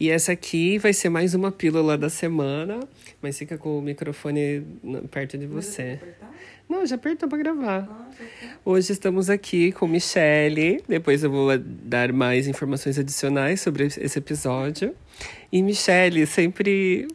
E 0.00 0.10
essa 0.10 0.30
aqui 0.32 0.78
vai 0.78 0.92
ser 0.92 1.08
mais 1.08 1.34
uma 1.34 1.50
pílula 1.50 1.98
da 1.98 2.08
semana, 2.08 2.78
mas 3.20 3.36
fica 3.36 3.58
com 3.58 3.78
o 3.78 3.82
microfone 3.82 4.64
perto 5.10 5.36
de 5.36 5.46
você. 5.46 5.98
Não, 6.68 6.86
já 6.86 6.94
apertou 6.94 7.28
para 7.28 7.38
gravar. 7.38 7.88
Ah, 7.90 8.48
Hoje 8.64 8.92
estamos 8.92 9.28
aqui 9.28 9.72
com 9.72 9.88
Michele. 9.88 10.84
Depois 10.86 11.24
eu 11.24 11.30
vou 11.30 11.58
dar 11.58 12.12
mais 12.12 12.46
informações 12.46 12.96
adicionais 12.96 13.60
sobre 13.60 13.86
esse 13.86 14.18
episódio. 14.18 14.94
E 15.50 15.62
Michele, 15.62 16.26
sempre 16.26 17.08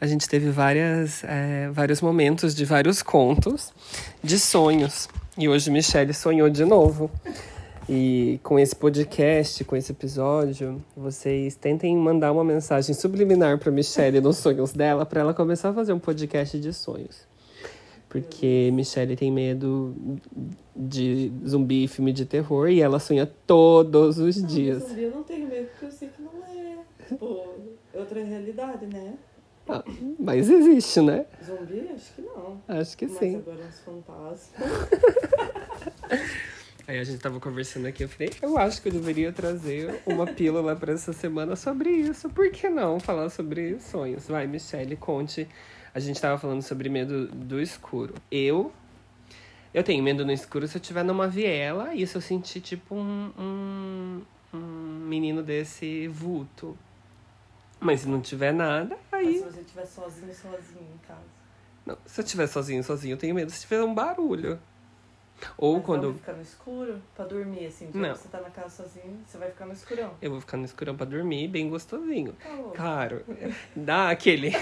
a 0.00 0.06
gente 0.06 0.28
teve 0.28 0.50
várias, 0.50 1.22
é, 1.24 1.70
vários 1.70 2.00
momentos 2.00 2.54
de 2.54 2.64
vários 2.64 3.02
contos 3.02 3.72
de 4.24 4.38
sonhos. 4.38 5.08
E 5.38 5.48
hoje 5.48 5.70
Michele 5.70 6.12
sonhou 6.12 6.50
de 6.50 6.64
novo. 6.64 7.08
E 7.88 8.40
com 8.42 8.58
esse 8.58 8.74
podcast, 8.74 9.62
com 9.64 9.76
esse 9.76 9.92
episódio, 9.92 10.82
vocês 10.96 11.54
tentem 11.54 11.96
mandar 11.96 12.32
uma 12.32 12.42
mensagem 12.42 12.92
subliminar 12.92 13.60
para 13.60 13.70
Michelle 13.70 14.20
nos 14.20 14.38
sonhos 14.38 14.72
dela, 14.72 15.06
para 15.06 15.20
ela 15.20 15.32
começar 15.32 15.68
a 15.68 15.72
fazer 15.72 15.92
um 15.92 15.98
podcast 15.98 16.58
de 16.58 16.72
sonhos. 16.72 17.24
Porque 18.08 18.70
Michelle 18.72 19.14
tem 19.14 19.30
medo 19.30 19.94
de 20.74 21.30
zumbi, 21.46 21.86
filme 21.86 22.12
de 22.12 22.26
terror, 22.26 22.68
e 22.68 22.80
ela 22.80 22.98
sonha 22.98 23.30
todos 23.46 24.18
os 24.18 24.36
não, 24.36 24.48
dias. 24.48 24.82
Zumbi 24.82 25.02
eu 25.04 25.10
não 25.12 25.22
tenho 25.22 25.46
medo, 25.46 25.68
porque 25.68 25.84
eu 25.84 25.90
sei 25.92 26.08
que 26.08 26.22
não 26.22 26.32
é, 26.44 26.78
tipo, 27.06 27.46
outra 27.94 28.24
realidade, 28.24 28.86
né? 28.86 29.14
Ah, 29.68 29.84
mas 30.18 30.50
existe, 30.50 31.00
né? 31.02 31.24
Zumbi? 31.44 31.88
Acho 31.94 32.14
que 32.14 32.22
não. 32.22 32.60
Acho 32.66 32.98
que 32.98 33.06
mas 33.06 33.18
sim. 33.18 33.36
Mas 33.36 33.48
agora 33.48 33.64
uns 33.64 33.78
fantasmas. 33.80 34.50
Aí 36.88 37.00
a 37.00 37.04
gente 37.04 37.18
tava 37.18 37.40
conversando 37.40 37.86
aqui, 37.86 38.04
eu 38.04 38.08
falei, 38.08 38.30
eu 38.40 38.56
acho 38.56 38.80
que 38.80 38.88
eu 38.88 38.92
deveria 38.92 39.32
trazer 39.32 40.00
uma 40.06 40.24
pílula 40.24 40.76
para 40.76 40.92
essa 40.92 41.12
semana 41.12 41.56
sobre 41.56 41.90
isso. 41.90 42.30
Por 42.30 42.48
que 42.50 42.68
não 42.68 43.00
falar 43.00 43.28
sobre 43.28 43.80
sonhos? 43.80 44.28
Vai, 44.28 44.46
Michelle, 44.46 44.96
conte. 44.96 45.48
A 45.92 45.98
gente 45.98 46.20
tava 46.20 46.38
falando 46.38 46.62
sobre 46.62 46.88
medo 46.88 47.26
do 47.26 47.60
escuro. 47.60 48.14
Eu 48.30 48.72
eu 49.74 49.82
tenho 49.82 50.02
medo 50.02 50.24
no 50.24 50.32
escuro 50.32 50.66
se 50.66 50.78
eu 50.78 50.80
estiver 50.80 51.04
numa 51.04 51.28
viela 51.28 51.94
e 51.94 52.06
se 52.06 52.16
eu 52.16 52.20
sentir 52.20 52.62
tipo 52.62 52.94
um, 52.94 53.32
um, 53.36 54.22
um 54.54 54.58
menino 55.06 55.42
desse 55.42 56.08
vulto. 56.08 56.78
Mas 57.78 58.00
se 58.00 58.08
não 58.08 58.20
tiver 58.20 58.54
nada, 58.54 58.96
aí. 59.12 59.24
Mas 59.26 59.36
se 59.36 59.44
você 59.44 59.60
estiver 59.60 59.86
sozinho, 59.86 60.34
sozinho 60.34 60.86
em 60.94 60.98
casa. 61.06 61.20
Não, 61.84 61.98
se 62.06 62.20
eu 62.20 62.24
estiver 62.24 62.46
sozinho, 62.46 62.82
sozinho, 62.82 63.12
eu 63.14 63.18
tenho 63.18 63.34
medo 63.34 63.50
se 63.50 63.60
tiver 63.60 63.82
um 63.82 63.92
barulho. 63.92 64.58
Ou 65.58 65.76
Mas 65.76 65.84
quando. 65.86 66.08
Vai 66.10 66.18
ficar 66.18 66.32
no 66.32 66.42
escuro 66.42 67.02
pra 67.14 67.24
dormir, 67.24 67.66
assim. 67.66 67.90
Não. 67.92 68.14
você 68.14 68.28
tá 68.28 68.40
na 68.40 68.50
casa 68.50 68.82
sozinho, 68.84 69.18
você 69.26 69.38
vai 69.38 69.50
ficar 69.50 69.66
no 69.66 69.72
escurão. 69.72 70.14
Eu 70.20 70.30
vou 70.30 70.40
ficar 70.40 70.56
no 70.56 70.64
escurão 70.64 70.96
pra 70.96 71.06
dormir, 71.06 71.48
bem 71.48 71.68
gostosinho. 71.68 72.32
Tá 72.34 72.48
louco. 72.50 72.74
Claro, 72.74 73.22
dá 73.76 74.10
aquele. 74.10 74.52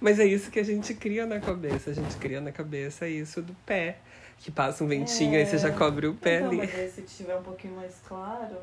Mas 0.00 0.18
é 0.18 0.24
isso 0.24 0.50
que 0.50 0.58
a 0.58 0.64
gente 0.64 0.94
cria 0.94 1.26
na 1.26 1.40
cabeça. 1.40 1.90
A 1.90 1.94
gente 1.94 2.16
cria 2.16 2.40
na 2.40 2.52
cabeça 2.52 3.08
isso 3.08 3.42
do 3.42 3.54
pé. 3.66 3.98
Que 4.38 4.50
passa 4.50 4.82
um 4.82 4.88
ventinho, 4.88 5.36
aí 5.36 5.44
você 5.44 5.58
já 5.58 5.70
cobre 5.70 6.06
o 6.06 6.14
pé 6.14 6.36
então, 6.36 6.48
ali. 6.48 6.56
Mas 6.58 6.74
aí 6.74 6.90
se 6.90 7.02
tiver 7.02 7.36
um 7.36 7.42
pouquinho 7.42 7.74
mais 7.76 8.00
claro. 8.06 8.56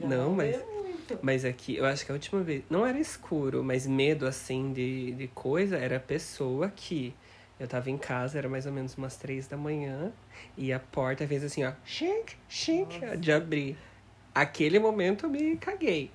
Não, 0.00 0.32
mas- 0.34 0.56
muito. 0.56 1.18
Mas 1.20 1.44
aqui, 1.44 1.76
eu 1.76 1.84
acho 1.84 2.06
que 2.06 2.12
a 2.12 2.14
última 2.14 2.42
vez. 2.42 2.62
Não 2.70 2.86
era 2.86 2.98
escuro, 2.98 3.62
mas 3.62 3.86
medo 3.86 4.26
assim 4.26 4.72
de, 4.72 5.12
de 5.12 5.28
coisa 5.28 5.76
era 5.76 5.96
a 5.96 6.00
pessoa 6.00 6.70
que. 6.74 7.14
Eu 7.62 7.68
tava 7.68 7.88
em 7.90 7.96
casa, 7.96 8.38
era 8.38 8.48
mais 8.48 8.66
ou 8.66 8.72
menos 8.72 8.96
umas 8.96 9.14
três 9.14 9.46
da 9.46 9.56
manhã, 9.56 10.10
e 10.58 10.72
a 10.72 10.80
porta 10.80 11.24
fez 11.28 11.44
assim, 11.44 11.62
ó, 11.62 11.70
shink, 11.84 12.34
Nossa. 13.00 13.16
de 13.16 13.30
abrir. 13.30 13.78
Aquele 14.34 14.80
momento 14.80 15.26
eu 15.26 15.30
me 15.30 15.56
caguei. 15.56 16.10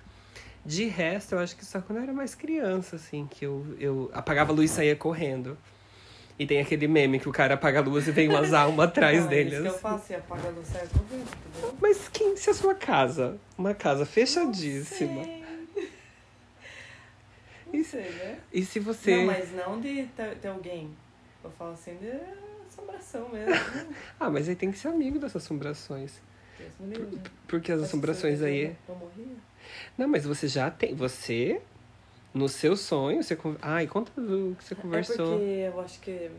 De 0.66 0.88
resto, 0.88 1.36
eu 1.36 1.40
acho 1.40 1.56
que 1.56 1.64
só 1.64 1.80
quando 1.80 2.00
eu 2.00 2.04
era 2.04 2.12
mais 2.12 2.36
criança, 2.36 2.98
assim, 2.98 3.26
que 3.32 3.46
eu, 3.46 3.66
eu 3.80 4.12
apagava 4.14 4.52
a 4.52 4.56
luz 4.56 4.72
e 4.72 4.74
saía 4.74 4.94
correndo. 4.98 5.58
E 6.38 6.46
tem 6.46 6.60
aquele 6.60 6.86
meme 6.86 7.18
que 7.18 7.30
o 7.30 7.32
cara 7.32 7.54
apaga 7.54 7.80
a 7.80 7.82
luz 7.82 8.06
e 8.10 8.12
vem 8.12 8.28
umas 8.28 8.54
almas 8.54 8.88
atrás 8.90 9.22
Não, 9.22 9.28
dele. 9.30 9.52
É 9.52 9.54
isso 9.54 9.62
que 9.62 9.68
eu 9.70 9.80
faço, 9.80 10.12
e 10.12 10.16
apaga 10.18 10.50
a 10.50 10.52
luz 10.52 10.68
sai 10.68 10.86
correndo, 10.88 11.30
entendeu? 11.50 11.78
Mas 11.82 12.10
quem, 12.10 12.36
se 12.36 12.50
a 12.50 12.54
sua 12.54 12.76
casa, 12.76 13.38
uma 13.58 13.74
casa 13.74 14.06
fechadíssima, 14.06 15.14
Não 15.14 15.24
sei. 15.24 15.88
E 17.72 17.78
Não 17.78 17.84
se- 17.86 17.90
sei, 17.92 18.12
né? 18.12 18.40
e 18.52 18.66
se 18.66 18.80
você. 18.82 19.16
Não, 19.16 19.26
mas 19.28 19.52
não 19.54 19.80
de 19.80 20.04
ter 20.42 20.48
alguém. 20.50 20.90
Eu 21.48 21.52
falo 21.52 21.72
assim 21.72 21.96
de 21.98 22.12
assombração 22.68 23.30
mesmo. 23.30 23.54
Ah, 24.20 24.30
mas 24.30 24.50
aí 24.50 24.56
tem 24.56 24.72
que 24.72 24.78
ser 24.78 24.90
amigo 24.90 25.18
dessas 25.20 25.44
assombrações. 25.44 26.20
Deus 26.58 26.72
me 26.80 26.96
livre. 26.96 27.22
Porque 27.48 27.72
as 27.72 27.82
assombrações 27.82 28.42
aí. 28.42 28.76
Eu 28.88 28.96
morria. 28.96 29.36
Não, 29.98 30.08
mas 30.08 30.26
você 30.26 30.48
já 30.48 30.70
tem. 30.70 30.94
Você, 30.96 31.62
no 32.34 32.50
seu 32.50 32.76
sonho, 32.76 33.24
você. 33.24 33.38
Ai, 33.62 33.88
conta 33.88 34.12
do 34.20 34.56
que 34.58 34.64
você 34.64 34.74
É 34.74 34.78
conversou. 34.78 35.38
porque 35.38 35.44
eu 35.46 35.80
acho 35.82 36.00
que 36.02 36.32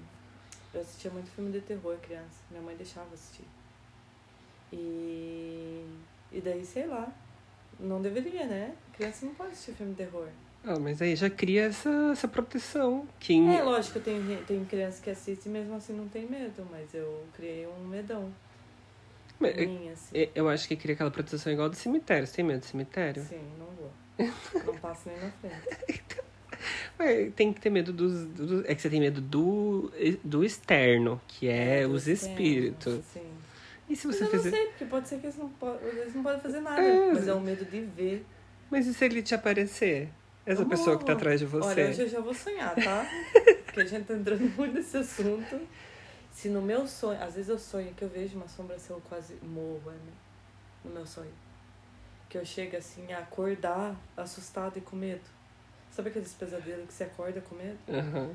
eu 0.74 0.80
assistia 0.80 1.10
muito 1.10 1.30
filme 1.30 1.50
de 1.52 1.60
terror 1.60 1.96
criança. 2.02 2.42
Minha 2.50 2.62
mãe 2.62 2.76
deixava 2.76 3.12
assistir. 3.14 3.44
E. 4.72 5.84
E 6.32 6.40
daí, 6.40 6.64
sei 6.64 6.86
lá. 6.86 7.10
Não 7.80 8.02
deveria, 8.02 8.44
né? 8.46 8.74
Criança 8.92 9.24
não 9.24 9.34
pode 9.34 9.52
assistir 9.52 9.72
filme 9.72 9.92
de 9.92 9.98
terror. 9.98 10.28
Ah, 10.70 10.78
mas 10.78 11.00
aí 11.00 11.16
já 11.16 11.30
cria 11.30 11.64
essa, 11.64 11.88
essa 12.12 12.28
proteção. 12.28 13.08
Que 13.18 13.32
em- 13.32 13.56
É, 13.56 13.62
lógico, 13.62 13.98
tem, 14.00 14.20
tem 14.46 14.62
criança 14.66 15.02
que 15.02 15.08
assiste 15.08 15.46
e 15.46 15.48
mesmo 15.48 15.74
assim 15.74 15.94
não 15.94 16.06
tem 16.08 16.26
medo, 16.26 16.66
mas 16.70 16.92
eu 16.92 17.24
criei 17.34 17.66
um 17.66 17.86
medão. 17.86 18.30
Mas, 19.40 19.56
em 19.56 19.66
mim, 19.66 19.88
assim. 19.90 20.18
é, 20.18 20.28
Eu 20.34 20.48
acho 20.48 20.68
que 20.68 20.76
cria 20.76 20.94
aquela 20.94 21.10
proteção 21.10 21.50
igual 21.52 21.70
do 21.70 21.76
cemitério. 21.76 22.26
Você 22.26 22.36
tem 22.36 22.44
medo 22.44 22.60
do 22.60 22.66
cemitério? 22.66 23.22
Sim, 23.22 23.40
não 23.58 23.66
vou. 23.66 23.90
Não 24.66 24.74
passo 24.80 25.08
nem 25.08 25.16
na 25.20 25.30
frente. 25.30 26.20
Mas 26.98 27.32
tem 27.34 27.52
que 27.52 27.60
ter 27.60 27.70
medo 27.70 27.92
dos, 27.92 28.24
dos- 28.26 28.64
É 28.66 28.74
que 28.74 28.82
você 28.82 28.90
tem 28.90 28.98
medo 29.00 29.20
do, 29.20 29.92
do 30.24 30.44
externo, 30.44 31.20
que 31.28 31.46
é, 31.48 31.86
do 31.86 31.92
os 31.94 32.08
externo, 32.08 32.34
espíritos. 32.34 33.00
Sim. 33.14 33.30
E 33.88 33.94
se 33.96 34.06
Mas 34.08 34.16
você 34.16 34.24
eu 34.24 34.32
não 34.32 34.38
fizer. 34.38 34.50
sei, 34.50 34.66
porque 34.66 34.84
pode 34.86 35.08
ser 35.08 35.18
que 35.20 35.26
eles 35.26 35.36
não, 35.38 35.48
po- 35.48 35.78
eles 35.82 36.14
não 36.14 36.22
podem 36.22 36.40
fazer 36.40 36.60
nada. 36.60 36.82
É. 36.82 37.12
Mas 37.14 37.28
é 37.28 37.32
o 37.32 37.40
medo 37.40 37.64
de 37.64 37.80
ver. 37.80 38.26
Mas 38.70 38.86
e 38.88 38.92
se 38.92 39.04
ele 39.04 39.22
te 39.22 39.34
aparecer? 39.34 40.08
Essa 40.48 40.64
pessoa 40.64 40.98
que 40.98 41.04
tá 41.04 41.12
atrás 41.12 41.38
de 41.38 41.44
você. 41.44 41.68
Olha, 41.68 41.88
hoje 41.90 42.02
eu 42.02 42.08
já 42.08 42.20
vou 42.20 42.32
sonhar, 42.32 42.74
tá? 42.74 43.06
Porque 43.66 43.80
a 43.80 43.84
gente 43.84 44.06
tá 44.06 44.14
entrando 44.14 44.48
muito 44.56 44.74
nesse 44.74 44.96
assunto. 44.96 45.60
Se 46.32 46.48
no 46.48 46.62
meu 46.62 46.86
sonho, 46.86 47.22
às 47.22 47.34
vezes 47.34 47.50
eu 47.50 47.58
sonho 47.58 47.92
que 47.92 48.02
eu 48.02 48.08
vejo 48.08 48.36
uma 48.36 48.46
assombração, 48.46 48.96
eu 48.96 49.02
quase 49.02 49.34
morro, 49.42 49.82
é, 49.88 49.92
né? 49.92 50.12
No 50.82 50.90
meu 50.90 51.06
sonho. 51.06 51.30
Que 52.30 52.38
eu 52.38 52.46
chego 52.46 52.78
assim 52.78 53.12
a 53.12 53.18
acordar 53.18 53.94
assustada 54.16 54.78
e 54.78 54.80
com 54.80 54.96
medo. 54.96 55.20
Sabe 55.90 56.08
aqueles 56.08 56.32
pesadelos 56.32 56.86
que 56.86 56.94
você 56.94 57.04
acorda 57.04 57.42
com 57.42 57.54
medo? 57.54 57.78
Aham. 57.88 58.34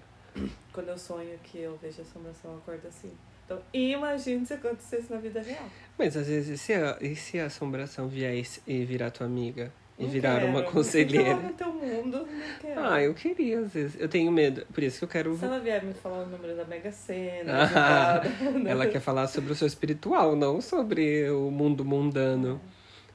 Quando 0.71 0.89
eu 0.89 0.97
sonho 0.97 1.39
que 1.43 1.59
eu 1.59 1.77
vejo 1.77 2.01
assombração, 2.03 2.51
eu 2.51 2.57
acordo 2.57 2.87
assim. 2.87 3.11
Então, 3.45 3.59
imagine 3.73 4.45
se 4.45 4.53
acontecesse 4.53 5.11
na 5.11 5.17
vida 5.17 5.41
real. 5.41 5.67
Mas 5.97 6.15
às 6.15 6.27
vezes, 6.27 6.59
e 6.59 6.63
se 6.63 6.73
a, 6.73 6.97
e 7.01 7.15
se 7.15 7.39
a 7.39 7.47
assombração 7.47 8.07
vier 8.07 8.45
e 8.67 8.85
virar 8.85 9.09
tua 9.09 9.25
amiga? 9.25 9.71
E 10.03 10.05
Não 10.05 10.11
virar 10.11 10.35
quero. 10.39 10.47
uma 10.47 10.63
conselheira? 10.63 11.35
no 11.35 11.53
teu 11.53 11.71
mundo, 11.73 12.17
não 12.19 12.59
quero. 12.61 12.79
Ah, 12.83 13.01
eu 13.01 13.13
queria, 13.13 13.59
às 13.59 13.73
vezes. 13.73 13.95
Eu 13.99 14.07
tenho 14.09 14.31
medo. 14.31 14.65
Por 14.73 14.83
isso 14.83 14.99
que 14.99 15.03
eu 15.05 15.07
quero. 15.09 15.37
Se 15.37 15.45
ela 15.45 15.59
vier 15.59 15.83
me 15.83 15.93
falar 15.93 16.23
o 16.23 16.25
número 16.27 16.55
da 16.55 16.65
Mega 16.65 16.91
Sena, 16.91 17.69
Ah, 17.75 18.21
Ela 18.67 18.87
quer 18.87 18.99
falar 18.99 19.27
sobre 19.27 19.51
o 19.51 19.55
seu 19.55 19.67
espiritual, 19.67 20.35
não 20.35 20.59
sobre 20.61 21.29
o 21.29 21.49
mundo 21.51 21.83
mundano. 21.85 22.59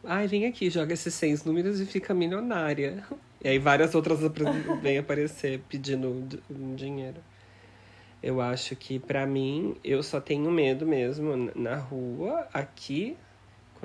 Ai, 0.04 0.26
vem 0.26 0.46
aqui, 0.46 0.70
joga 0.70 0.94
esses 0.94 1.12
seis 1.14 1.44
números 1.44 1.80
e 1.80 1.86
fica 1.86 2.14
milionária. 2.14 3.04
E 3.44 3.48
aí 3.48 3.58
várias 3.58 3.94
outras 3.94 4.18
vêm 4.82 4.98
aparecer 4.98 5.60
pedindo 5.68 6.24
di- 6.26 6.40
dinheiro. 6.76 7.16
Eu 8.22 8.40
acho 8.40 8.74
que 8.74 8.98
pra 8.98 9.26
mim, 9.26 9.76
eu 9.84 10.02
só 10.02 10.20
tenho 10.20 10.50
medo 10.50 10.84
mesmo 10.86 11.50
na 11.54 11.76
rua, 11.76 12.46
aqui. 12.52 13.16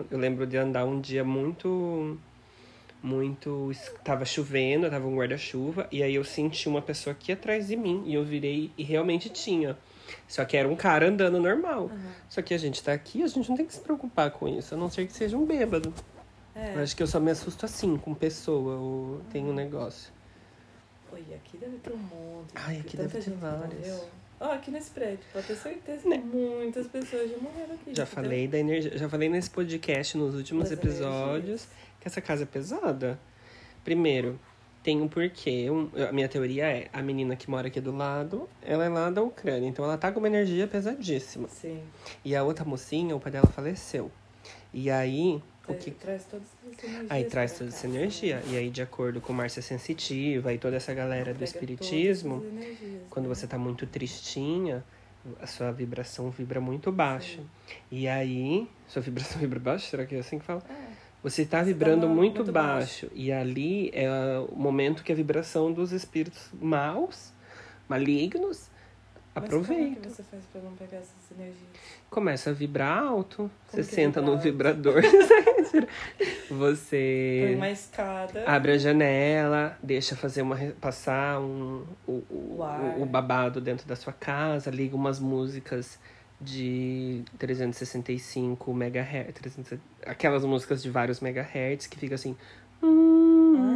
Eu 0.09 0.17
lembro 0.17 0.47
de 0.47 0.57
andar 0.57 0.85
um 0.85 0.99
dia 0.99 1.23
muito. 1.23 2.17
Muito. 3.03 3.71
Tava 4.01 4.23
chovendo, 4.23 4.89
tava 4.89 5.05
um 5.05 5.17
guarda-chuva, 5.17 5.87
e 5.91 6.01
aí 6.01 6.15
eu 6.15 6.23
senti 6.23 6.69
uma 6.69 6.81
pessoa 6.81 7.11
aqui 7.11 7.33
atrás 7.33 7.67
de 7.67 7.75
mim, 7.75 8.01
e 8.05 8.13
eu 8.13 8.23
virei 8.23 8.71
e 8.77 8.83
realmente 8.83 9.29
tinha. 9.29 9.77
Só 10.27 10.45
que 10.45 10.55
era 10.55 10.67
um 10.67 10.75
cara 10.75 11.09
andando 11.09 11.39
normal. 11.39 11.89
Aham. 11.91 12.11
Só 12.29 12.41
que 12.41 12.53
a 12.53 12.57
gente 12.57 12.81
tá 12.81 12.93
aqui, 12.93 13.21
a 13.21 13.27
gente 13.27 13.49
não 13.49 13.57
tem 13.57 13.65
que 13.65 13.73
se 13.73 13.81
preocupar 13.81 14.31
com 14.31 14.47
isso, 14.47 14.73
a 14.73 14.77
não 14.77 14.89
ser 14.89 15.05
que 15.05 15.13
seja 15.13 15.37
um 15.37 15.45
bêbado. 15.45 15.93
É. 16.55 16.75
Eu 16.75 16.83
acho 16.83 16.95
que 16.95 17.03
eu 17.03 17.07
só 17.07 17.19
me 17.19 17.31
assusto 17.31 17.65
assim, 17.65 17.97
com 17.97 18.13
pessoa, 18.13 18.77
ou 18.77 19.21
tem 19.31 19.43
um 19.43 19.53
negócio. 19.53 20.11
Oi, 21.11 21.25
aqui 21.35 21.57
deve 21.57 21.77
ter 21.77 21.91
um 21.91 21.97
monte. 21.97 22.51
Ai, 22.55 22.79
aqui 22.79 22.95
deve 22.95 23.19
ter 23.19 23.31
vários. 23.31 24.01
Ó, 24.39 24.51
aqui 24.51 24.71
nesse 24.71 24.91
prédio, 24.91 25.19
pode 25.31 25.47
ter 25.47 25.55
certeza 25.55 26.09
Né? 26.09 26.17
muitas 26.17 26.87
pessoas 26.87 27.29
já 27.31 27.37
morreram 27.37 27.75
aqui. 27.75 27.95
Já 27.95 28.05
falei 28.05 28.47
da 28.47 28.57
energia, 28.57 28.97
já 28.97 29.07
falei 29.07 29.29
nesse 29.29 29.49
podcast 29.49 30.17
nos 30.17 30.35
últimos 30.35 30.69
Das 30.69 30.77
episódios 30.77 31.61
energias. 31.61 31.67
Que 32.03 32.07
essa 32.09 32.21
casa 32.21 32.43
é 32.43 32.45
pesada. 32.45 33.17
Primeiro, 33.83 34.37
tem 34.83 35.01
um 35.01 35.07
porquê. 35.07 35.69
Um- 35.71 35.89
a 36.07 36.11
minha 36.11 36.27
teoria 36.27 36.65
é 36.65 36.89
a 36.91 37.01
menina 37.01 37.35
que 37.35 37.49
mora 37.49 37.67
aqui 37.67 37.79
do 37.79 37.95
lado, 37.95 38.47
ela 38.61 38.83
é 38.85 38.89
lá 38.89 39.09
da 39.09 39.21
Ucrânia, 39.21 39.67
então 39.67 39.83
ela 39.85 39.97
tá 39.97 40.11
com 40.11 40.19
uma 40.19 40.27
energia 40.27 40.67
pesadíssima. 40.67 41.47
Sim. 41.47 41.81
E 42.23 42.35
a 42.35 42.43
outra 42.43 42.65
mocinha, 42.65 43.15
o 43.15 43.19
pai 43.19 43.31
dela 43.31 43.47
faleceu. 43.47 44.11
E 44.73 44.89
aí, 44.91 45.41
O 45.65 45.73
que... 45.75 45.91
Traz 45.91 46.25
todas 46.25 46.45
essas 46.47 46.83
energias. 46.83 47.11
Aí 47.11 47.23
traz 47.23 47.57
toda 47.57 47.69
essa 47.69 47.87
energia. 47.87 48.35
né? 48.37 48.43
E 48.49 48.57
aí, 48.57 48.69
de 48.69 48.81
acordo 48.81 49.21
com 49.21 49.31
Márcia 49.31 49.61
Sensitiva 49.61 50.51
e 50.53 50.57
toda 50.57 50.75
essa 50.75 50.93
galera 50.93 51.33
do 51.33 51.41
espiritismo, 51.41 52.43
energias, 52.45 53.01
quando 53.09 53.29
né? 53.29 53.33
você 53.35 53.47
tá 53.47 53.57
muito 53.57 53.87
tristinha, 53.87 54.83
a 55.41 55.47
sua 55.47 55.71
vibração 55.71 56.29
vibra 56.29 56.59
muito 56.59 56.91
baixo. 56.91 57.39
E 57.89 58.09
aí, 58.09 58.67
sua 58.89 59.01
vibração 59.01 59.39
vibra 59.39 59.57
baixo? 59.57 59.87
Será 59.89 60.05
que 60.05 60.15
é 60.15 60.19
assim 60.19 60.37
que 60.37 60.43
fala? 60.43 60.61
É. 60.69 61.02
Você 61.23 61.43
está 61.43 61.63
vibrando 61.63 62.01
tá 62.01 62.07
muito, 62.07 62.35
muito 62.39 62.51
baixo. 62.51 63.09
E 63.13 63.31
ali 63.31 63.89
é 63.93 64.09
o 64.49 64.55
momento 64.55 65.03
que 65.03 65.11
a 65.11 65.15
vibração 65.15 65.71
dos 65.71 65.93
espíritos 65.93 66.49
maus, 66.61 67.31
malignos, 67.87 68.69
Mas 69.33 69.45
como 69.45 69.55
é 69.55 69.61
aproveita. 69.61 70.01
que 70.01 70.09
você 70.09 70.23
faz 70.23 70.43
pra 70.51 70.61
não 70.61 70.73
pegar 70.73 70.97
essas 70.97 71.31
energias? 71.33 71.69
Começa 72.09 72.49
a 72.49 72.53
vibrar 72.53 73.03
alto. 73.03 73.49
você 73.67 73.77
que 73.77 73.83
senta 73.83 74.21
no 74.21 74.33
alto? 74.33 74.43
vibrador. 74.43 75.01
Põe 75.01 75.87
você 76.49 77.53
uma 77.55 77.69
escada. 77.69 78.43
abre 78.45 78.73
a 78.73 78.77
janela, 78.77 79.77
deixa 79.81 80.15
fazer 80.17 80.41
uma 80.41 80.57
passar 80.79 81.39
um, 81.39 81.85
o, 82.05 82.11
o, 82.29 82.59
o, 82.59 83.01
o 83.01 83.05
babado 83.05 83.61
dentro 83.61 83.87
da 83.87 83.95
sua 83.95 84.13
casa, 84.13 84.69
liga 84.69 84.95
umas 84.95 85.19
músicas 85.21 85.97
de 86.43 87.23
365 87.37 88.71
MHz, 88.71 89.33
300 89.33 89.79
aquelas 90.05 90.43
músicas 90.45 90.81
de 90.83 90.89
vários 90.89 91.19
megahertz 91.19 91.87
que 91.87 91.97
fica 91.97 92.15
assim. 92.15 92.35
Ah, 92.81 92.87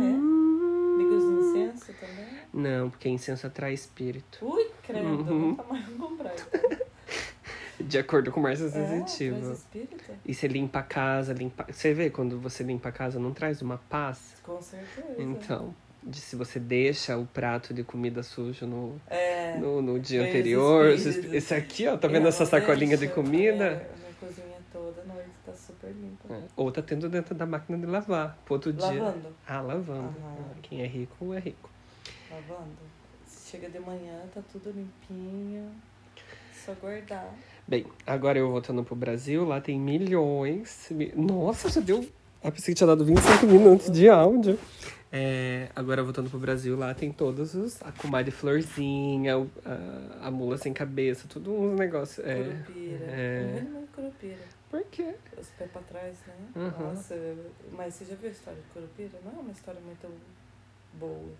é? 0.04 0.98
Liga 0.98 1.16
os 1.16 1.24
incensos 1.24 1.96
também? 2.00 2.28
Não, 2.54 2.90
porque 2.90 3.08
incenso 3.10 3.46
atrai 3.48 3.74
espírito. 3.74 4.40
Ui, 4.46 4.68
credo, 4.84 5.06
Uhum. 5.06 5.40
nunca 5.50 5.64
mais 5.64 5.86
vou 5.86 6.10
comprar. 6.10 6.34
Então. 6.34 6.78
De 7.80 8.00
acordo 8.00 8.32
com 8.32 8.40
o 8.40 8.44
Márcia 8.44 8.66
É, 8.66 8.70
Sensitiva. 8.70 9.54
espírito? 9.54 10.12
E 10.26 10.34
você 10.34 10.48
limpa 10.48 10.80
a 10.80 10.84
casa, 10.84 11.32
limpa. 11.32 11.66
Você 11.72 11.94
vê 11.94 12.10
quando 12.10 12.40
você 12.40 12.64
limpa 12.64 12.90
a 12.90 12.92
casa, 12.92 13.20
não 13.20 13.32
traz 13.32 13.62
uma 13.62 13.78
paz? 13.78 14.36
Com 14.44 14.60
certeza. 14.60 15.16
Então, 15.20 15.76
de 16.02 16.20
se 16.20 16.36
você 16.36 16.60
deixa 16.60 17.16
o 17.18 17.28
prato 17.28 17.76
de 17.76 17.84
comida 17.84 18.24
sujo 18.24 18.66
no, 18.66 19.00
É. 19.08 19.27
no, 19.60 19.82
no 19.82 20.00
dia 20.00 20.22
os 20.24 20.28
anterior. 20.30 20.88
Esse, 20.90 21.54
aqui, 21.54 21.88
ó, 21.88 21.98
tá 21.98 22.08
vendo 22.08 22.20
ela 22.22 22.30
essa 22.30 22.46
sacolinha 22.46 22.98
de 22.98 23.08
comida? 23.08 23.66
é, 23.66 23.90
cozinha 24.20 24.58
toda 24.72 25.04
noite 25.04 25.30
tá 25.46 25.54
super 25.54 25.92
limpa. 25.92 26.34
É, 26.34 26.40
Ou 26.56 26.72
tá 26.72 26.82
tendo 26.82 27.08
dentro 27.10 27.34
da 27.36 27.46
máquina 27.46 27.78
de 27.78 27.86
lavar. 27.86 28.38
Pro 28.46 28.56
outro 28.56 28.72
dia. 28.74 28.88
Lavando, 28.88 29.28
Ah, 29.48 29.62
lavando. 29.62 30.14
Ah, 30.24 30.36
Quem 30.62 30.82
é 30.82 30.88
rico 30.88 31.34
é 31.34 31.40
rico. 31.40 31.70
lavando. 32.32 32.72
Chega 33.50 33.70
de 33.70 33.80
manhã, 33.80 34.20
tá 34.34 34.42
tudo 34.52 34.72
limpinho. 34.72 35.72
Só 36.66 36.74
guardar. 36.82 37.34
Bem, 37.68 37.86
agora 38.06 38.38
eu 38.38 38.50
voltando 38.50 38.84
pro 38.84 38.96
Brasil, 38.96 39.46
lá 39.46 39.62
tem 39.62 39.80
milhões. 39.80 40.88
mi- 40.92 41.14
Nossa, 41.16 41.70
já 41.70 41.80
deu. 41.82 42.06
Eu 42.44 42.52
pensei 42.52 42.74
que 42.74 42.78
tinha 42.78 42.88
dado 42.88 43.04
25 43.06 43.46
minutos 43.46 43.90
de 43.92 44.08
áudio. 44.10 44.60
É, 45.12 45.70
agora 45.76 46.04
voltando 46.04 46.30
pro 46.30 46.38
Brasil, 46.40 46.78
lá 46.78 46.94
tem 46.94 47.12
todos 47.14 47.56
os. 47.56 47.82
A 47.82 47.92
comadre 47.94 48.30
Florzinha, 48.32 49.38
o- 49.38 49.50
a, 49.66 50.28
a 50.28 50.32
mula 50.32 50.58
sem 50.58 50.74
cabeça, 50.74 51.28
tudo 51.30 51.52
uns 51.54 51.78
negócios. 51.80 52.26
É, 52.26 52.36
Curupira. 52.44 53.06
é. 53.06 53.64
Curupira. 53.96 54.38
por 54.70 54.84
quê? 54.92 55.16
Os 55.40 55.48
pés 55.50 55.72
pra 55.72 55.82
trás, 55.84 56.18
né? 56.28 56.34
Uhum. 56.56 56.88
Nossa, 56.90 57.16
mas 57.72 57.94
você 57.94 58.06
já 58.06 58.16
viu 58.16 58.28
a 58.30 58.32
história 58.34 58.60
de 58.62 58.68
curupira? 58.74 59.20
Não 59.24 59.32
é 59.32 59.42
uma 59.42 59.52
história 59.52 59.80
muito 59.82 60.08
boa. 61.00 61.32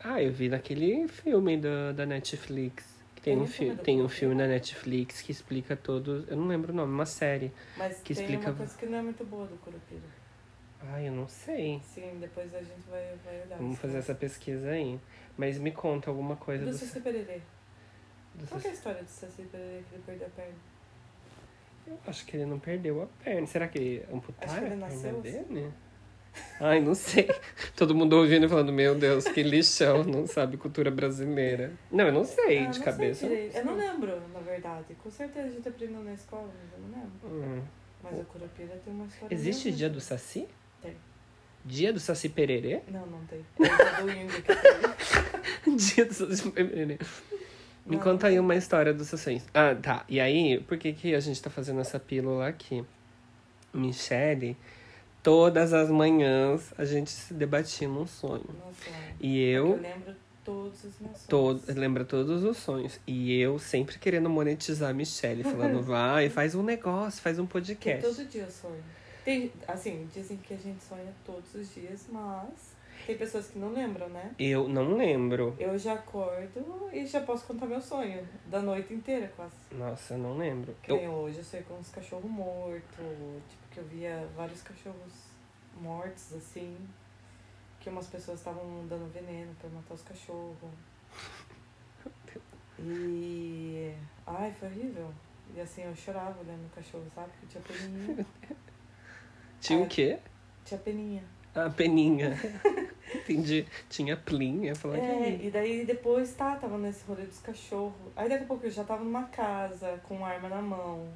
Ah, 0.00 0.20
eu 0.20 0.32
vi 0.32 0.48
naquele 0.48 1.06
filme 1.08 1.56
da, 1.56 1.92
da 1.92 2.04
Netflix. 2.04 2.84
Tem, 3.22 3.34
Tem 3.36 3.42
um, 3.42 3.46
fi 3.46 3.74
tem 3.76 4.02
um 4.02 4.08
filme 4.08 4.34
na 4.34 4.46
Netflix 4.46 5.22
que 5.22 5.30
explica 5.32 5.74
todos. 5.76 6.28
Eu 6.28 6.36
não 6.36 6.46
lembro 6.48 6.72
o 6.72 6.76
nome, 6.76 6.92
uma 6.92 7.06
série. 7.06 7.50
Mas 7.78 8.00
Que 8.02 8.12
tem 8.12 8.24
explica- 8.24 8.50
uma 8.50 8.56
coisa 8.56 8.76
que 8.76 8.84
não 8.86 8.98
é 8.98 9.02
muito 9.02 9.24
boa 9.24 9.46
do 9.46 9.56
curupira. 9.58 10.02
Ai, 10.92 11.08
eu 11.08 11.12
não 11.12 11.26
sei. 11.28 11.80
Sim, 11.84 12.18
depois 12.20 12.54
a 12.54 12.58
gente 12.60 12.82
vai, 12.88 13.14
vai 13.24 13.42
olhar. 13.42 13.56
Vamos 13.58 13.78
fazer 13.78 13.94
né? 13.94 13.98
essa 14.00 14.14
pesquisa 14.14 14.70
aí. 14.70 15.00
Mas 15.36 15.58
me 15.58 15.72
conta 15.72 16.10
alguma 16.10 16.36
coisa 16.36 16.64
Do 16.64 16.70
do, 16.70 16.76
Saci 16.76 17.00
Pererê. 17.00 17.40
do 18.34 18.46
Qual 18.46 18.60
que 18.60 18.66
é 18.66 18.70
a 18.70 18.74
história 18.74 19.02
do 19.02 19.08
Saci 19.08 19.42
Pererê 19.44 19.82
que 19.88 19.94
ele 19.94 20.02
perdeu 20.06 20.26
a 20.26 20.30
perna? 20.30 20.54
Eu 21.86 21.98
acho 22.06 22.24
que 22.26 22.36
ele 22.36 22.46
não 22.46 22.58
perdeu 22.58 23.02
a 23.02 23.06
perna. 23.24 23.46
Será 23.46 23.68
que 23.68 24.02
amputaram 24.12 24.52
Acho 24.52 24.60
que 24.60 24.66
ele 24.72 24.82
a 24.84 24.86
perna 24.86 25.08
assim. 25.10 25.20
dele? 25.20 25.72
Ai, 26.60 26.80
não 26.80 26.94
sei. 26.94 27.28
Todo 27.76 27.94
mundo 27.94 28.14
ouvindo 28.16 28.46
e 28.46 28.48
falando, 28.48 28.72
meu 28.72 28.94
Deus, 28.94 29.24
que 29.24 29.42
lixão, 29.42 30.02
não 30.04 30.26
sabe 30.26 30.56
cultura 30.56 30.90
brasileira. 30.90 31.72
Não, 31.90 32.06
eu 32.06 32.12
não 32.12 32.24
sei 32.24 32.58
Ah, 32.66 32.70
de 32.70 32.78
não 32.78 32.84
cabeça. 32.84 33.26
Sei 33.26 33.50
eu 33.54 33.64
não 33.64 33.76
lembro, 33.76 34.20
na 34.32 34.40
verdade. 34.40 34.94
Com 35.02 35.10
certeza 35.10 35.46
a 35.46 35.50
gente 35.50 35.68
aprendeu 35.68 36.02
na 36.02 36.12
escola, 36.14 36.48
mas 36.62 36.72
eu 36.72 36.78
não 36.80 37.00
lembro. 37.00 37.28
Hum. 37.58 37.62
Mas 38.02 38.20
a 38.20 38.24
curupira 38.24 38.80
tem 38.84 38.92
uma 38.92 39.06
história. 39.06 39.34
Existe 39.34 39.70
dia 39.72 39.88
do 39.88 40.00
Saci? 40.00 40.48
Tem. 40.84 40.96
Dia 41.64 41.92
do 41.92 41.98
Saci 41.98 42.28
Pererê? 42.28 42.82
Não, 42.88 43.06
não 43.06 43.24
tem. 43.26 43.44
É 43.58 43.66
dia 43.66 44.02
do 44.02 44.10
índio 44.10 44.42
que 44.42 44.54
tem. 44.54 45.76
Dia 45.76 46.04
do 46.04 46.14
Saci 46.14 46.50
Pererê. 46.50 46.98
Me 47.86 47.96
Não, 47.96 48.02
conta 48.02 48.26
não 48.26 48.34
aí 48.34 48.38
uma 48.38 48.54
história 48.54 48.94
dos 48.94 49.08
Saciões. 49.08 49.44
Ah, 49.52 49.74
tá. 49.74 50.04
E 50.08 50.20
aí, 50.20 50.60
por 50.60 50.78
que, 50.78 50.92
que 50.92 51.14
a 51.14 51.20
gente 51.20 51.40
tá 51.42 51.50
fazendo 51.50 51.80
essa 51.80 51.98
pílula 51.98 52.48
aqui? 52.48 52.84
Michele, 53.72 54.56
todas 55.22 55.72
as 55.72 55.90
manhãs 55.90 56.72
a 56.78 56.84
gente 56.84 57.10
se 57.10 57.34
debatia 57.34 57.88
num 57.88 58.06
sonho. 58.06 58.44
Nossa, 58.58 58.90
E 59.20 59.40
eu... 59.42 59.68
eu, 59.68 59.80
lembro 59.80 60.14
todos 60.44 60.84
os 60.84 61.00
meus 61.00 61.18
sonhos. 61.18 61.26
todo, 61.26 61.62
lembra 61.68 62.04
todos 62.04 62.44
os 62.44 62.56
sonhos. 62.58 63.00
E 63.06 63.38
eu 63.40 63.58
sempre 63.58 63.98
querendo 63.98 64.30
monetizar 64.30 64.90
a 64.90 64.92
Michelle, 64.92 65.42
falando, 65.42 65.80
vai, 65.82 66.28
faz 66.28 66.54
um 66.54 66.62
negócio, 66.62 67.20
faz 67.20 67.38
um 67.38 67.46
podcast. 67.46 68.02
todo 68.02 68.28
dia 68.28 68.42
eu 68.42 68.50
sonho. 68.50 68.82
Tem, 69.24 69.50
assim, 69.66 70.06
dizem 70.12 70.36
que 70.36 70.52
a 70.52 70.56
gente 70.56 70.82
sonha 70.84 71.12
todos 71.24 71.54
os 71.54 71.74
dias, 71.74 72.06
mas 72.10 72.74
tem 73.06 73.16
pessoas 73.16 73.48
que 73.48 73.58
não 73.58 73.72
lembram, 73.72 74.08
né? 74.08 74.34
Eu 74.38 74.68
não 74.68 74.96
lembro. 74.96 75.56
Eu 75.58 75.78
já 75.78 75.94
acordo 75.94 76.90
e 76.92 77.06
já 77.06 77.20
posso 77.20 77.46
contar 77.46 77.66
meu 77.66 77.80
sonho. 77.80 78.26
Da 78.46 78.60
noite 78.60 78.92
inteira, 78.92 79.32
quase. 79.34 79.54
Nossa, 79.72 80.14
eu 80.14 80.18
não 80.18 80.36
lembro. 80.36 80.74
Que 80.82 80.92
Eu, 80.92 80.96
nem 80.96 81.08
hoje 81.08 81.38
eu 81.38 81.44
sei 81.44 81.62
com 81.62 81.74
uns 81.74 81.90
cachorros 81.90 82.30
mortos. 82.30 82.82
Tipo, 83.48 83.68
que 83.70 83.78
eu 83.78 83.84
via 83.84 84.28
vários 84.36 84.62
cachorros 84.62 85.12
mortos, 85.80 86.34
assim. 86.34 86.76
Que 87.80 87.90
umas 87.90 88.06
pessoas 88.06 88.38
estavam 88.38 88.86
dando 88.86 89.10
veneno 89.12 89.54
pra 89.58 89.68
matar 89.70 89.94
os 89.94 90.02
cachorros. 90.02 90.56
E. 92.76 93.94
Ai, 94.26 94.52
foi 94.52 94.68
horrível. 94.68 95.08
E 95.54 95.60
assim, 95.60 95.82
eu 95.82 95.94
chorava 95.94 96.40
olhando 96.40 96.66
o 96.66 96.70
cachorro, 96.70 97.04
sabe? 97.14 97.30
Porque 97.30 97.46
tinha 97.46 97.62
peninha. 97.62 98.26
Tinha 99.64 99.78
o 99.78 99.84
Ah, 99.84 99.86
quê? 99.86 100.18
Tinha 100.64 100.78
peninha. 100.80 101.22
A 101.54 101.70
peninha. 101.70 102.36
Entendi. 103.14 103.66
Tinha 103.88 104.16
plinha. 104.16 104.74
Falei, 104.74 105.00
É, 105.00 105.38
e 105.42 105.50
daí 105.50 105.84
depois, 105.86 106.34
tá, 106.34 106.56
tava 106.56 106.76
nesse 106.76 107.04
rolê 107.04 107.22
dos 107.24 107.38
cachorros. 107.38 107.94
Aí 108.14 108.28
daqui 108.28 108.44
a 108.44 108.46
pouco 108.46 108.66
eu 108.66 108.70
já 108.70 108.84
tava 108.84 109.02
numa 109.02 109.24
casa, 109.24 109.98
com 110.06 110.24
arma 110.24 110.48
na 110.48 110.60
mão, 110.60 111.08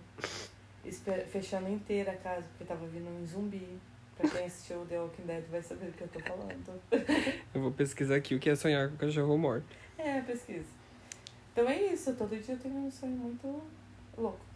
fechando 1.31 1.69
inteira 1.69 2.13
a 2.13 2.17
casa, 2.17 2.47
porque 2.51 2.65
tava 2.65 2.87
vindo 2.87 3.09
um 3.09 3.27
zumbi. 3.27 3.79
Pra 4.17 4.29
quem 4.31 4.47
assistiu 4.47 4.85
The 4.87 4.99
Walking 4.99 5.23
Dead 5.23 5.45
vai 5.51 5.63
saber 5.63 5.87
do 5.87 5.93
que 5.93 6.03
eu 6.03 6.09
tô 6.09 6.21
falando. 6.21 6.81
eu 7.55 7.61
vou 7.61 7.71
pesquisar 7.71 8.17
aqui 8.17 8.35
o 8.35 8.39
que 8.41 8.51
é 8.51 8.57
sonhar 8.57 8.89
com 8.89 8.97
cachorro 8.97 9.37
morto. 9.39 9.67
É, 9.97 10.21
pesquisa. 10.23 10.65
Então 11.53 11.69
é 11.69 11.93
isso, 11.93 12.15
todo 12.15 12.37
dia 12.37 12.55
eu 12.55 12.59
tenho 12.59 12.75
um 12.77 12.91
sonho 12.91 13.13
muito 13.17 13.63
louco. 14.17 14.48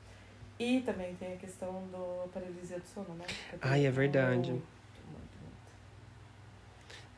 E 0.62 0.80
também 0.82 1.12
tem 1.16 1.34
a 1.34 1.36
questão 1.36 1.72
do 1.88 2.28
paralisia 2.32 2.78
do 2.78 2.86
sono, 2.86 3.14
né? 3.14 3.24
Ai, 3.60 3.84
é 3.84 3.90
verdade. 3.90 4.52
Muito, 4.52 4.64
muito, 5.08 5.38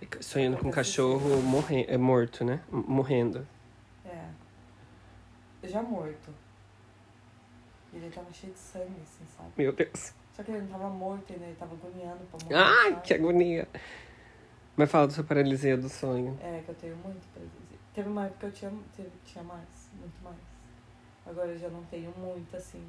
muito. 0.00 0.24
Sonhando 0.24 0.56
com 0.56 0.68
um 0.68 0.70
cachorro 0.70 1.42
morre... 1.42 1.84
é 1.86 1.98
morto, 1.98 2.42
né? 2.42 2.62
Morrendo. 2.70 3.46
É. 4.02 4.28
Já 5.64 5.82
morto. 5.82 6.32
Ele 7.92 8.08
tava 8.08 8.32
cheio 8.32 8.54
de 8.54 8.58
sangue, 8.58 8.96
assim, 9.02 9.26
sabe? 9.36 9.50
Meu 9.58 9.72
Deus. 9.72 10.14
Só 10.32 10.42
que 10.42 10.50
ele 10.50 10.62
não 10.62 10.68
tava 10.68 10.88
morto 10.88 11.30
ainda, 11.30 11.44
ele 11.44 11.56
tava 11.56 11.74
agoniando 11.74 12.24
pra 12.24 12.38
morrer. 12.42 12.54
Ai, 12.54 12.90
sabe? 12.92 13.02
que 13.02 13.14
agonia. 13.14 13.68
Mas 14.74 14.90
fala 14.90 15.06
da 15.06 15.12
sua 15.12 15.22
paralisia 15.22 15.76
do 15.76 15.90
sonho. 15.90 16.38
É, 16.42 16.62
que 16.64 16.70
eu 16.70 16.74
tenho 16.76 16.96
muito 16.96 17.28
paralisia. 17.34 17.78
Teve 17.92 18.08
uma 18.08 18.24
época 18.24 18.38
que 18.38 18.46
eu 18.46 18.52
tinha, 18.52 18.82
teve, 18.96 19.10
tinha 19.26 19.44
mais, 19.44 19.90
muito 20.00 20.24
mais. 20.24 20.36
Agora 21.26 21.48
eu 21.48 21.58
já 21.58 21.68
não 21.68 21.84
tenho 21.84 22.10
muito, 22.16 22.56
assim. 22.56 22.82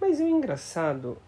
Mas 0.00 0.20
o 0.20 0.24
engraçado, 0.24 1.18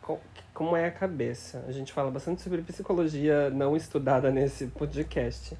co- 0.00 0.20
como 0.54 0.76
é 0.76 0.86
a 0.86 0.90
cabeça? 0.90 1.64
A 1.68 1.72
gente 1.72 1.92
fala 1.92 2.10
bastante 2.10 2.42
sobre 2.42 2.62
psicologia 2.62 3.50
não 3.50 3.76
estudada 3.76 4.30
nesse 4.30 4.66
podcast. 4.68 5.56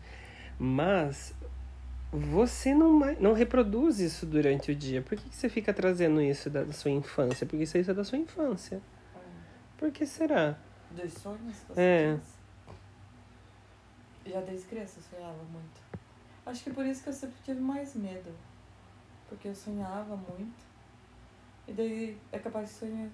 Mas 0.59 1.35
você 2.11 2.75
não, 2.75 2.99
não 3.21 3.33
reproduz 3.33 3.99
isso 4.01 4.27
durante 4.27 4.71
o 4.71 4.75
dia. 4.75 5.03
Por 5.03 5.17
que, 5.19 5.29
que 5.29 5.37
você 5.37 5.49
fica 5.49 5.73
trazendo 5.73 6.21
isso 6.21 6.49
da, 6.51 6.71
sua 6.73 6.91
infância? 6.91 7.47
Porque 7.47 7.65
isso 7.65 7.77
é 7.77 7.83
da 7.83 8.05
sua 8.05 8.19
infância. 8.19 8.81
Por 9.79 9.91
que 9.91 10.07
será? 10.07 10.57
Dos 10.91 11.13
sonhos 11.15 11.57
que 11.59 11.75
você 11.75 11.81
É. 11.81 12.15
diz? 12.15 12.43
Já 14.33 14.41
desde 14.41 14.67
criança 14.67 14.99
eu 14.99 15.03
sonhava 15.19 15.43
muito. 15.53 15.83
Acho 16.47 16.65
que 16.65 16.71
por 16.71 16.87
isso 16.87 17.03
que 17.03 17.09
eu 17.09 17.13
sempre 17.13 17.37
tive 17.45 17.61
mais 17.61 17.95
medo. 17.95 18.31
Porque 19.29 19.49
eu 19.49 19.55
sonhava 19.55 20.17
muito. 20.17 20.72
E 21.67 21.73
daí 21.73 22.19
é 22.33 22.39
capaz 22.39 22.69
de 22.69 22.75
sonhar, 22.75 23.09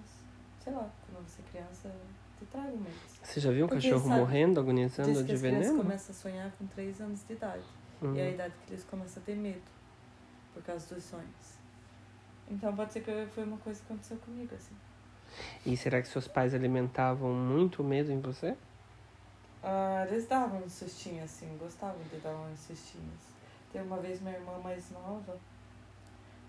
sei 0.62 0.73
lá, 0.73 0.90
quando 1.07 1.26
você 1.26 1.43
é 1.43 1.50
criança, 1.50 1.95
te 2.38 2.47
trago 2.47 2.76
medos. 2.76 3.19
Você 3.23 3.40
já 3.40 3.50
viu 3.50 3.67
um 3.67 3.69
Porque, 3.69 3.88
cachorro 3.88 4.09
sabe, 4.09 4.21
morrendo, 4.21 4.61
agonizando 4.61 5.09
Diz 5.11 5.19
que 5.19 5.25
de 5.25 5.35
as 5.35 5.40
veneno? 5.40 5.76
começam 5.76 6.14
a 6.14 6.19
sonhar 6.19 6.52
com 6.52 6.67
3 6.67 7.00
anos 7.00 7.25
de 7.26 7.33
idade. 7.35 7.64
Hum. 8.02 8.14
E 8.14 8.21
é 8.21 8.26
a 8.26 8.31
idade 8.31 8.55
que 8.67 8.73
eles 8.73 8.85
começam 8.85 9.23
a 9.23 9.26
ter 9.26 9.37
medo. 9.37 9.61
Por 10.55 10.62
causa 10.62 10.95
dos 10.95 11.05
sonhos. 11.05 11.59
Então 12.50 12.75
pode 12.75 12.93
ser 12.93 13.00
que 13.00 13.26
foi 13.35 13.45
uma 13.45 13.59
coisa 13.59 13.81
que 13.81 13.93
aconteceu 13.93 14.17
comigo, 14.19 14.55
assim. 14.55 14.75
E 15.67 15.76
será 15.76 16.00
que 16.00 16.09
seus 16.09 16.26
pais 16.26 16.55
alimentavam 16.55 17.35
muito 17.35 17.85
medo 17.85 18.11
em 18.11 18.21
você? 18.21 18.57
Ah, 19.62 20.07
eles 20.09 20.26
davam 20.26 20.62
um 20.62 20.69
sustinho, 20.69 21.23
assim, 21.23 21.55
gostavam 21.59 22.00
de 22.11 22.17
dar 22.19 22.35
uns 22.35 22.61
sustinhos. 22.61 23.21
Teve 23.71 23.85
uma 23.85 23.99
vez 23.99 24.21
minha 24.23 24.35
irmã 24.35 24.59
mais 24.59 24.90
nova, 24.90 25.38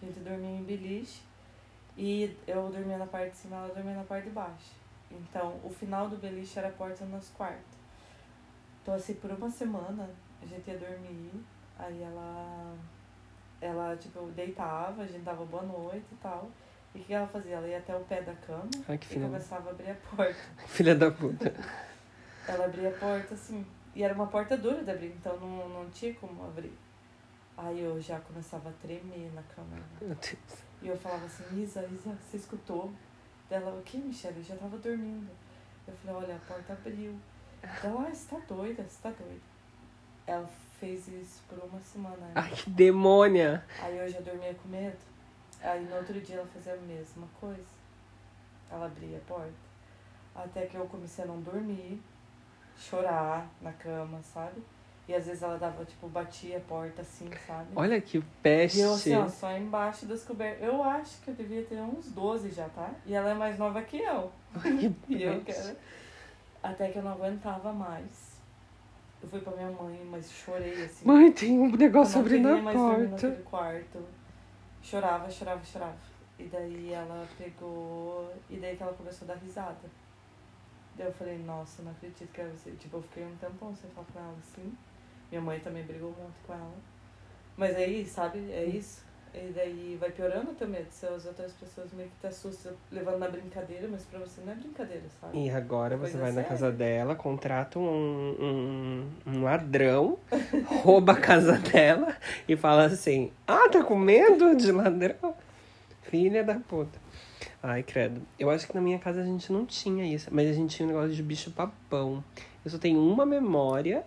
a 0.02 0.06
gente 0.06 0.20
dormia 0.22 0.52
em 0.52 0.64
beliche 0.64 1.22
e 1.98 2.38
eu 2.48 2.70
dormia 2.70 2.98
na 2.98 3.06
parte 3.06 3.32
de 3.32 3.38
cima 3.38 3.58
ela 3.58 3.74
dormia 3.74 3.96
na 3.96 4.04
parte 4.04 4.26
de 4.26 4.32
baixo. 4.32 4.72
Então, 5.12 5.60
o 5.64 5.70
final 5.70 6.08
do 6.08 6.18
beliche 6.18 6.60
era 6.60 6.68
a 6.68 6.72
porta 6.72 7.04
nos 7.06 7.30
quartos. 7.30 7.78
Então, 8.82 8.94
assim, 8.94 9.16
por 9.16 9.32
uma 9.32 9.50
semana 9.50 10.10
a 10.42 10.46
gente 10.46 10.70
ia 10.70 10.78
dormir, 10.78 11.32
aí 11.78 12.02
ela, 12.02 12.76
ela 13.60 13.98
tipo, 13.98 14.28
deitava, 14.32 15.04
a 15.04 15.06
gente 15.06 15.24
dava 15.24 15.46
boa 15.46 15.64
noite 15.64 16.06
e 16.12 16.16
tal. 16.16 16.50
E 16.94 17.00
o 17.00 17.04
que 17.04 17.14
ela 17.14 17.28
fazia? 17.28 17.56
Ela 17.56 17.68
ia 17.68 17.78
até 17.78 17.96
o 17.96 18.00
pé 18.02 18.22
da 18.22 18.34
cama 18.34 18.70
Ai, 18.88 18.96
e 18.96 19.06
filha, 19.06 19.26
começava 19.26 19.70
a 19.70 19.72
abrir 19.72 19.92
a 19.92 19.96
porta. 19.96 20.40
filha 20.68 20.96
da 20.96 21.12
puta. 21.12 21.54
Ela 22.48 22.66
abria 22.66 22.90
a 22.90 22.94
porta 22.94 23.34
assim. 23.34 23.66
E 23.96 24.04
era 24.04 24.14
uma 24.14 24.28
porta 24.28 24.58
dura 24.58 24.84
de 24.84 24.90
abrir, 24.90 25.08
então 25.08 25.38
não, 25.40 25.70
não 25.70 25.90
tinha 25.90 26.14
como 26.16 26.44
abrir. 26.46 26.74
Aí 27.58 27.82
eu 27.82 28.00
já 28.00 28.20
começava 28.20 28.70
a 28.70 28.74
tremer 28.74 29.32
na 29.34 29.44
cama. 29.44 29.78
Meu 30.02 30.16
Deus. 30.16 30.69
E 30.82 30.88
eu 30.88 30.98
falava 30.98 31.26
assim, 31.26 31.62
Isa, 31.62 31.84
Isa, 31.86 32.16
você 32.22 32.38
escutou? 32.38 32.92
Dela, 33.50 33.72
o 33.78 33.82
que, 33.84 33.98
Michelle? 33.98 34.38
Eu 34.38 34.44
já 34.44 34.56
tava 34.56 34.78
dormindo. 34.78 35.30
Eu 35.88 35.94
falei, 35.96 36.24
olha, 36.24 36.36
a 36.36 36.40
porta 36.40 36.74
abriu. 36.74 37.16
Ela, 37.62 38.08
ah, 38.08 38.14
você 38.14 38.36
tá 38.36 38.42
doida, 38.48 38.84
você 38.84 39.02
tá 39.02 39.10
doida. 39.10 39.42
Ela 40.26 40.50
fez 40.80 41.08
isso 41.08 41.42
por 41.50 41.58
uma 41.64 41.80
semana. 41.82 42.16
né? 42.18 42.32
Ai, 42.36 42.52
que 42.52 42.70
demônia! 42.70 43.66
Aí 43.82 43.98
eu 43.98 44.08
já 44.08 44.22
dormia 44.22 44.54
com 44.54 44.70
medo. 44.70 44.98
Aí 45.62 45.84
no 45.86 45.96
outro 45.98 46.22
dia 46.22 46.38
ela 46.38 46.48
fazia 46.48 46.74
a 46.74 46.78
mesma 46.78 47.28
coisa. 47.40 47.66
Ela 48.72 48.86
abria 48.86 49.18
a 49.18 49.22
porta. 49.22 49.52
Até 50.36 50.68
que 50.68 50.78
eu 50.78 50.86
comecei 50.86 51.24
a 51.26 51.28
não 51.28 51.42
dormir, 51.42 52.02
chorar 52.78 53.50
na 53.62 53.74
cama, 53.74 54.22
sabe? 54.24 54.64
E 55.10 55.16
às 55.16 55.26
vezes 55.26 55.42
ela 55.42 55.58
dava, 55.58 55.84
tipo, 55.84 56.08
batia 56.08 56.58
a 56.58 56.60
porta 56.60 57.02
assim, 57.02 57.28
sabe? 57.48 57.68
Olha 57.76 58.00
que 58.00 58.20
E 58.20 58.24
peste. 58.44 58.80
eu 58.80 58.94
assim, 58.94 59.16
ó, 59.16 59.28
só 59.28 59.58
embaixo 59.58 60.06
das 60.06 60.24
cobertas. 60.24 60.62
Eu 60.62 60.84
acho 60.84 61.20
que 61.24 61.32
eu 61.32 61.34
devia 61.34 61.64
ter 61.64 61.82
uns 61.82 62.12
12 62.12 62.52
já, 62.52 62.70
tá? 62.70 62.92
E 63.08 63.16
ela 63.16 63.32
é 63.32 63.34
mais 63.34 63.58
nova 63.58 63.82
que 63.82 63.98
eu. 63.98 64.32
Que 64.62 64.94
E 65.10 65.24
eu 65.24 65.42
quero. 65.42 65.76
Até 66.62 66.90
que 66.92 67.00
eu 67.00 67.04
não 67.04 67.14
aguentava 67.14 67.74
mais. 67.74 68.38
Eu 69.24 69.28
fui 69.28 69.40
pra 69.40 69.52
minha 69.54 69.72
mãe, 69.72 70.00
mas 70.12 70.32
chorei 70.32 70.84
assim. 70.84 71.08
Mãe, 71.08 71.32
tem 71.32 71.58
um 71.60 71.76
negócio 71.76 72.20
abrindo 72.20 72.48
a 72.48 72.72
porta. 72.72 73.32
quarto. 73.50 74.06
Chorava, 74.84 75.28
chorava, 75.32 75.66
chorava. 75.66 75.98
E 76.38 76.44
daí 76.44 76.94
ela 76.94 77.28
pegou. 77.36 78.32
E 78.48 78.58
daí 78.58 78.78
que 78.78 78.84
ela 78.84 78.94
começou 78.94 79.28
a 79.28 79.34
dar 79.34 79.40
risada. 79.40 79.90
Daí 80.96 81.08
eu 81.08 81.14
falei, 81.14 81.40
nossa, 81.40 81.82
não 81.82 81.94
acredito 81.94 82.32
que 82.32 82.42
era 82.42 82.52
você. 82.52 82.70
Tipo, 82.74 82.98
eu 82.98 83.02
fiquei 83.02 83.26
um 83.26 83.36
tempão 83.38 83.74
sem 83.76 83.90
falar 83.90 84.06
com 84.14 84.20
ela 84.20 84.36
assim. 84.38 84.72
Minha 85.32 85.42
mãe 85.42 85.60
também 85.60 85.84
brigou 85.84 86.14
muito 86.20 86.36
com 86.46 86.54
ela. 86.54 86.74
Mas 87.56 87.76
aí, 87.76 88.06
sabe, 88.06 88.40
é 88.52 88.66
isso. 88.66 89.04
E 89.34 89.52
daí 89.54 89.98
vai 90.00 90.10
piorando 90.10 90.52
o 90.52 90.54
teu 90.56 90.68
medo. 90.68 90.88
Se 90.90 91.06
as 91.06 91.26
outras 91.26 91.54
pessoas 91.54 91.94
meio 91.94 92.10
que 92.10 92.16
te 92.20 92.28
assustam 92.28 92.74
levando 92.92 93.20
na 93.20 93.28
brincadeira, 93.30 93.88
mas 93.88 94.04
pra 94.06 94.20
você 94.20 94.42
não 94.42 94.54
é 94.54 94.56
brincadeira, 94.56 95.04
sabe? 95.22 95.38
E 95.38 95.50
agora 95.52 95.96
você 95.98 96.18
vai 96.18 96.30
na 96.30 96.42
séria. 96.42 96.50
casa 96.50 96.72
dela, 96.72 97.16
contrata 97.16 97.78
um, 97.78 97.86
um, 97.86 99.10
um 99.28 99.44
ladrão, 99.44 100.18
rouba 100.84 101.14
a 101.14 101.20
casa 101.20 101.60
dela 101.60 102.16
e 102.48 102.56
fala 102.56 102.86
assim: 102.86 103.32
Ah, 103.46 103.70
tá 103.70 103.84
com 103.84 103.96
medo 103.96 104.56
de 104.56 104.72
ladrão? 104.72 105.36
Filha 106.02 106.44
da 106.44 106.56
puta. 106.56 107.00
Ai, 107.62 107.84
credo. 107.84 108.22
Eu 108.40 108.50
acho 108.50 108.66
que 108.66 108.74
na 108.74 108.82
minha 108.82 108.98
casa 108.98 109.22
a 109.22 109.26
gente 109.26 109.52
não 109.54 109.66
tinha 109.66 110.06
isso, 110.12 110.30
mas 110.32 110.50
a 110.50 110.54
gente 110.54 110.76
tinha 110.76 110.88
um 110.88 110.92
negócio 110.92 111.14
de 111.14 111.22
bicho-papão. 111.22 112.24
Eu 112.66 112.72
só 112.72 112.80
tenho 112.80 113.00
uma 113.00 113.26
memória 113.26 114.04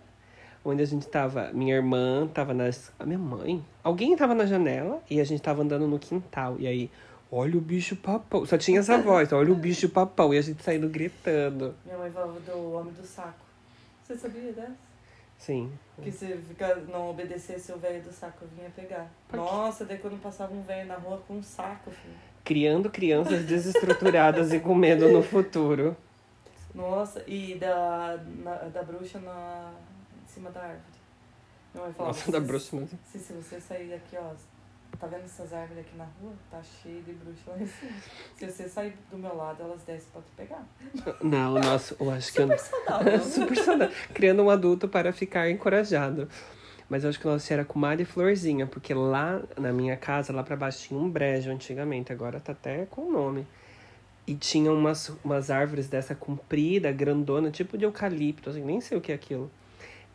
onde 0.63 0.81
a 0.81 0.85
gente 0.85 1.07
tava. 1.07 1.51
Minha 1.53 1.75
irmã 1.75 2.27
tava 2.33 2.53
nas. 2.53 2.91
A 2.99 3.05
minha 3.05 3.19
mãe. 3.19 3.63
Alguém 3.83 4.15
tava 4.15 4.33
na 4.33 4.45
janela 4.45 5.01
e 5.09 5.19
a 5.19 5.23
gente 5.23 5.41
tava 5.41 5.61
andando 5.61 5.87
no 5.87 5.99
quintal. 5.99 6.55
E 6.59 6.67
aí, 6.67 6.91
olha 7.31 7.57
o 7.57 7.61
bicho-papão. 7.61 8.45
Só 8.45 8.57
tinha 8.57 8.79
essa 8.79 8.97
voz, 8.97 9.31
olha 9.33 9.51
o 9.51 9.55
bicho-papão. 9.55 10.33
E 10.33 10.37
a 10.37 10.41
gente 10.41 10.63
saindo 10.63 10.87
gritando. 10.89 11.75
Minha 11.85 11.97
mãe 11.97 12.11
falava 12.11 12.39
do 12.39 12.73
homem 12.73 12.93
do 12.93 13.05
saco. 13.05 13.43
Você 14.03 14.15
sabia 14.15 14.51
dessa? 14.53 14.71
Sim. 15.37 15.71
Que 16.01 16.09
se 16.11 16.37
não 16.89 17.09
obedecesse 17.09 17.71
o 17.73 17.77
velho 17.77 18.01
do 18.01 18.11
saco, 18.13 18.45
vinha 18.55 18.69
pegar. 18.73 19.07
Nossa, 19.33 19.83
daí 19.83 19.97
quando 19.97 20.21
passava 20.21 20.53
um 20.53 20.61
velho 20.61 20.87
na 20.87 20.95
rua 20.95 21.21
com 21.27 21.35
um 21.35 21.43
saco, 21.43 21.91
filho. 21.91 22.13
Criando 22.45 22.89
crianças 22.89 23.43
desestruturadas 23.45 24.53
e 24.53 24.59
com 24.59 24.73
medo 24.73 25.09
no 25.09 25.21
futuro. 25.21 25.95
Nossa, 26.73 27.21
e 27.27 27.55
da, 27.55 28.17
na- 28.43 28.55
da 28.73 28.83
bruxa 28.83 29.19
na, 29.19 29.71
cima 30.33 30.49
da 30.51 30.61
árvore. 30.61 30.81
Minha 31.73 31.85
mãe 31.85 31.93
falava, 31.93 32.15
Nossa, 32.17 32.31
da 32.31 32.39
se- 32.39 32.45
bruxa 32.45 32.75
mesmo. 32.75 32.99
Se, 33.11 33.19
se 33.19 33.33
você 33.33 33.59
sair 33.59 33.89
daqui, 33.89 34.15
ó, 34.17 34.31
tá 34.99 35.07
vendo 35.07 35.23
essas 35.25 35.51
árvores 35.53 35.85
aqui 35.85 35.97
na 35.97 36.05
rua? 36.21 36.33
Tá 36.51 36.61
cheio 36.63 37.01
de 37.03 37.13
bruxa 37.13 37.41
lá 37.51 37.57
em 37.59 37.65
cima. 37.67 37.91
Se 38.37 38.45
você 38.51 38.69
sair 38.69 38.93
do 39.11 39.17
meu 39.17 39.35
lado, 39.35 39.63
elas 39.63 39.81
descem 39.83 40.07
pra 40.11 40.21
te 40.21 40.31
pegar. 40.37 40.65
Não, 41.23 41.53
nossa, 41.55 41.95
eu 41.99 42.11
acho 42.11 42.31
que 42.33 42.39
eu 42.41 42.47
Super 42.47 42.59
saudável. 42.59 43.19
Super 43.23 43.57
saudável. 43.57 43.95
Criando 44.13 44.43
um 44.43 44.49
adulto 44.49 44.87
para 44.87 45.11
ficar 45.13 45.49
encorajado. 45.49 46.29
Mas 46.89 47.03
eu 47.03 47.09
acho 47.09 47.19
que 47.19 47.27
o 47.27 47.31
nosso 47.31 47.51
era 47.51 47.65
comadre 47.65 48.03
e 48.03 48.05
florzinha, 48.05 48.67
porque 48.67 48.93
lá 48.93 49.41
na 49.57 49.71
minha 49.71 49.95
casa, 49.97 50.31
lá 50.33 50.43
pra 50.43 50.55
baixo, 50.55 50.87
tinha 50.87 50.99
um 50.99 51.09
brejo 51.09 51.49
antigamente, 51.49 52.11
agora 52.13 52.39
tá 52.39 52.51
até 52.51 52.85
com 52.85 53.09
nome. 53.11 53.47
E 54.27 54.35
tinha 54.35 54.71
umas, 54.71 55.09
umas 55.23 55.49
árvores 55.49 55.87
dessa 55.87 56.13
comprida, 56.13 56.91
grandona, 56.91 57.49
tipo 57.49 57.77
de 57.77 57.85
eucalipto, 57.85 58.49
assim, 58.51 58.61
nem 58.61 58.79
sei 58.79 58.97
o 58.97 59.01
que 59.01 59.11
é 59.11 59.15
aquilo. 59.15 59.49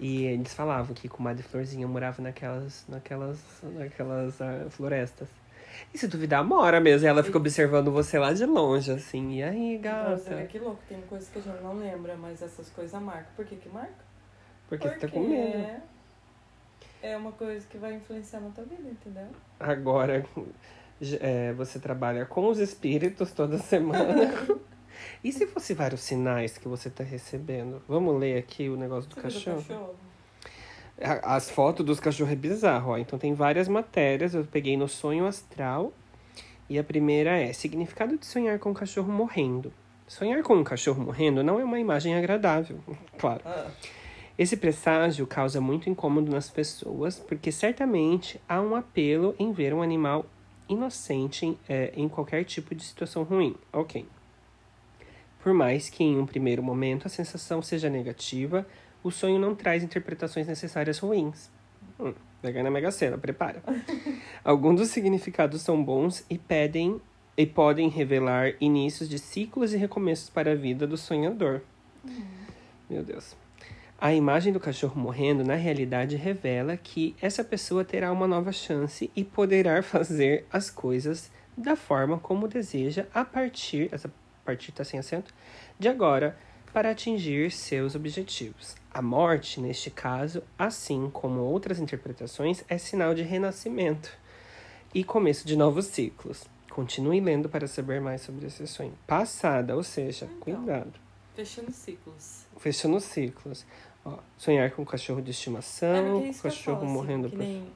E 0.01 0.25
eles 0.27 0.55
falavam 0.55 0.95
que 0.95 1.09
comadre 1.09 1.43
florzinha 1.43 1.87
morava 1.89 2.23
naquelas, 2.23 2.85
naquelas, 2.89 3.39
naquelas 3.63 4.41
ah, 4.41 4.67
florestas. 4.71 5.29
E 5.93 5.99
se 5.99 6.07
duvidar, 6.07 6.45
mora 6.45 6.81
mesmo. 6.81 7.07
E 7.07 7.09
ela 7.09 7.23
fica 7.23 7.39
observando 7.39 7.91
você 7.91 8.19
lá 8.19 8.33
de 8.33 8.45
longe, 8.47 8.93
assim. 8.93 9.39
E 9.39 9.43
aí, 9.43 9.79
Pra 9.81 10.17
você 10.17 10.31
ver 10.31 10.37
gata? 10.37 10.47
que 10.49 10.59
louco, 10.59 10.81
tem 10.89 11.01
coisas 11.03 11.29
que 11.29 11.39
a 11.39 11.43
gente 11.43 11.63
não 11.63 11.77
lembra, 11.77 12.17
mas 12.17 12.43
essas 12.43 12.69
coisas 12.71 13.01
marcam. 13.01 13.33
Por 13.35 13.45
que 13.45 13.57
que 13.57 13.69
marca? 13.69 14.09
Porque 14.69 14.89
você 14.89 14.99
tá 14.99 15.09
com 15.09 15.21
medo. 15.21 15.83
é 17.03 17.17
uma 17.17 17.33
coisa 17.33 17.67
que 17.67 17.79
vai 17.79 17.95
influenciar 17.95 18.41
na 18.41 18.51
tua 18.51 18.65
vida, 18.65 18.89
entendeu? 18.89 19.29
Agora, 19.59 20.25
é, 21.21 21.53
você 21.55 21.79
trabalha 21.79 22.25
com 22.27 22.49
os 22.49 22.59
espíritos 22.59 23.33
toda 23.33 23.59
semana. 23.59 24.33
e 25.23 25.33
se 25.33 25.47
fosse 25.47 25.75
vários 25.75 26.01
sinais 26.01 26.59
que 26.59 26.69
você 26.69 26.89
tá 26.91 27.05
recebendo? 27.05 27.83
Vamos 27.89 28.19
ler 28.19 28.39
aqui 28.39 28.69
o 28.69 28.77
negócio 28.77 29.09
do 29.11 29.17
cachorro? 29.17 29.63
cachorro? 29.63 29.95
As 31.23 31.49
fotos 31.49 31.87
dos 31.87 32.01
cachorros 32.01 32.33
é 32.33 32.37
bizarro, 32.37 32.93
ó. 32.93 32.99
Então 32.99 33.19
tem 33.19 33.33
várias 33.33 33.69
matérias, 33.69 34.35
eu 34.35 34.45
peguei 34.45 34.77
no 34.77 34.89
sonho 34.89 35.27
astral. 35.27 35.93
E 36.69 36.79
a 36.79 36.85
primeira 36.85 37.39
é: 37.39 37.53
significado 37.53 38.19
de 38.19 38.27
sonhar 38.27 38.59
com 38.59 38.71
um 38.71 38.75
cachorro 38.75 39.13
morrendo. 39.13 39.73
Sonhar 40.07 40.43
com 40.43 40.55
um 40.55 40.65
cachorro 40.65 41.03
morrendo 41.03 41.43
não 41.43 41.61
é 41.61 41.65
uma 41.65 41.79
imagem 41.79 42.15
agradável, 42.15 42.79
claro. 43.19 43.43
Ah, 43.45 43.71
Esse 44.39 44.57
presságio 44.57 45.27
causa 45.27 45.61
muito 45.61 45.91
incômodo 45.91 46.33
nas 46.33 46.51
pessoas, 46.51 47.19
porque 47.19 47.53
certamente 47.53 48.41
há 48.49 48.61
um 48.61 48.75
apelo 48.75 49.35
em 49.39 49.53
ver 49.53 49.75
um 49.75 49.83
animal 49.83 50.25
inocente 50.69 51.59
eh, 51.69 51.93
em 51.95 52.09
qualquer 52.09 52.45
tipo 52.45 52.75
de 52.75 52.83
situação 52.83 53.23
ruim. 53.23 53.55
Ok. 53.73 54.07
Por 55.49 55.55
mais 55.55 55.89
que 55.89 56.05
em 56.05 56.19
um 56.19 56.27
primeiro 56.27 56.63
momento 56.63 57.07
a 57.07 57.09
sensação 57.09 57.63
seja 57.63 57.89
negativa, 57.89 58.67
o 59.03 59.11
sonho 59.11 59.39
não 59.39 59.55
traz 59.55 59.83
interpretações 59.83 60.47
necessárias 60.47 60.99
ruins. 60.99 61.49
Hum, 61.99 62.13
vai 62.43 62.53
ganhar 62.53 62.65
na 62.65 62.71
Mega 62.71 62.91
Sena, 62.91 63.17
prepara. 63.17 63.63
Alguns 64.45 64.79
dos 64.79 64.91
significados 64.91 65.63
são 65.63 65.83
bons 65.83 66.23
e 66.29 66.37
pedem 66.37 67.01
e 67.35 67.47
podem 67.47 67.89
revelar 67.89 68.57
inícios 68.61 69.09
de 69.09 69.19
ciclos 69.19 69.73
e 69.73 69.79
recomeços 69.79 70.29
para 70.29 70.53
a 70.53 70.55
vida 70.55 70.87
do 70.87 70.99
sonhador. 70.99 71.63
Meu 72.91 73.03
Deus. 73.03 73.35
A 73.99 74.13
imagem 74.13 74.53
do 74.53 74.61
cachorro 74.61 75.01
morrendo, 75.01 75.45
na 75.45 75.55
realidade, 75.55 76.15
revela 76.15 76.77
que 76.77 77.17
essa 77.23 77.43
pessoa 77.43 77.87
terá 77.87 78.13
uma 78.13 78.29
nova 78.29 78.53
chance 78.53 79.11
e 79.17 79.25
poderá 79.25 79.81
fazer 79.83 80.45
as 80.53 80.69
coisas 80.69 81.31
da 81.57 81.75
forma 81.75 82.19
como 82.19 82.47
deseja 82.47 83.07
a 83.15 83.25
partir, 83.25 83.89
essa 83.91 84.13
partir 84.49 84.71
está 84.71 84.83
sem 84.83 84.99
acento, 84.99 85.35
de 85.79 85.89
agora, 85.89 86.35
para 86.73 86.91
atingir 86.91 87.51
seus 87.51 87.95
objetivos. 87.95 88.75
A 88.91 89.03
morte, 89.03 89.61
neste 89.61 89.91
caso, 89.91 90.43
assim 90.59 91.11
como 91.11 91.41
outras 91.41 91.79
interpretações, 91.79 92.65
é 92.67 92.79
sinal 92.79 93.15
de 93.15 93.23
renascimento 93.23 94.11
e 94.95 95.05
começo 95.05 95.47
de 95.47 95.55
novos 95.55 95.85
ciclos. 95.87 96.47
Continue 96.71 97.21
lendo 97.21 97.47
para 97.47 97.67
saber 97.67 98.01
mais 98.01 98.23
sobre 98.23 98.47
esse 98.47 98.67
sonho. 98.67 98.95
Passada, 99.07 99.77
ou 99.77 99.83
seja, 99.83 100.25
Então. 100.25 100.39
cuidado. 100.41 100.95
Fechando 101.35 101.71
ciclos. 101.71 102.47
Fechando 102.57 103.01
ciclos. 103.01 103.67
Ó, 104.03 104.19
sonhar 104.39 104.71
com 104.71 104.81
um 104.81 104.87
cachorro 104.87 105.21
de 105.21 105.31
estimação, 105.31 106.23
é, 106.23 106.29
é 106.31 106.33
cachorro 106.33 106.81
falo, 106.81 106.91
morrendo 106.91 107.27
assim, 107.27 107.37
por. 107.37 107.43
Nem... 107.43 107.71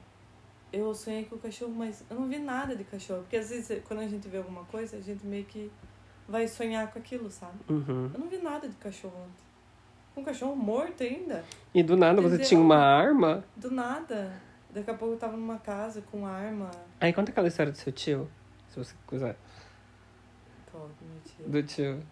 Eu 0.71 0.93
sonhei 0.95 1.25
com 1.25 1.35
o 1.35 1.39
cachorro, 1.39 1.71
mas 1.71 2.03
eu 2.09 2.19
não 2.19 2.27
vi 2.27 2.39
nada 2.39 2.75
de 2.75 2.83
cachorro. 2.83 3.21
Porque 3.21 3.37
às 3.37 3.49
vezes, 3.49 3.83
quando 3.87 3.99
a 3.99 4.07
gente 4.07 4.27
vê 4.27 4.37
alguma 4.37 4.63
coisa, 4.65 4.97
a 4.97 5.01
gente 5.01 5.23
meio 5.23 5.45
que 5.45 5.71
vai 6.27 6.47
sonhar 6.47 6.91
com 6.91 6.99
aquilo, 6.99 7.29
sabe? 7.29 7.57
Uhum. 7.69 8.09
Eu 8.13 8.19
não 8.19 8.27
vi 8.27 8.37
nada 8.37 8.67
de 8.67 8.75
cachorro 8.75 9.15
ontem. 9.17 9.43
Um 10.15 10.23
cachorro 10.23 10.55
morto 10.55 11.01
ainda. 11.03 11.43
E 11.73 11.81
do 11.81 11.97
nada 11.97 12.21
você 12.21 12.35
Entendeu? 12.35 12.47
tinha 12.47 12.59
uma 12.61 12.77
arma. 12.77 13.43
Do 13.55 13.71
nada. 13.71 14.31
Daqui 14.69 14.89
a 14.89 14.93
pouco 14.93 15.15
eu 15.15 15.19
tava 15.19 15.35
numa 15.35 15.57
casa 15.57 16.01
com 16.11 16.25
arma. 16.25 16.69
Aí 16.99 17.11
conta 17.13 17.31
aquela 17.31 17.47
história 17.47 17.71
do 17.71 17.77
seu 17.77 17.91
tio. 17.91 18.29
Se 18.69 18.77
você 18.77 18.93
quiser. 19.07 19.35
Qual 20.71 20.89
que 20.97 21.05
meu 21.05 21.19
tio? 21.23 21.49
Do 21.49 21.63
tio. 21.63 22.03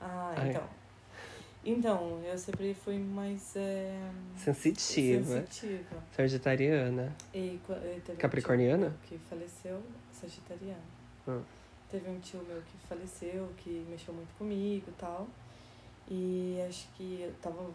Ah, 0.00 0.34
Ai. 0.36 0.50
então. 0.50 0.62
Então, 1.66 2.20
eu 2.22 2.36
sempre 2.36 2.74
fui 2.74 2.98
mais 2.98 3.56
é, 3.56 3.98
Sensitiva. 4.36 5.24
sensitiva. 5.40 5.96
Sagitariana. 6.12 7.10
E, 7.32 7.38
e 7.38 7.60
um 8.10 8.16
Capricorniana? 8.16 8.88
meu 8.90 8.92
que 9.04 9.16
faleceu, 9.30 9.82
sagitariano. 10.12 10.82
Ah. 11.26 11.40
Teve 11.94 12.10
um 12.10 12.18
tio 12.18 12.42
meu 12.42 12.60
que 12.60 12.76
faleceu, 12.88 13.48
que 13.56 13.86
mexeu 13.88 14.12
muito 14.12 14.36
comigo 14.36 14.86
e 14.88 14.92
tal. 14.98 15.28
E 16.10 16.60
acho 16.68 16.88
que 16.96 17.20
eu 17.20 17.32
tava 17.40 17.70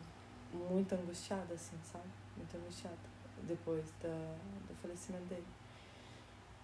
muito 0.51 0.93
angustiada, 0.93 1.53
assim, 1.53 1.77
sabe? 1.89 2.03
Muito 2.35 2.57
angustiada 2.57 2.97
depois 3.43 3.85
da, 4.03 4.35
do 4.67 4.75
falecimento 4.81 5.23
dele. 5.23 5.47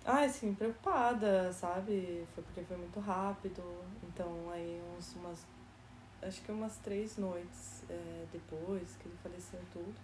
Ah, 0.04 0.26
assim, 0.26 0.54
preocupada, 0.54 1.50
sabe? 1.54 2.28
Foi 2.36 2.44
porque 2.44 2.62
foi 2.64 2.76
muito 2.76 3.00
rápido. 3.00 3.64
Então, 4.04 4.52
aí, 4.52 4.82
uns, 4.98 5.16
umas. 5.16 5.46
Acho 6.22 6.42
que 6.42 6.52
umas 6.52 6.76
três 6.80 7.16
noites 7.16 7.86
é, 7.90 8.26
depois 8.34 8.98
que 8.98 9.08
ele 9.08 9.18
faleceu 9.24 9.62
tudo, 9.72 9.96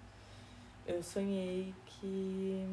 eu 0.88 1.04
sonhei 1.04 1.76
que, 1.86 2.66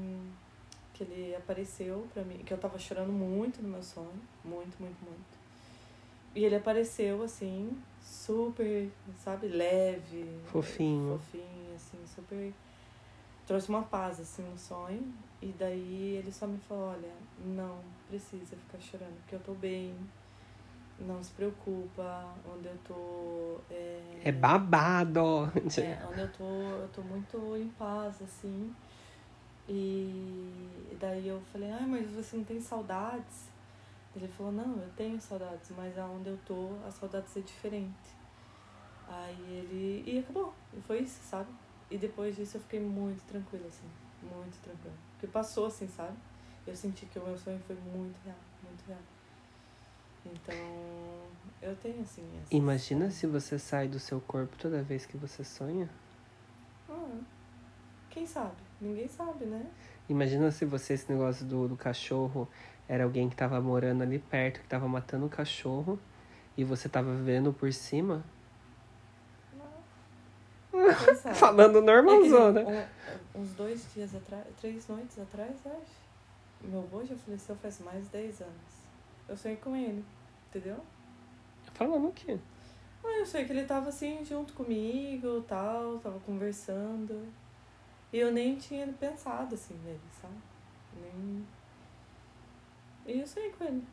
que 0.95 1.03
ele 1.03 1.35
apareceu 1.35 2.07
pra 2.15 2.23
mim, 2.23 2.39
que 2.45 2.55
eu 2.55 2.59
tava 2.59 2.79
chorando 2.79 3.11
muito 3.11 3.61
no 3.61 3.71
meu 3.71 3.83
sonho. 3.83 4.38
Muito, 4.49 4.77
muito, 4.81 5.05
muito. 5.05 5.39
E 6.35 6.45
ele 6.45 6.57
apareceu, 6.57 7.23
assim, 7.23 7.77
super, 8.03 8.89
sabe, 9.25 9.49
leve. 9.49 10.25
Fofinho. 10.47 11.19
Fofinho, 11.19 11.75
assim, 11.75 11.99
super. 12.07 12.53
Trouxe 13.47 13.69
uma 13.69 13.83
paz, 13.83 14.21
assim, 14.21 14.43
no 14.43 14.59
sonho. 14.59 15.03
E 15.41 15.47
daí 15.59 16.17
ele 16.19 16.31
só 16.33 16.47
me 16.47 16.59
falou: 16.59 16.91
olha, 16.91 17.13
não 17.45 17.79
precisa 18.09 18.57
ficar 18.57 18.79
chorando, 18.79 19.17
porque 19.21 19.35
eu 19.35 19.41
tô 19.41 19.55
bem. 19.55 19.95
Não 21.01 21.23
se 21.23 21.31
preocupa, 21.33 22.35
onde 22.53 22.67
eu 22.67 22.77
tô. 22.85 23.61
É, 23.71 24.23
É 24.25 24.33
babado. 24.33 25.51
é, 25.79 25.99
onde 26.11 26.21
eu 26.21 26.29
tô, 26.37 26.45
eu 26.45 26.89
tô 26.93 27.03
muito 27.03 27.57
em 27.57 27.69
paz, 27.69 28.21
assim. 28.21 28.75
E 29.69 30.97
daí 30.99 31.29
eu 31.29 31.41
falei, 31.53 31.71
ai, 31.71 31.87
mas 31.87 32.11
você 32.11 32.37
não 32.37 32.45
tem 32.45 32.61
saudades? 32.61 33.48
Ele 34.19 34.29
falou, 34.33 34.53
não, 34.53 34.77
eu 34.83 34.91
tenho 34.97 35.21
saudades, 35.21 35.71
mas 35.77 35.97
aonde 35.99 36.29
eu 36.31 36.39
tô, 36.45 36.71
a 36.87 36.91
saudades 36.91 37.37
é 37.37 37.41
diferente. 37.41 37.95
Aí 39.09 39.41
ele. 39.41 40.05
E 40.11 40.19
acabou. 40.19 40.53
E 40.77 40.81
foi 40.83 41.01
isso, 41.01 41.21
sabe? 41.23 41.49
E 41.91 41.97
depois 41.97 42.37
disso 42.37 42.57
eu 42.57 42.61
fiquei 42.61 42.81
muito 42.81 43.23
tranquila, 43.27 43.67
assim. 43.67 43.89
Muito 44.23 44.59
tranquila. 44.63 44.95
Porque 45.13 45.27
passou, 45.27 45.67
assim, 45.67 45.89
sabe? 45.89 46.17
Eu 46.67 46.77
senti 46.77 47.07
que 47.07 47.19
o 47.19 47.25
meu 47.25 47.39
sonho 47.39 47.59
foi 47.67 47.77
muito 47.77 48.17
real, 48.25 48.37
muito 48.63 48.85
real. 48.87 49.01
Então, 50.27 50.55
eu 51.63 51.75
tenho, 51.77 52.03
assim. 52.03 52.23
essas- 52.37 52.51
Imagina 52.53 53.11
se 53.11 53.27
você 53.27 53.59
sai 53.59 53.89
do 53.89 53.99
seu 53.99 54.21
corpo 54.21 54.57
toda 54.59 54.83
vez 54.83 55.07
que 55.07 55.17
você 55.17 55.43
sonha. 55.45 55.89
Ah, 56.91 57.19
quem 58.11 58.27
sabe? 58.27 58.57
Ninguém 58.81 59.09
sabe, 59.09 59.47
né? 59.47 59.67
Imagina 60.09 60.51
se 60.51 60.65
você, 60.65 60.95
esse 60.95 61.11
negócio 61.13 61.45
do, 61.45 61.69
do 61.69 61.77
cachorro, 61.77 62.49
era 62.89 63.05
alguém 63.05 63.29
que 63.29 63.37
tava 63.37 63.61
morando 63.61 64.03
ali 64.03 64.19
perto, 64.19 64.61
que 64.61 64.67
tava 64.69 64.89
matando 64.89 65.27
o 65.27 65.29
cachorro, 65.29 65.99
e 66.57 66.65
você 66.65 66.89
tava 66.89 67.15
vendo 67.15 67.53
por 67.53 67.73
cima. 67.73 68.25
Falando 71.35 71.79
É 71.79 71.81
que 71.81 71.87
normalzona. 71.87 72.65
um- 73.35 73.41
uns 73.41 73.53
dois 73.55 73.87
dias 73.95 74.15
atrás, 74.15 74.45
três 74.61 74.87
noites 74.89 75.19
atrás, 75.19 75.53
acho. 75.67 76.09
Meu 76.63 76.81
avô 76.81 77.05
já 77.05 77.15
faleceu 77.17 77.55
faz 77.57 77.81
mais 77.81 78.05
de 78.05 78.11
10 78.11 78.41
anos. 78.41 78.53
Eu 79.29 79.37
sonhei 79.37 79.57
com 79.59 79.77
ele, 79.77 80.05
entendeu? 80.49 80.79
Falando 81.75 82.09
o 82.09 82.13
quê? 82.13 82.39
Ah, 83.05 83.19
eu 83.21 83.27
sei 83.27 83.45
que 83.45 83.53
ele 83.53 83.65
tava 83.65 83.89
assim 83.91 84.25
junto 84.25 84.53
comigo 84.55 85.43
tal, 85.43 85.99
tava 85.99 86.19
conversando. 86.21 87.27
E 88.13 88.19
eu 88.19 88.33
nem 88.33 88.57
tinha 88.57 88.87
pensado 88.87 89.55
assim 89.55 89.75
nele, 89.85 90.01
sabe? 90.21 90.35
Nem. 90.97 91.47
E 93.07 93.21
eu 93.21 93.27
sonhei 93.27 93.51
com 93.51 93.65
ele. 93.65 93.85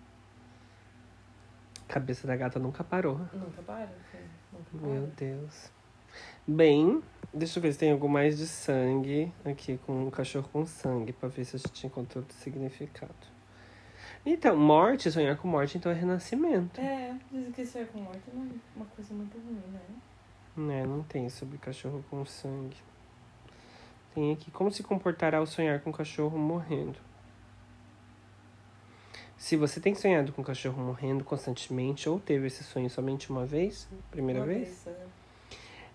Cabeça 1.88 2.26
da 2.26 2.36
gata 2.36 2.58
nunca 2.60 2.84
parou. 2.84 3.18
Nunca 3.34 3.62
para, 3.62 3.88
filho, 4.12 4.30
nunca 4.52 4.88
Meu 4.88 5.04
para. 5.04 5.16
Deus. 5.16 5.72
Bem, 6.48 7.04
deixa 7.34 7.60
eu 7.60 7.64
ver 7.64 7.74
se 7.74 7.80
tem 7.80 7.92
algo 7.92 8.08
mais 8.08 8.38
de 8.38 8.48
sangue 8.48 9.32
aqui 9.44 9.78
com 9.86 10.08
um 10.08 10.10
cachorro 10.10 10.48
com 10.52 10.66
sangue, 10.66 11.12
pra 11.12 11.28
ver 11.28 11.44
se 11.44 11.58
a 11.58 11.60
gente 11.60 11.88
encontrou 11.88 12.24
outro 12.24 12.38
significado. 12.38 13.14
Então, 14.26 14.56
morte, 14.58 15.12
sonhar 15.12 15.38
com 15.38 15.48
morte, 15.48 15.78
então 15.78 15.92
é 15.92 15.96
renascimento. 15.96 16.80
É, 16.80 17.16
dizem 17.32 17.52
que 17.52 17.66
sonhar 17.66 17.88
com 17.90 18.00
morte 18.00 18.22
é 18.28 18.34
uma 18.76 18.86
coisa 18.86 19.14
muito 19.14 19.38
ruim, 19.38 19.62
né? 19.72 19.82
Né, 20.58 20.86
não 20.86 21.04
tem 21.04 21.28
sobre 21.30 21.58
cachorro 21.58 22.04
com 22.10 22.26
sangue. 22.26 22.78
Tem 24.16 24.32
aqui 24.32 24.50
como 24.50 24.72
se 24.72 24.82
comportar 24.82 25.36
ao 25.36 25.46
sonhar 25.46 25.82
com 25.82 25.92
cachorro 25.92 26.38
morrendo. 26.38 26.98
Se 29.38 29.58
você 29.58 29.82
tem 29.82 29.94
sonhado 29.94 30.32
com 30.32 30.42
cachorro 30.42 30.82
morrendo 30.82 31.22
constantemente 31.26 32.08
ou 32.08 32.18
teve 32.18 32.48
esse 32.48 32.64
sonho 32.64 32.90
somente 32.90 33.30
uma 33.30 33.46
vez, 33.46 33.90
primeira 34.10 34.40
Uma 34.40 34.48
vez, 34.48 34.88
é. 34.88 34.96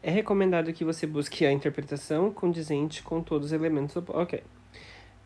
é 0.02 0.11
recomendado 0.11 0.70
que 0.74 0.85
você 0.85 1.06
busque 1.06 1.46
a 1.46 1.50
interpretação 1.50 2.30
condizente 2.30 3.02
com 3.02 3.22
todos 3.22 3.46
os 3.46 3.52
elementos 3.52 3.94
do... 3.94 4.12
Ok. 4.14 4.44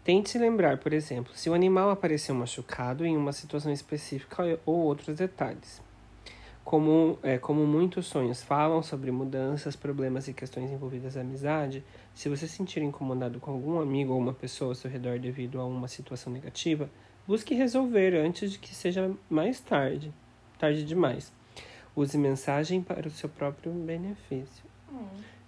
Tente 0.05 0.31
se 0.31 0.39
lembrar, 0.39 0.79
por 0.79 0.93
exemplo, 0.93 1.35
se 1.35 1.51
o 1.51 1.55
animal 1.55 1.91
apareceu 1.91 2.35
machucado 2.35 3.05
em 3.05 3.17
uma 3.17 3.33
situação 3.33 3.73
específica 3.73 4.61
ou 4.65 4.77
outros 4.77 5.17
detalhes. 5.17 5.83
Como, 6.63 7.19
é, 7.23 7.39
como 7.39 7.67
muitos 7.67 8.07
sonhos 8.07 8.43
falam 8.43 8.83
sobre 8.83 9.11
mudanças, 9.11 9.75
problemas 9.75 10.29
e 10.29 10.33
questões 10.33 10.71
envolvidas 10.71 11.17
na 11.17 11.23
amizade, 11.23 11.85
se 12.15 12.29
você 12.29 12.47
se 12.47 12.55
sentir 12.57 12.83
incomodado 12.83 13.41
com 13.41 13.51
algum 13.51 13.81
amigo 13.81 14.13
ou 14.13 14.19
uma 14.19 14.33
pessoa 14.33 14.71
ao 14.71 14.75
seu 14.75 14.91
redor 14.91 15.19
devido 15.19 15.61
a 15.61 15.67
uma 15.67 15.89
situação 15.89 16.33
negativa, 16.33 16.89
busque 17.27 17.55
resolver 17.55 18.15
antes 18.15 18.53
de 18.53 18.59
que 18.59 18.75
seja 18.75 19.11
mais 19.29 19.61
tarde, 19.61 20.13
tarde 20.59 20.85
demais. 20.85 21.33
Use 21.97 22.17
mensagem 22.19 22.81
para 22.83 23.07
o 23.09 23.11
seu 23.11 23.29
próprio 23.29 23.73
benefício. 23.73 24.65
Hum. 24.93 25.07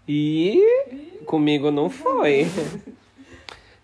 E 0.09 0.59
E- 0.91 1.25
comigo 1.25 1.71
não 1.71 1.89
foi. 1.91 2.47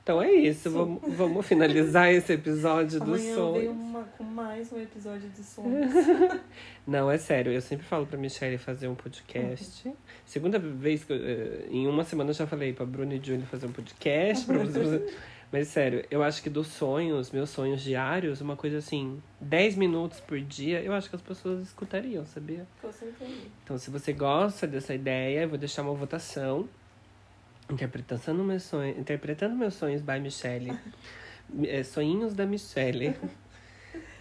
Então 0.02 0.20
é 0.20 0.32
isso, 0.32 0.68
vamos, 0.68 1.00
vamos 1.16 1.46
finalizar 1.46 2.12
esse 2.12 2.32
episódio 2.32 2.98
do 2.98 3.14
Amanhã 3.14 3.36
eu 3.36 3.70
uma, 3.70 4.02
com 4.18 4.24
mais 4.24 4.72
um 4.72 4.80
episódio 4.80 5.28
de 5.30 5.42
sonhos. 5.44 5.94
Não, 6.84 7.08
é 7.08 7.16
sério, 7.16 7.52
eu 7.52 7.60
sempre 7.60 7.86
falo 7.86 8.04
pra 8.04 8.18
Michelle 8.18 8.58
fazer 8.58 8.88
um 8.88 8.96
podcast. 8.96 9.92
Segunda 10.26 10.58
vez 10.58 11.04
que 11.04 11.12
eu, 11.12 11.16
eh, 11.16 11.66
em 11.70 11.86
uma 11.86 12.02
semana 12.02 12.30
eu 12.30 12.34
já 12.34 12.48
falei 12.48 12.72
pra 12.72 12.84
Bruna 12.84 13.14
e 13.14 13.24
Júlio 13.24 13.46
fazer 13.46 13.66
um 13.66 13.72
podcast. 13.72 14.44
Pra 14.44 14.58
você 14.58 14.80
fazer... 14.80 15.14
Mas 15.52 15.68
sério, 15.68 16.04
eu 16.10 16.22
acho 16.22 16.42
que 16.42 16.50
dos 16.50 16.66
sonhos, 16.66 17.30
meus 17.30 17.50
sonhos 17.50 17.82
diários, 17.82 18.40
uma 18.40 18.56
coisa 18.56 18.78
assim, 18.78 19.22
10 19.38 19.76
minutos 19.76 20.18
por 20.18 20.40
dia, 20.40 20.82
eu 20.82 20.94
acho 20.94 21.10
que 21.10 21.14
as 21.14 21.20
pessoas 21.20 21.60
escutariam, 21.60 22.24
sabia? 22.24 22.66
Com 22.80 22.90
certeza. 22.90 23.30
Então, 23.62 23.76
se 23.76 23.90
você 23.90 24.14
gosta 24.14 24.66
dessa 24.66 24.94
ideia, 24.94 25.42
eu 25.42 25.48
vou 25.50 25.58
deixar 25.58 25.82
uma 25.82 25.92
votação. 25.92 26.66
Interpretando 27.70 28.42
meus 28.44 28.62
sonhos, 28.64 28.98
interpretando 28.98 29.54
meus 29.56 29.74
sonhos 29.74 30.02
by 30.02 30.20
Michelle. 30.20 30.78
É, 31.66 31.82
Sonhinhos 31.82 32.32
da 32.32 32.46
Michelle. 32.46 33.14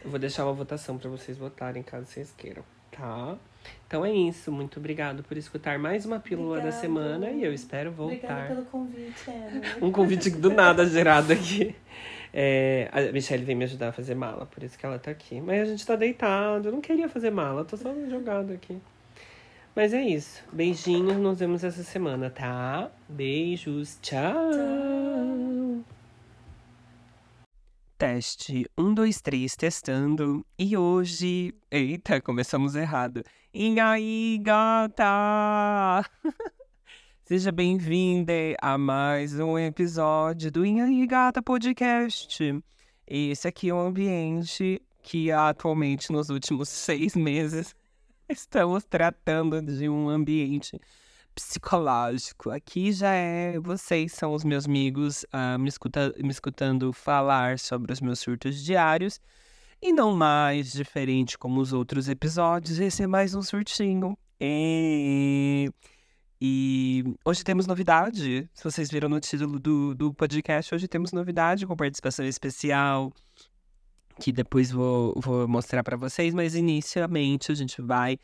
Eu 0.04 0.10
vou 0.10 0.20
deixar 0.20 0.44
uma 0.44 0.52
votação 0.52 0.98
pra 0.98 1.10
vocês 1.10 1.38
votarem, 1.38 1.82
caso 1.82 2.08
vocês 2.08 2.34
queiram, 2.36 2.64
tá? 2.92 3.38
Então 3.88 4.06
é 4.06 4.12
isso. 4.12 4.52
Muito 4.52 4.80
obrigado 4.80 5.24
por 5.24 5.38
escutar 5.38 5.78
mais 5.80 6.06
uma 6.06 6.20
pílula 6.20 6.60
da 6.60 6.72
semana 6.72 7.30
e 7.30 7.44
eu 7.44 7.54
espero 7.54 7.92
voltar. 7.92 8.16
Obrigada 8.16 8.48
pelo 8.48 8.66
convite, 8.66 9.30
Ana. 9.30 9.62
Um 9.82 9.92
convite 9.92 10.30
do 10.32 10.50
nada 10.50 10.86
gerado 10.86 11.32
aqui. 11.32 11.76
É, 12.34 12.90
a 12.92 13.12
Michelle 13.12 13.44
vem 13.44 13.56
me 13.56 13.66
ajudar 13.66 13.90
a 13.90 13.92
fazer 13.92 14.16
mala, 14.16 14.46
por 14.46 14.64
isso 14.64 14.78
que 14.78 14.86
ela 14.86 14.98
tá 14.98 15.12
aqui. 15.12 15.40
Mas 15.40 15.62
a 15.62 15.66
gente 15.66 15.86
tá 15.86 15.96
deitado, 15.96 16.70
eu 16.70 16.72
não 16.72 16.82
queria 16.82 17.08
fazer 17.08 17.30
mala, 17.30 17.64
tô 17.64 17.78
só 17.78 17.94
jogado 18.10 18.54
aqui. 18.54 18.78
Mas 19.82 19.94
é 19.96 20.04
isso. 20.04 20.44
Beijinhos, 20.54 21.18
nos 21.18 21.40
vemos 21.40 21.64
essa 21.64 21.82
semana, 21.82 22.30
tá? 22.30 22.92
Beijos, 23.10 23.98
tchau. 24.00 24.52
Tchau. 24.52 25.84
Teste, 27.98 28.70
um, 28.78 28.94
dois, 28.94 29.20
três, 29.22 29.56
testando. 29.56 30.46
E 30.56 30.78
hoje. 30.78 31.56
Eita, 31.72 32.22
começamos 32.22 32.76
errado. 32.76 33.24
E 33.52 33.80
aí, 33.80 34.40
gata! 34.44 36.08
Seja 37.26 37.52
bem-vinda 37.52 38.34
a 38.62 38.78
mais 38.78 39.40
um 39.40 39.58
episódio 39.58 40.52
do 40.52 40.64
E 40.64 41.08
gata 41.08 41.42
podcast. 41.42 42.64
Esse 43.08 43.48
aqui 43.48 43.70
é 43.70 43.74
um 43.74 43.88
ambiente 43.88 44.80
que 45.02 45.32
atualmente, 45.32 46.12
nos 46.12 46.30
últimos 46.30 46.70
seis 46.70 47.16
meses, 47.16 47.74
estamos 48.32 48.86
tratando 48.86 49.62
de 49.62 49.90
um 49.90 50.10
ambiente 50.10 50.80
psicológico. 51.36 52.50
Aqui 52.50 52.92
já 52.92 53.12
é. 53.12 53.60
Vocês 53.60 54.14
são 54.14 54.34
os 54.34 54.44
meus 54.44 54.66
amigos 54.66 55.24
uh, 55.26 55.60
me, 55.60 55.68
escuta, 55.68 56.14
me 56.18 56.30
escutando 56.30 56.94
falar 56.94 57.60
sobre 57.60 57.92
os 57.92 58.02
meus 58.02 58.20
surtos 58.20 58.64
diários. 58.64 59.20
E 59.82 59.92
não 59.92 60.16
mais 60.16 60.72
diferente 60.72 61.38
como 61.38 61.60
os 61.60 61.74
outros 61.74 62.08
episódios, 62.08 62.80
esse 62.80 63.04
é 63.04 63.08
mais 63.08 63.34
um 63.34 63.42
surtinho. 63.42 64.16
E, 64.40 65.70
e 66.40 67.04
hoje 67.26 67.44
temos 67.44 67.66
novidade. 67.66 68.48
Se 68.54 68.64
vocês 68.64 68.92
viram 68.92 69.10
no 69.10 69.20
título 69.20 69.60
do, 69.60 69.96
do 69.96 70.14
podcast, 70.14 70.74
hoje 70.74 70.88
temos 70.88 71.12
novidade 71.12 71.66
com 71.66 71.76
participação 71.76 72.26
especial. 72.26 73.12
Que 74.20 74.32
depois 74.32 74.72
vou, 74.72 75.14
vou 75.18 75.48
mostrar 75.48 75.84
para 75.84 75.98
vocês, 75.98 76.34
mas 76.34 76.56
inicialmente 76.56 77.52
a 77.52 77.56
gente 77.56 77.82
vai 77.82 78.18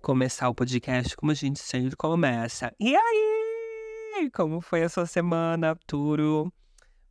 começar 0.00 0.48
o 0.48 0.54
podcast 0.54 1.16
como 1.16 1.32
a 1.32 1.34
gente 1.34 1.60
sempre 1.60 1.96
começa. 1.96 2.74
E 2.78 2.94
aí? 2.94 4.30
Como 4.34 4.60
foi 4.60 4.82
a 4.82 4.88
sua 4.88 5.06
semana, 5.06 5.76
Turo? 5.86 6.52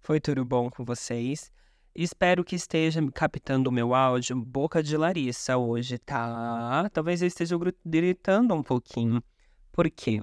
Foi 0.02 0.20
tudo 0.20 0.44
bom 0.44 0.70
com 0.70 0.84
vocês? 0.84 1.52
Espero 1.94 2.44
que 2.44 2.56
esteja 2.56 3.02
captando 3.12 3.70
o 3.70 3.74
meu 3.74 3.94
áudio 3.94 4.36
boca 4.36 4.82
de 4.82 4.96
Larissa 4.96 5.58
hoje, 5.58 5.98
tá? 5.98 6.90
Talvez 6.94 7.22
eu 7.22 7.28
esteja 7.28 7.58
gritando 7.86 8.54
um 8.54 8.64
pouquinho. 8.64 9.22
Por 9.72 9.90
quê? 9.90 10.22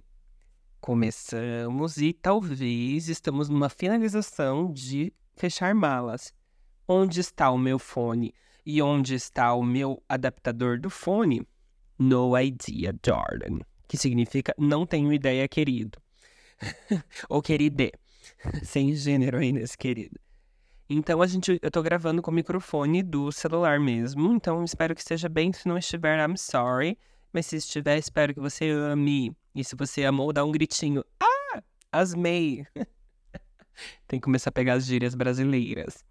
Começamos 0.81 1.99
e 1.99 2.13
talvez 2.13 3.09
estamos 3.09 3.49
numa 3.49 3.69
finalização 3.69 4.73
de 4.73 5.13
fechar 5.37 5.75
malas. 5.75 6.33
Onde 6.91 7.21
está 7.21 7.51
o 7.51 7.59
meu 7.59 7.79
fone 7.79 8.33
e 8.65 8.81
onde 8.81 9.15
está 9.15 9.53
o 9.53 9.63
meu 9.63 10.03
adaptador 10.09 10.81
do 10.81 10.89
fone? 10.89 11.47
No 11.99 12.35
idea, 12.39 12.95
Jordan. 13.05 13.59
Que 13.87 13.99
significa 13.99 14.55
não 14.57 14.87
tenho 14.87 15.13
ideia, 15.13 15.47
querido. 15.47 15.99
Ou 17.29 17.43
queride. 17.43 17.93
Sem 18.65 18.95
gênero 18.95 19.37
aí 19.37 19.53
nesse 19.53 19.77
querido. 19.77 20.19
Então 20.89 21.21
a 21.21 21.27
gente, 21.27 21.59
eu 21.61 21.71
tô 21.71 21.83
gravando 21.83 22.23
com 22.23 22.31
o 22.31 22.35
microfone 22.35 23.03
do 23.03 23.31
celular 23.31 23.79
mesmo. 23.79 24.33
Então 24.33 24.65
espero 24.65 24.95
que 24.95 25.03
esteja 25.03 25.29
bem. 25.29 25.53
Se 25.53 25.69
não 25.69 25.77
estiver, 25.77 26.19
I'm 26.19 26.39
sorry. 26.39 26.97
Mas 27.35 27.45
se 27.45 27.57
estiver, 27.57 27.99
espero 27.99 28.33
que 28.33 28.41
você 28.41 28.71
ame. 28.71 29.37
E 29.55 29.63
se 29.63 29.77
você 29.77 30.07
amou, 30.07 30.33
dá 30.33 30.43
um 30.43 30.51
gritinho. 30.51 31.05
Ah! 31.21 31.63
Asmei! 31.93 32.67
Tem 34.09 34.19
que 34.19 34.25
começar 34.25 34.49
a 34.49 34.53
pegar 34.53 34.73
as 34.73 34.87
gírias 34.87 35.15
brasileiras. 35.15 36.03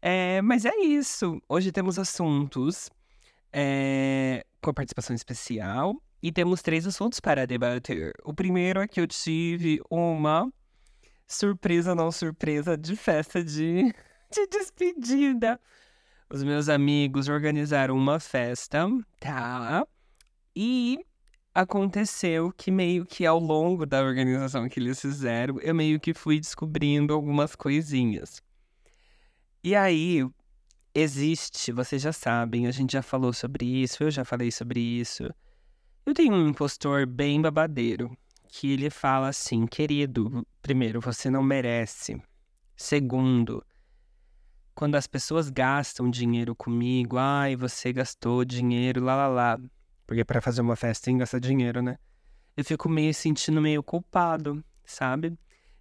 É, 0.00 0.40
mas 0.42 0.64
é 0.64 0.76
isso. 0.76 1.40
Hoje 1.48 1.72
temos 1.72 1.98
assuntos 1.98 2.90
é, 3.52 4.44
com 4.60 4.72
participação 4.72 5.14
especial. 5.16 5.94
E 6.22 6.32
temos 6.32 6.62
três 6.62 6.86
assuntos 6.86 7.20
para 7.20 7.46
debater. 7.46 8.12
O 8.24 8.34
primeiro 8.34 8.80
é 8.80 8.88
que 8.88 9.00
eu 9.00 9.06
tive 9.06 9.80
uma 9.90 10.50
surpresa, 11.26 11.94
não 11.94 12.10
surpresa, 12.10 12.76
de 12.76 12.96
festa 12.96 13.44
de, 13.44 13.92
de 14.32 14.46
despedida. 14.50 15.60
Os 16.28 16.42
meus 16.42 16.68
amigos 16.68 17.28
organizaram 17.28 17.96
uma 17.96 18.18
festa, 18.18 18.88
tá? 19.20 19.86
E 20.54 20.98
aconteceu 21.54 22.52
que 22.52 22.70
meio 22.70 23.06
que 23.06 23.24
ao 23.24 23.38
longo 23.38 23.86
da 23.86 24.02
organização 24.02 24.68
que 24.68 24.80
eles 24.80 25.00
fizeram, 25.00 25.60
eu 25.60 25.74
meio 25.74 26.00
que 26.00 26.12
fui 26.12 26.40
descobrindo 26.40 27.14
algumas 27.14 27.54
coisinhas. 27.54 28.42
E 29.66 29.74
aí, 29.74 30.24
existe, 30.94 31.72
vocês 31.72 32.00
já 32.00 32.12
sabem, 32.12 32.68
a 32.68 32.70
gente 32.70 32.92
já 32.92 33.02
falou 33.02 33.32
sobre 33.32 33.64
isso, 33.66 34.04
eu 34.04 34.12
já 34.12 34.24
falei 34.24 34.52
sobre 34.52 34.78
isso. 34.78 35.24
Eu 36.06 36.14
tenho 36.14 36.34
um 36.34 36.50
impostor 36.50 37.04
bem 37.04 37.42
babadeiro, 37.42 38.16
que 38.46 38.70
ele 38.70 38.88
fala 38.90 39.26
assim: 39.26 39.66
querido, 39.66 40.46
primeiro, 40.62 41.00
você 41.00 41.28
não 41.28 41.42
merece. 41.42 42.22
Segundo, 42.76 43.60
quando 44.72 44.94
as 44.94 45.08
pessoas 45.08 45.50
gastam 45.50 46.08
dinheiro 46.08 46.54
comigo, 46.54 47.16
ai, 47.18 47.56
você 47.56 47.92
gastou 47.92 48.44
dinheiro, 48.44 49.02
lá 49.02 49.16
lá 49.16 49.26
lá. 49.26 49.60
Porque 50.06 50.24
para 50.24 50.40
fazer 50.40 50.60
uma 50.60 50.76
festa 50.76 51.06
tem 51.06 51.16
que 51.16 51.18
gastar 51.18 51.40
dinheiro, 51.40 51.82
né? 51.82 51.98
Eu 52.56 52.64
fico 52.64 52.88
meio 52.88 53.12
sentindo 53.12 53.60
meio 53.60 53.82
culpado, 53.82 54.64
sabe? 54.84 55.36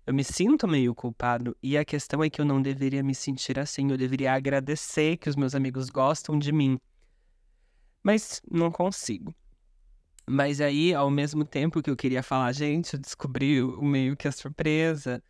Eu 0.07 0.13
me 0.13 0.23
sinto 0.23 0.67
meio 0.67 0.93
culpado 0.93 1.57
e 1.63 1.75
a 1.77 1.83
questão 1.83 2.23
é 2.23 2.29
que 2.29 2.39
eu 2.39 2.45
não 2.45 2.61
deveria 2.61 3.01
me 3.01 3.15
sentir 3.15 3.57
assim. 3.57 3.89
Eu 3.89 3.97
deveria 3.97 4.33
agradecer 4.33 5.17
que 5.17 5.27
os 5.27 5.35
meus 5.35 5.55
amigos 5.55 5.89
gostam 5.89 6.37
de 6.37 6.51
mim. 6.51 6.79
Mas 8.03 8.39
não 8.49 8.71
consigo. 8.71 9.33
Mas 10.27 10.61
aí, 10.61 10.93
ao 10.93 11.09
mesmo 11.09 11.43
tempo 11.43 11.81
que 11.81 11.89
eu 11.89 11.95
queria 11.95 12.21
falar, 12.21 12.51
gente, 12.51 12.93
eu 12.93 12.99
descobri 12.99 13.61
o 13.63 13.81
meio 13.83 14.15
que 14.15 14.27
a 14.27 14.31
surpresa, 14.31 15.23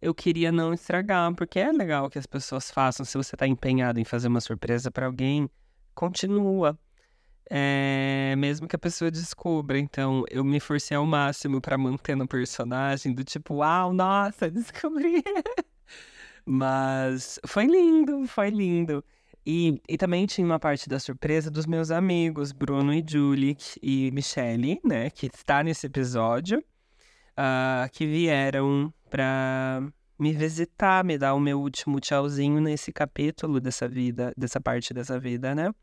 eu 0.00 0.14
queria 0.14 0.50
não 0.50 0.72
estragar, 0.72 1.34
porque 1.34 1.58
é 1.58 1.70
legal 1.70 2.08
que 2.08 2.18
as 2.18 2.26
pessoas 2.26 2.70
façam. 2.70 3.04
Se 3.04 3.16
você 3.16 3.34
está 3.34 3.46
empenhado 3.46 4.00
em 4.00 4.04
fazer 4.04 4.28
uma 4.28 4.40
surpresa 4.40 4.90
para 4.90 5.06
alguém, 5.06 5.48
continua 5.94 6.78
é, 7.50 8.34
mesmo 8.36 8.66
que 8.66 8.76
a 8.76 8.78
pessoa 8.78 9.10
descubra. 9.10 9.78
Então, 9.78 10.24
eu 10.30 10.44
me 10.44 10.60
forcei 10.60 10.96
ao 10.96 11.06
máximo 11.06 11.60
para 11.60 11.76
manter 11.78 12.16
no 12.16 12.26
personagem 12.26 13.12
do 13.12 13.24
tipo, 13.24 13.56
uau, 13.56 13.92
nossa, 13.92 14.48
descobri. 14.50 15.22
Mas 16.46 17.38
foi 17.46 17.66
lindo, 17.66 18.26
foi 18.26 18.50
lindo. 18.50 19.04
E, 19.46 19.80
e 19.88 19.98
também 19.98 20.24
tinha 20.26 20.46
uma 20.46 20.58
parte 20.58 20.88
da 20.88 20.98
surpresa 20.98 21.50
dos 21.50 21.66
meus 21.66 21.90
amigos, 21.90 22.50
Bruno 22.50 22.94
e 22.94 23.04
Julie 23.06 23.56
e 23.82 24.10
Michelle, 24.10 24.80
né, 24.82 25.10
que 25.10 25.26
está 25.26 25.62
nesse 25.62 25.86
episódio, 25.86 26.60
uh, 26.60 27.90
que 27.92 28.06
vieram 28.06 28.92
para 29.10 29.82
me 30.18 30.32
visitar, 30.32 31.04
me 31.04 31.18
dar 31.18 31.34
o 31.34 31.40
meu 31.40 31.60
último 31.60 32.00
tchauzinho 32.00 32.58
nesse 32.60 32.90
capítulo 32.90 33.60
dessa 33.60 33.86
vida, 33.86 34.32
dessa 34.36 34.60
parte 34.60 34.94
dessa 34.94 35.18
vida, 35.20 35.54
né? 35.54 35.74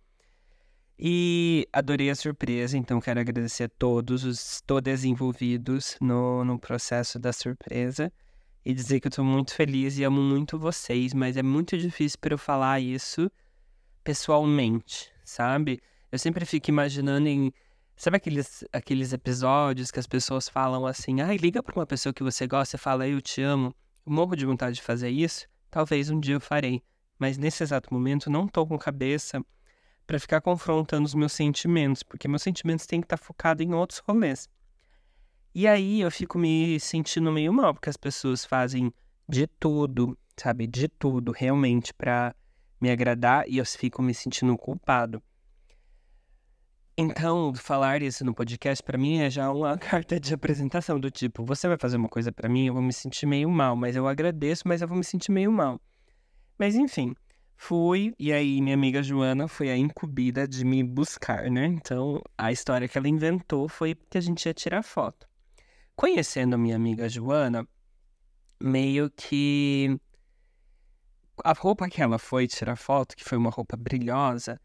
E 1.04 1.68
adorei 1.74 2.12
a 2.12 2.16
surpresa, 2.16 2.78
então 2.78 3.02
quero 3.02 3.20
agradecer 3.20 3.64
a 3.64 3.70
todos 3.70 4.24
os 4.24 4.62
todos 4.62 5.04
envolvidos 5.04 5.98
no, 6.00 6.46
no 6.46 6.60
processo 6.60 7.18
da 7.18 7.34
surpresa 7.34 8.14
e 8.64 8.72
dizer 8.72 9.00
que 9.00 9.08
eu 9.08 9.10
estou 9.10 9.26
muito 9.26 9.56
feliz 9.56 9.98
e 9.98 10.04
amo 10.04 10.22
muito 10.22 10.60
vocês, 10.60 11.12
mas 11.12 11.38
é 11.38 11.42
muito 11.42 11.76
difícil 11.76 12.20
para 12.22 12.36
eu 12.36 12.38
falar 12.38 12.80
isso 12.80 13.32
pessoalmente, 14.04 15.12
sabe? 15.24 15.82
Eu 16.12 16.20
sempre 16.20 16.46
fico 16.46 16.70
imaginando 16.70 17.28
em. 17.28 17.52
Sabe 17.96 18.18
aqueles, 18.18 18.64
aqueles 18.72 19.12
episódios 19.12 19.90
que 19.90 20.00
as 20.00 20.06
pessoas 20.06 20.48
falam 20.48 20.86
assim, 20.86 21.20
ai, 21.22 21.38
liga 21.38 21.64
para 21.64 21.80
uma 21.80 21.86
pessoa 21.88 22.14
que 22.14 22.22
você 22.22 22.46
gosta 22.46 22.76
e 22.76 22.80
fala, 22.80 23.08
eu 23.08 23.20
te 23.22 23.42
amo. 23.42 23.76
Eu 24.06 24.12
morro 24.14 24.36
de 24.36 24.46
vontade 24.46 24.76
de 24.76 24.84
fazer 24.84 25.10
isso. 25.10 25.48
Talvez 25.72 26.12
um 26.12 26.20
dia 26.20 26.36
eu 26.36 26.42
farei. 26.42 26.84
Mas 27.18 27.40
nesse 27.40 27.64
exato 27.64 27.92
momento 27.92 28.30
não 28.30 28.48
tô 28.48 28.68
com 28.68 28.78
cabeça 28.78 29.44
para 30.06 30.20
ficar 30.20 30.42
confrontando 30.42 31.06
os 31.06 31.14
meus 31.14 31.34
sentimentos, 31.34 32.04
porque 32.04 32.28
meus 32.28 32.42
sentimentos 32.42 32.86
têm 32.86 33.02
que 33.02 33.06
estar 33.06 33.18
tá 33.18 33.24
focados 33.24 33.66
em 33.66 33.74
outros 33.74 34.00
rolês. 34.00 34.50
E 35.54 35.68
aí 35.68 36.02
eu 36.02 36.10
fico 36.10 36.38
me 36.38 36.80
sentindo 36.80 37.32
meio 37.32 37.52
mal, 37.52 37.74
porque 37.74 37.90
as 37.90 37.98
pessoas 37.98 38.46
fazem 38.46 38.94
de 39.28 39.48
tudo, 39.48 40.18
sabe? 40.38 40.66
De 40.66 40.88
tudo, 40.88 41.32
realmente, 41.32 41.94
para 41.94 42.34
me 42.80 42.90
agradar 42.90 43.48
e 43.48 43.58
eu 43.58 43.66
fico 43.66 44.02
me 44.02 44.14
sentindo 44.14 44.58
culpado. 44.58 45.22
Então, 46.98 47.54
falar 47.56 48.02
isso 48.02 48.24
no 48.24 48.34
podcast 48.34 48.84
para 48.84 48.98
mim 48.98 49.20
é 49.20 49.30
já 49.30 49.52
uma 49.52 49.78
carta 49.80 50.20
de 50.20 50.34
apresentação 50.34 51.00
do 51.00 51.10
tipo, 51.10 51.44
você 51.46 51.68
vai 51.68 51.78
fazer 51.78 51.98
uma 51.98 52.10
coisa 52.10 52.32
para 52.32 52.50
mim, 52.50 52.68
eu 52.68 52.74
vou 52.74 52.82
me 52.82 52.94
sentir 52.94 53.26
meio 53.26 53.50
mal, 53.50 53.76
mas 53.76 53.96
eu 53.96 54.08
agradeço, 54.08 54.68
mas 54.68 54.82
eu 54.82 54.88
vou 54.88 54.98
me 54.98 55.04
sentir 55.04 55.32
meio 55.32 55.52
mal. 55.52 55.80
Mas 56.60 56.76
enfim, 56.76 57.16
Fui, 57.64 58.12
e 58.18 58.34
aí 58.34 58.60
minha 58.60 58.74
amiga 58.74 59.04
Joana 59.04 59.48
foi 59.48 59.70
a 59.70 59.78
incumbida 59.78 60.48
de 60.48 60.66
me 60.66 60.84
buscar, 60.84 61.50
né? 61.52 61.68
Então, 61.68 62.20
a 62.36 62.52
história 62.52 62.88
que 62.88 62.98
ela 62.98 63.08
inventou 63.08 63.70
foi 63.70 63.94
que 64.10 64.18
a 64.18 64.22
gente 64.22 64.48
ia 64.48 64.54
tirar 64.54 64.82
foto. 64.82 65.28
Conhecendo 65.96 66.58
minha 66.58 66.76
amiga 66.76 67.08
Joana, 67.08 67.66
meio 68.60 69.12
que 69.12 69.96
a 71.46 71.54
roupa 71.54 71.88
que 71.88 72.02
ela 72.02 72.18
foi 72.18 72.48
tirar 72.48 72.76
foto, 72.76 73.16
que 73.16 73.24
foi 73.24 73.38
uma 73.38 73.52
roupa 73.52 73.78
brilhosa, 73.78 74.60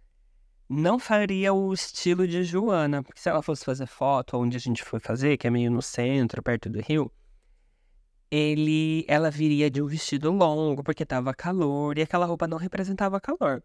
não 0.67 0.99
faria 0.99 1.53
o 1.53 1.75
estilo 1.75 2.27
de 2.27 2.45
Joana. 2.45 3.03
Porque 3.03 3.21
se 3.21 3.29
ela 3.29 3.43
fosse 3.43 3.63
fazer 3.63 3.87
foto 3.87 4.39
onde 4.39 4.57
a 4.57 4.61
gente 4.61 4.83
foi 4.83 5.01
fazer, 5.01 5.37
que 5.37 5.47
é 5.47 5.51
meio 5.51 5.71
no 5.71 5.83
centro, 5.83 6.43
perto 6.43 6.71
do 6.71 6.81
rio, 6.81 7.13
ele, 8.31 9.05
ela 9.09 9.31
viria 9.31 9.71
de 9.71 9.83
um 9.83 9.87
vestido 9.87 10.31
longo 10.33 10.83
porque 10.83 11.05
tava 11.05 11.35
calor 11.35 11.99
e 11.99 12.03
aquela 12.03 12.27
roupa 12.27 12.47
não 12.47 12.59
representava 12.59 13.21
calor. 13.21 13.63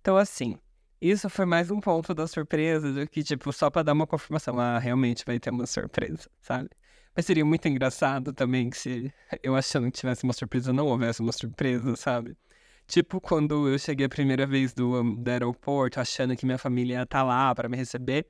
Então, 0.00 0.16
assim, 0.16 0.58
isso 1.00 1.28
foi 1.28 1.44
mais 1.44 1.70
um 1.70 1.80
ponto 1.80 2.14
da 2.14 2.26
surpresa 2.26 2.92
do 2.92 3.06
que, 3.08 3.22
tipo, 3.22 3.52
só 3.52 3.70
pra 3.70 3.82
dar 3.82 3.92
uma 3.92 4.06
confirmação. 4.06 4.58
Ah, 4.58 4.78
realmente 4.78 5.24
vai 5.26 5.38
ter 5.38 5.50
uma 5.50 5.66
surpresa, 5.66 6.30
sabe? 6.40 6.70
Mas 7.14 7.26
seria 7.26 7.44
muito 7.44 7.66
engraçado 7.68 8.32
também 8.32 8.70
que 8.70 8.76
se 8.76 9.12
eu 9.42 9.54
achando 9.54 9.90
que 9.90 9.98
tivesse 9.98 10.24
uma 10.24 10.32
surpresa, 10.32 10.72
não 10.72 10.86
houvesse 10.86 11.20
uma 11.20 11.32
surpresa, 11.32 11.94
sabe? 11.96 12.36
Tipo, 12.86 13.20
quando 13.20 13.68
eu 13.68 13.78
cheguei 13.78 14.06
a 14.06 14.08
primeira 14.08 14.46
vez 14.46 14.74
do, 14.74 15.14
do 15.16 15.30
aeroporto, 15.30 16.00
achando 16.00 16.36
que 16.36 16.44
minha 16.44 16.58
família 16.58 16.94
ia 16.94 17.02
estar 17.02 17.20
tá 17.20 17.22
lá 17.22 17.54
para 17.54 17.68
me 17.68 17.76
receber. 17.76 18.26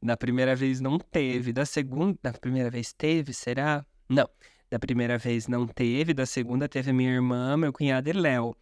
Na 0.00 0.16
primeira 0.16 0.56
vez 0.56 0.80
não 0.80 0.98
teve. 0.98 1.52
Da 1.52 1.66
segunda. 1.66 2.18
Da 2.22 2.32
primeira 2.32 2.70
vez 2.70 2.92
teve, 2.92 3.32
será? 3.34 3.84
Não. 4.08 4.28
Da 4.70 4.78
primeira 4.78 5.18
vez 5.18 5.48
não 5.48 5.66
teve. 5.66 6.14
Da 6.14 6.24
segunda 6.24 6.68
teve 6.68 6.92
minha 6.92 7.12
irmã, 7.12 7.56
meu 7.56 7.72
cunhado 7.72 8.08
e 8.08 8.12
Léo. 8.12 8.56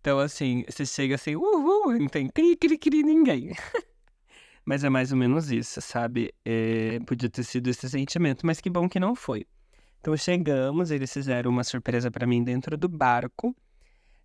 Então, 0.00 0.18
assim, 0.18 0.64
você 0.68 0.86
chega 0.86 1.14
assim, 1.14 1.36
uhul, 1.36 1.98
não 1.98 2.08
tem 2.08 2.28
cri, 2.28 2.56
cri, 2.56 2.78
cri, 2.78 3.02
ninguém. 3.02 3.52
mas 4.64 4.84
é 4.84 4.88
mais 4.88 5.12
ou 5.12 5.18
menos 5.18 5.50
isso, 5.50 5.80
sabe? 5.80 6.32
É, 6.44 6.98
podia 7.06 7.28
ter 7.28 7.44
sido 7.44 7.68
esse 7.68 7.88
sentimento, 7.88 8.46
mas 8.46 8.60
que 8.60 8.70
bom 8.70 8.88
que 8.88 9.00
não 9.00 9.14
foi. 9.14 9.46
Então 10.00 10.16
chegamos, 10.16 10.90
eles 10.90 11.12
fizeram 11.12 11.50
uma 11.50 11.64
surpresa 11.64 12.10
para 12.10 12.26
mim 12.26 12.42
dentro 12.42 12.76
do 12.76 12.88
barco. 12.88 13.54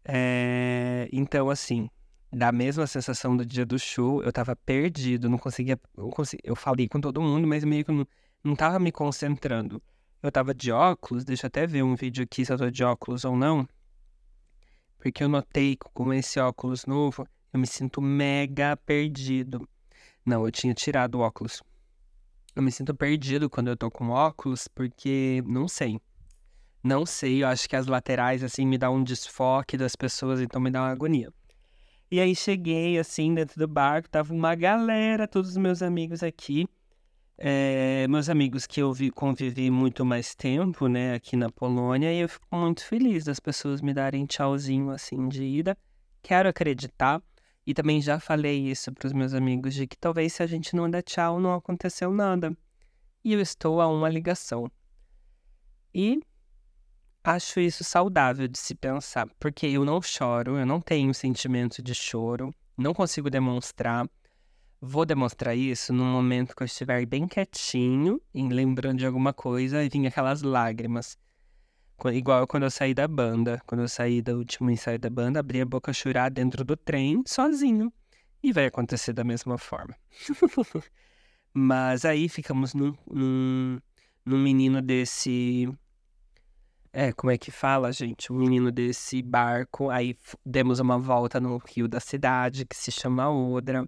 É, 0.06 1.10
então, 1.12 1.50
assim, 1.50 1.90
da 2.32 2.52
mesma 2.52 2.88
sensação 2.88 3.36
do 3.36 3.46
dia 3.46 3.66
do 3.66 3.80
show, 3.80 4.22
eu 4.24 4.32
tava 4.32 4.56
perdido, 4.56 5.30
não 5.30 5.38
conseguia. 5.38 5.80
Eu, 5.98 6.10
consegui, 6.10 6.44
eu 6.46 6.56
falei 6.56 6.88
com 6.88 7.02
todo 7.02 7.22
mundo, 7.22 7.48
mas 7.48 7.64
meio 7.64 7.84
que 7.84 7.92
não, 7.92 8.08
não 8.44 8.56
tava 8.56 8.80
me 8.80 8.92
concentrando. 8.92 9.82
Eu 10.26 10.32
tava 10.32 10.56
de 10.56 10.72
óculos, 10.72 11.24
deixa 11.24 11.46
eu 11.46 11.50
até 11.50 11.68
ver 11.68 11.84
um 11.84 11.94
vídeo 11.94 12.24
aqui 12.24 12.44
se 12.44 12.52
eu 12.52 12.58
tô 12.58 12.72
de 12.72 12.84
óculos 12.84 13.24
ou 13.26 13.38
não. 13.38 13.70
Porque 14.98 15.24
eu 15.24 15.30
notei 15.30 15.76
que 15.76 15.88
com 15.94 16.12
esse 16.12 16.40
óculos 16.40 16.88
novo, 16.88 17.28
eu 17.54 17.60
me 17.60 17.68
sinto 17.68 18.02
mega 18.02 18.76
perdido. 18.76 19.70
Não, 20.26 20.44
eu 20.44 20.52
tinha 20.52 20.74
tirado 20.74 21.20
o 21.20 21.20
óculos. 21.20 21.62
Eu 22.56 22.64
me 22.64 22.72
sinto 22.72 22.96
perdido 22.96 23.48
quando 23.48 23.68
eu 23.68 23.78
tô 23.78 23.92
com 23.92 24.10
óculos, 24.10 24.68
porque 24.68 25.44
não 25.46 25.68
sei. 25.68 26.02
Não 26.84 27.06
sei, 27.06 27.44
eu 27.44 27.48
acho 27.48 27.70
que 27.70 27.76
as 27.76 27.86
laterais, 27.86 28.44
assim, 28.44 28.66
me 28.66 28.80
dá 28.80 28.90
um 28.90 29.04
desfoque 29.04 29.78
das 29.78 29.96
pessoas, 29.96 30.42
então 30.42 30.60
me 30.60 30.72
dá 30.72 30.82
uma 30.82 30.90
agonia. 30.90 31.32
E 32.10 32.20
aí 32.20 32.36
cheguei, 32.36 32.98
assim, 32.98 33.32
dentro 33.36 33.60
do 33.60 33.68
barco, 33.68 34.10
tava 34.10 34.34
uma 34.34 34.56
galera, 34.56 35.28
todos 35.28 35.52
os 35.52 35.58
meus 35.58 35.84
amigos 35.84 36.24
aqui. 36.24 36.68
É, 37.38 38.08
meus 38.08 38.30
amigos 38.30 38.66
que 38.66 38.82
eu 38.82 38.94
vi, 38.94 39.12
convivi 39.12 39.70
muito 39.70 40.06
mais 40.06 40.34
tempo, 40.34 40.88
né, 40.88 41.16
aqui 41.16 41.36
na 41.36 41.50
Polônia, 41.50 42.14
e 42.14 42.20
eu 42.20 42.30
fico 42.30 42.48
muito 42.56 42.86
feliz 42.86 43.26
das 43.26 43.40
pessoas 43.40 43.82
me 43.82 43.94
darem 43.94 44.26
tchauzinho, 44.26 44.90
assim, 44.90 45.28
de 45.28 45.44
ida. 45.44 45.78
Quero 46.22 46.48
acreditar, 46.48 47.22
e 47.68 47.74
também 47.74 48.02
já 48.02 48.20
falei 48.20 48.70
isso 48.70 48.92
para 48.94 49.08
os 49.08 49.14
meus 49.14 49.34
amigos, 49.34 49.74
de 49.74 49.86
que 49.86 49.98
talvez 49.98 50.34
se 50.34 50.44
a 50.44 50.48
gente 50.48 50.76
não 50.76 50.90
der 50.90 51.02
tchau, 51.02 51.40
não 51.40 51.54
aconteceu 51.54 52.12
nada. 52.12 52.56
E 53.24 53.34
eu 53.34 53.42
estou 53.42 53.82
a 53.82 53.88
uma 53.88 54.08
ligação. 54.08 54.72
E 55.94 56.20
Acho 57.28 57.60
isso 57.60 57.84
saudável 57.84 58.48
de 58.48 58.60
se 58.60 58.76
pensar, 58.76 59.28
porque 59.40 59.66
eu 59.66 59.84
não 59.84 60.00
choro, 60.00 60.60
eu 60.60 60.66
não 60.66 60.80
tenho 60.80 61.12
sentimento 61.12 61.82
de 61.82 61.96
choro, 61.96 62.54
não 62.78 62.94
consigo 62.94 63.32
demonstrar. 63.32 64.08
Vou 64.88 65.04
demonstrar 65.04 65.58
isso 65.58 65.92
no 65.92 66.06
momento 66.06 66.56
que 66.56 66.62
eu 66.62 66.66
estiver 66.66 67.04
bem 67.08 67.28
quietinho, 67.28 68.22
lembrando 68.36 69.00
de 69.00 69.06
alguma 69.08 69.34
coisa, 69.34 69.84
e 69.84 69.90
vir 69.90 70.06
aquelas 70.06 70.44
lágrimas. 70.44 71.18
Igual 72.14 72.46
quando 72.46 72.64
eu 72.64 72.70
saí 72.70 72.94
da 72.94 73.08
banda. 73.08 73.60
Quando 73.66 73.82
eu 73.82 73.88
saí 73.88 74.22
do 74.22 74.38
último 74.38 74.70
ensaio 74.70 75.00
da 75.00 75.10
banda, 75.10 75.40
abri 75.40 75.60
a 75.60 75.66
boca 75.66 75.90
a 75.90 75.94
chorar 75.94 76.30
dentro 76.30 76.64
do 76.64 76.78
trem, 76.78 77.24
sozinho. 77.26 77.92
E 78.44 78.54
vai 78.54 78.68
acontecer 78.68 79.12
da 79.12 79.24
mesma 79.24 79.58
forma. 79.58 79.96
Mas 81.52 82.06
aí 82.06 82.30
ficamos 82.30 82.76
num, 82.76 82.94
num, 83.12 83.80
num 84.24 84.38
menino 84.38 84.84
desse 84.84 85.68
é, 86.94 87.12
como 87.12 87.32
é 87.32 87.40
que 87.40 87.50
fala, 87.50 87.92
gente? 87.92 88.32
O 88.32 88.36
menino 88.36 88.72
desse 88.72 89.24
barco. 89.24 89.90
Aí 89.90 90.16
demos 90.46 90.80
uma 90.80 91.00
volta 91.00 91.40
no 91.40 91.58
rio 91.58 91.88
da 91.88 92.00
cidade, 92.00 92.66
que 92.66 92.76
se 92.76 92.92
chama 92.92 93.32
Odra. 93.32 93.84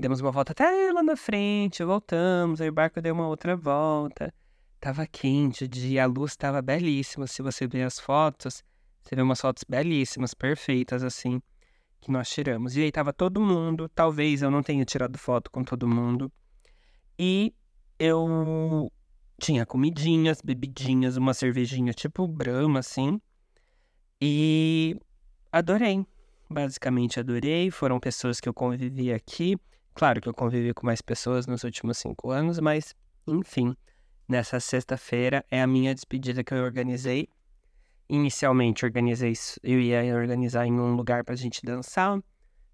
Demos 0.00 0.22
uma 0.22 0.30
volta 0.30 0.52
até 0.52 0.90
lá 0.92 1.02
na 1.02 1.14
frente, 1.14 1.84
voltamos. 1.84 2.58
Aí 2.62 2.70
o 2.70 2.72
barco 2.72 3.02
deu 3.02 3.12
uma 3.12 3.28
outra 3.28 3.54
volta. 3.54 4.32
Tava 4.80 5.06
quente 5.06 5.64
o 5.64 5.68
dia, 5.68 6.04
a 6.04 6.06
luz 6.06 6.34
tava 6.34 6.62
belíssima. 6.62 7.26
Se 7.26 7.42
você 7.42 7.66
ver 7.66 7.82
as 7.82 8.00
fotos, 8.00 8.64
você 9.02 9.14
vê 9.14 9.20
umas 9.20 9.38
fotos 9.38 9.62
belíssimas, 9.68 10.32
perfeitas, 10.32 11.02
assim, 11.02 11.42
que 12.00 12.10
nós 12.10 12.30
tiramos. 12.30 12.78
E 12.78 12.80
aí 12.80 12.90
tava 12.90 13.12
todo 13.12 13.42
mundo. 13.42 13.90
Talvez 13.90 14.40
eu 14.40 14.50
não 14.50 14.62
tenha 14.62 14.82
tirado 14.86 15.18
foto 15.18 15.50
com 15.50 15.62
todo 15.62 15.86
mundo. 15.86 16.32
E 17.18 17.52
eu 17.98 18.90
tinha 19.38 19.66
comidinhas, 19.66 20.40
bebidinhas, 20.40 21.18
uma 21.18 21.34
cervejinha 21.34 21.92
tipo 21.92 22.26
Brahma, 22.26 22.78
assim. 22.78 23.20
E 24.18 24.98
adorei. 25.52 26.06
Basicamente 26.48 27.20
adorei. 27.20 27.70
Foram 27.70 28.00
pessoas 28.00 28.40
que 28.40 28.48
eu 28.48 28.54
convivi 28.54 29.12
aqui. 29.12 29.58
Claro 29.94 30.20
que 30.20 30.28
eu 30.28 30.34
convivi 30.34 30.72
com 30.72 30.86
mais 30.86 31.02
pessoas 31.02 31.46
nos 31.46 31.64
últimos 31.64 31.98
cinco 31.98 32.30
anos, 32.30 32.58
mas 32.58 32.94
enfim. 33.26 33.76
Nessa 34.28 34.60
sexta-feira 34.60 35.44
é 35.50 35.60
a 35.60 35.66
minha 35.66 35.92
despedida 35.92 36.44
que 36.44 36.54
eu 36.54 36.62
organizei. 36.62 37.28
Inicialmente 38.08 38.84
organizei, 38.84 39.32
eu 39.62 39.80
ia 39.80 40.14
organizar 40.14 40.66
em 40.66 40.72
um 40.72 40.94
lugar 40.94 41.24
pra 41.24 41.34
gente 41.34 41.64
dançar. 41.64 42.20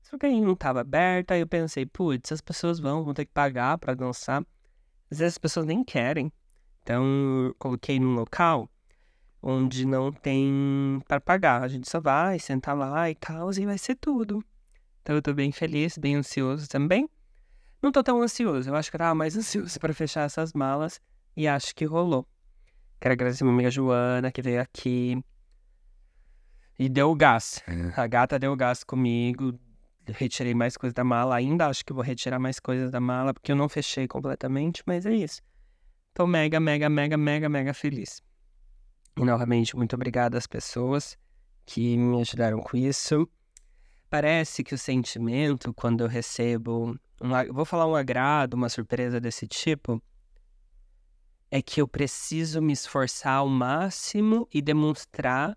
Só 0.03 0.17
que 0.19 0.27
aí 0.27 0.41
não 0.41 0.55
tava 0.55 0.83
aberto, 0.83 1.33
aí 1.33 1.41
eu 1.41 1.47
pensei, 1.47 1.87
putz, 1.87 2.31
as 2.31 2.41
pessoas 2.41 2.79
vão, 2.79 3.03
vão 3.03 3.15
ter 3.15 3.25
que 3.25 3.33
pagar 3.33 3.79
para 3.79 3.95
dançar. 3.95 4.43
Às 5.11 5.19
vezes 5.19 5.35
as 5.35 5.39
pessoas 5.39 5.67
nem 5.67 5.83
querem. 5.83 6.31
Então, 6.83 7.05
eu 7.47 7.55
coloquei 7.59 7.99
num 7.99 8.15
local 8.15 8.71
onde 9.43 9.87
não 9.87 10.13
tem 10.13 11.01
para 11.09 11.21
pagar. 11.21 11.63
A 11.63 11.69
gente 11.69 11.89
só 11.89 12.01
vai 12.01 12.39
sentar 12.39 12.77
lá 12.77 13.11
e 13.11 13.15
tal, 13.15 13.51
e 13.53 13.65
vai 13.67 13.79
ser 13.79 13.95
tudo. 13.97 14.45
Então, 15.07 15.15
eu 15.15 15.23
tô 15.23 15.33
bem 15.33 15.53
feliz, 15.53 15.97
bem 15.97 16.17
ansioso 16.17 16.69
também. 16.69 17.09
Não 17.81 17.93
tô 17.93 18.03
tão 18.03 18.21
ansioso, 18.21 18.69
eu 18.69 18.75
acho 18.75 18.91
que 18.91 18.97
eu 18.97 18.99
tava 18.99 19.15
mais 19.15 19.37
ansioso 19.39 19.79
para 19.79 19.95
fechar 19.95 20.23
essas 20.23 20.53
malas 20.53 21.01
e 21.37 21.47
acho 21.47 21.73
que 21.77 21.85
rolou. 21.85 22.27
Quero 22.99 23.13
agradecer 23.13 23.45
a 23.45 23.47
minha 23.47 23.55
amiga 23.55 23.71
Joana 23.71 24.33
que 24.33 24.43
veio 24.43 24.61
aqui 24.61 25.23
e 26.77 26.89
deu 26.89 27.15
gás. 27.15 27.63
É. 27.69 28.01
A 28.01 28.05
gata 28.09 28.37
deu 28.37 28.57
gás 28.57 28.83
comigo. 28.83 29.57
Retirei 30.09 30.55
mais 30.55 30.77
coisas 30.77 30.93
da 30.93 31.05
mala. 31.05 31.37
Ainda 31.37 31.69
acho 31.69 31.85
que 31.85 31.93
vou 31.93 32.03
retirar 32.03 32.41
mais 32.41 32.59
coisas 32.59 32.91
da 32.91 32.99
mala 32.99 33.33
porque 33.33 33.53
eu 33.53 33.57
não 33.57 33.69
fechei 33.69 34.09
completamente, 34.09 34.83
mas 34.87 35.07
é 35.07 35.15
isso. 35.15 35.41
Tô 36.15 36.27
mega, 36.27 36.59
mega, 36.59 36.89
mega, 36.89 37.17
mega, 37.17 37.49
mega 37.49 37.73
feliz. 37.73 38.21
E 39.17 39.25
novamente, 39.25 39.77
muito 39.77 39.95
obrigado 39.95 40.35
às 40.35 40.49
pessoas 40.49 41.17
que 41.65 41.97
me 41.97 42.21
ajudaram 42.21 42.59
com 42.59 42.77
isso. 42.77 43.29
Parece 44.09 44.63
que 44.63 44.75
o 44.75 44.79
sentimento, 44.79 45.73
quando 45.75 46.03
eu 46.03 46.09
recebo, 46.09 46.99
um, 47.21 47.53
vou 47.53 47.65
falar 47.65 47.87
um 47.87 47.95
agrado, 47.95 48.55
uma 48.55 48.69
surpresa 48.69 49.21
desse 49.21 49.47
tipo, 49.47 50.03
é 51.51 51.61
que 51.61 51.81
eu 51.81 51.89
preciso 51.89 52.61
me 52.61 52.73
esforçar 52.73 53.35
ao 53.35 53.49
máximo 53.49 54.49
e 54.53 54.63
demonstrar 54.63 55.57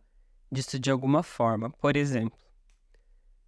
disso 0.52 0.80
de 0.80 0.90
alguma 0.90 1.22
forma. 1.22 1.70
Por 1.70 1.96
exemplo, 1.96 2.38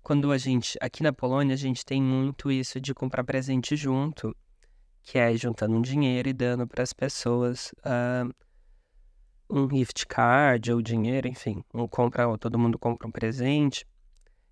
quando 0.03 0.31
a 0.31 0.37
gente, 0.37 0.77
aqui 0.81 1.03
na 1.03 1.13
Polônia, 1.13 1.53
a 1.53 1.57
gente 1.57 1.85
tem 1.85 2.01
muito 2.01 2.51
isso 2.51 2.79
de 2.79 2.93
comprar 2.93 3.23
presente 3.23 3.75
junto 3.75 4.35
que 5.03 5.17
é 5.17 5.35
juntando 5.35 5.75
um 5.75 5.81
dinheiro 5.81 6.29
e 6.29 6.33
dando 6.33 6.67
para 6.67 6.83
as 6.83 6.93
pessoas 6.93 7.71
uh, 7.79 8.33
um 9.49 9.69
gift 9.69 10.05
card 10.07 10.71
ou 10.71 10.81
dinheiro, 10.81 11.27
enfim, 11.27 11.63
um 11.73 11.87
compra, 11.87 12.37
todo 12.37 12.59
mundo 12.59 12.77
compra 12.77 13.07
um 13.07 13.11
presente. 13.11 13.85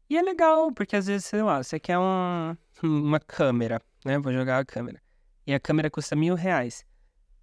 E 0.09 0.17
é 0.17 0.21
legal, 0.21 0.71
porque 0.71 0.95
às 0.95 1.05
vezes, 1.05 1.25
sei 1.25 1.43
lá, 1.43 1.61
você 1.61 1.79
quer 1.79 1.97
uma, 1.97 2.57
uma 2.81 3.19
câmera, 3.19 3.81
né? 4.03 4.17
Vou 4.17 4.33
jogar 4.33 4.59
a 4.59 4.65
câmera. 4.65 5.01
E 5.45 5.53
a 5.53 5.59
câmera 5.59 5.89
custa 5.89 6.15
mil 6.15 6.35
reais. 6.35 6.83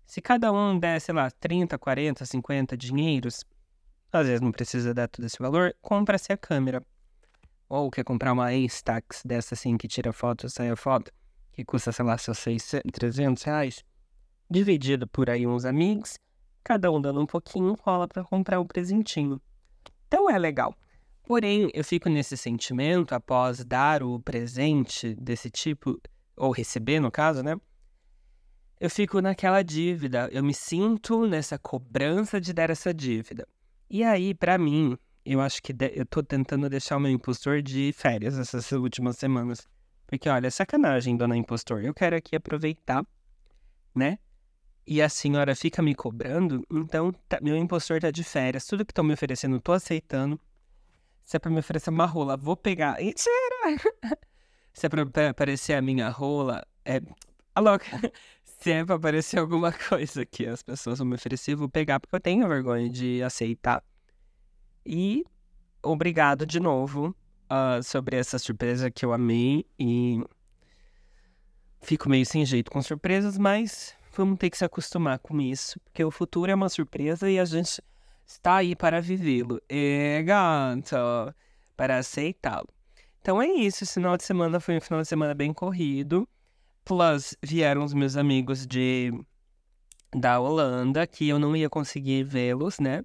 Se 0.04 0.20
cada 0.20 0.52
um 0.52 0.78
der, 0.78 1.00
sei 1.00 1.14
lá, 1.14 1.30
30, 1.30 1.78
40, 1.78 2.24
50 2.24 2.76
dinheiros, 2.76 3.44
às 4.12 4.26
vezes 4.26 4.40
não 4.40 4.52
precisa 4.52 4.92
dar 4.92 5.08
todo 5.08 5.24
esse 5.24 5.38
valor, 5.38 5.76
compra-se 5.80 6.32
a 6.32 6.36
câmera. 6.36 6.82
Ou 7.68 7.90
quer 7.90 8.04
comprar 8.04 8.32
uma 8.32 8.52
Instax 8.52 9.22
dessa 9.24 9.54
assim 9.54 9.76
que 9.76 9.88
tira 9.88 10.12
foto, 10.12 10.48
sai 10.48 10.70
a 10.70 10.76
foto 10.76 11.12
que 11.56 11.64
custa, 11.64 11.90
sei 11.90 12.04
lá, 12.04 12.18
seus 12.18 12.38
600, 12.38 12.92
300 12.92 13.42
reais, 13.42 13.84
dividido 14.48 15.08
por 15.08 15.30
aí 15.30 15.46
uns 15.46 15.64
amigos, 15.64 16.18
cada 16.62 16.92
um 16.92 17.00
dando 17.00 17.18
um 17.18 17.26
pouquinho, 17.26 17.74
rola 17.80 18.06
para 18.06 18.22
comprar 18.22 18.58
o 18.58 18.62
um 18.62 18.66
presentinho. 18.66 19.40
Então 20.06 20.28
é 20.28 20.38
legal. 20.38 20.76
Porém, 21.26 21.70
eu 21.74 21.84
fico 21.84 22.08
nesse 22.08 22.36
sentimento 22.36 23.14
após 23.14 23.64
dar 23.64 24.02
o 24.02 24.18
presente 24.20 25.14
desse 25.14 25.50
tipo, 25.50 26.00
ou 26.36 26.50
receber 26.50 27.00
no 27.00 27.10
caso, 27.10 27.42
né? 27.42 27.56
eu 28.78 28.90
fico 28.90 29.20
naquela 29.20 29.62
dívida, 29.62 30.28
eu 30.30 30.42
me 30.42 30.52
sinto 30.52 31.26
nessa 31.26 31.58
cobrança 31.58 32.40
de 32.40 32.52
dar 32.52 32.70
essa 32.70 32.92
dívida. 32.92 33.46
E 33.88 34.04
aí, 34.04 34.34
para 34.34 34.58
mim, 34.58 34.98
eu 35.24 35.40
acho 35.40 35.62
que 35.62 35.72
de, 35.72 35.92
eu 35.94 36.04
tô 36.04 36.22
tentando 36.22 36.68
deixar 36.68 36.96
o 36.96 37.00
meu 37.00 37.10
impostor 37.10 37.62
de 37.62 37.92
férias 37.96 38.38
essas 38.38 38.70
últimas 38.72 39.16
semanas. 39.16 39.66
Porque, 40.06 40.28
olha, 40.28 40.50
sacanagem, 40.50 41.16
dona 41.16 41.36
impostor. 41.36 41.82
Eu 41.82 41.94
quero 41.94 42.16
aqui 42.16 42.36
aproveitar, 42.36 43.04
né? 43.94 44.18
E 44.86 45.02
a 45.02 45.08
senhora 45.08 45.56
fica 45.56 45.82
me 45.82 45.96
cobrando, 45.96 46.64
então 46.70 47.12
tá, 47.28 47.40
meu 47.42 47.56
impostor 47.56 48.00
tá 48.00 48.10
de 48.10 48.22
férias. 48.22 48.66
Tudo 48.66 48.84
que 48.84 48.92
estão 48.92 49.02
me 49.02 49.14
oferecendo, 49.14 49.60
tô 49.60 49.72
aceitando. 49.72 50.38
Se 51.26 51.36
é 51.36 51.40
pra 51.40 51.50
me 51.50 51.58
oferecer 51.58 51.90
uma 51.90 52.06
rola, 52.06 52.36
vou 52.36 52.56
pegar. 52.56 52.98
Mentira! 52.98 53.32
Se 54.72 54.86
é 54.86 54.88
pra, 54.88 55.28
aparecer 55.28 55.72
a 55.74 55.82
minha 55.82 56.08
rola, 56.08 56.64
é. 56.84 57.02
A 57.52 57.60
louca. 57.60 57.84
Se 58.44 58.70
é 58.70 58.84
pra 58.84 58.94
aparecer 58.94 59.40
alguma 59.40 59.72
coisa 59.72 60.24
que 60.24 60.46
as 60.46 60.62
pessoas 60.62 60.98
vão 60.98 61.08
me 61.08 61.16
oferecer, 61.16 61.56
vou 61.56 61.68
pegar, 61.68 61.98
porque 61.98 62.14
eu 62.14 62.20
tenho 62.20 62.46
vergonha 62.46 62.88
de 62.88 63.24
aceitar. 63.24 63.82
E 64.84 65.24
obrigado 65.82 66.46
de 66.46 66.60
novo 66.60 67.14
uh, 67.50 67.82
sobre 67.82 68.16
essa 68.16 68.38
surpresa 68.38 68.88
que 68.88 69.04
eu 69.04 69.12
amei. 69.12 69.66
E 69.76 70.22
fico 71.80 72.08
meio 72.08 72.24
sem 72.24 72.46
jeito 72.46 72.70
com 72.70 72.80
surpresas, 72.80 73.36
mas 73.36 73.96
vamos 74.16 74.38
ter 74.38 74.48
que 74.48 74.58
se 74.58 74.64
acostumar 74.64 75.18
com 75.18 75.40
isso, 75.40 75.80
porque 75.80 76.04
o 76.04 76.10
futuro 76.10 76.52
é 76.52 76.54
uma 76.54 76.68
surpresa 76.68 77.28
e 77.28 77.36
a 77.36 77.44
gente 77.44 77.82
está 78.26 78.56
aí 78.56 78.74
para 78.74 79.00
vivê-lo. 79.00 79.60
É, 79.68 80.22
gato, 80.22 80.96
para 81.76 81.98
aceitá-lo. 81.98 82.68
Então 83.20 83.40
é 83.40 83.48
isso, 83.48 83.84
esse 83.84 83.94
final 83.94 84.16
de 84.16 84.24
semana 84.24 84.60
foi 84.60 84.76
um 84.76 84.80
final 84.80 85.02
de 85.02 85.08
semana 85.08 85.34
bem 85.34 85.52
corrido. 85.52 86.28
Plus, 86.84 87.36
vieram 87.42 87.84
os 87.84 87.92
meus 87.92 88.16
amigos 88.16 88.66
de 88.66 89.12
da 90.14 90.38
Holanda, 90.40 91.06
que 91.06 91.28
eu 91.28 91.38
não 91.38 91.54
ia 91.56 91.68
conseguir 91.68 92.22
vê-los, 92.22 92.78
né? 92.78 93.02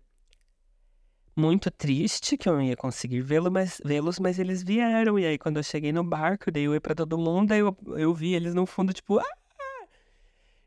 Muito 1.36 1.72
triste 1.72 2.38
que 2.38 2.48
eu 2.48 2.54
não 2.54 2.62
ia 2.62 2.76
conseguir 2.76 3.22
vê-los, 3.22 3.52
mas, 3.52 3.82
vê 3.84 4.00
mas 4.22 4.38
eles 4.38 4.64
vieram. 4.64 5.18
E 5.18 5.26
aí, 5.26 5.38
quando 5.38 5.58
eu 5.58 5.64
cheguei 5.64 5.92
no 5.92 6.04
barco, 6.04 6.52
dei 6.52 6.68
oi 6.68 6.80
pra 6.80 6.94
todo 6.94 7.18
mundo, 7.18 7.52
aí 7.52 7.60
eu, 7.60 7.76
eu 7.98 8.14
vi 8.14 8.34
eles 8.34 8.54
no 8.54 8.66
fundo, 8.66 8.94
tipo, 8.94 9.20
ah! 9.20 9.41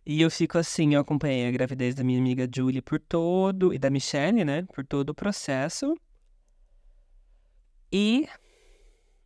E 0.07 0.21
eu 0.21 0.31
fico 0.31 0.59
assim, 0.59 0.95
eu 0.95 1.01
acompanhei 1.01 1.49
a 1.49 1.51
gravidez 1.51 1.95
da 1.95 2.05
minha 2.05 2.19
amiga 2.19 2.49
Julie 2.55 2.83
por 2.83 3.01
todo, 3.01 3.73
e 3.73 3.79
da 3.79 3.89
Michelle, 3.89 4.45
né? 4.45 4.63
Por 4.75 4.85
todo 4.85 5.11
o 5.11 5.15
processo. 5.15 5.97
E 7.91 8.29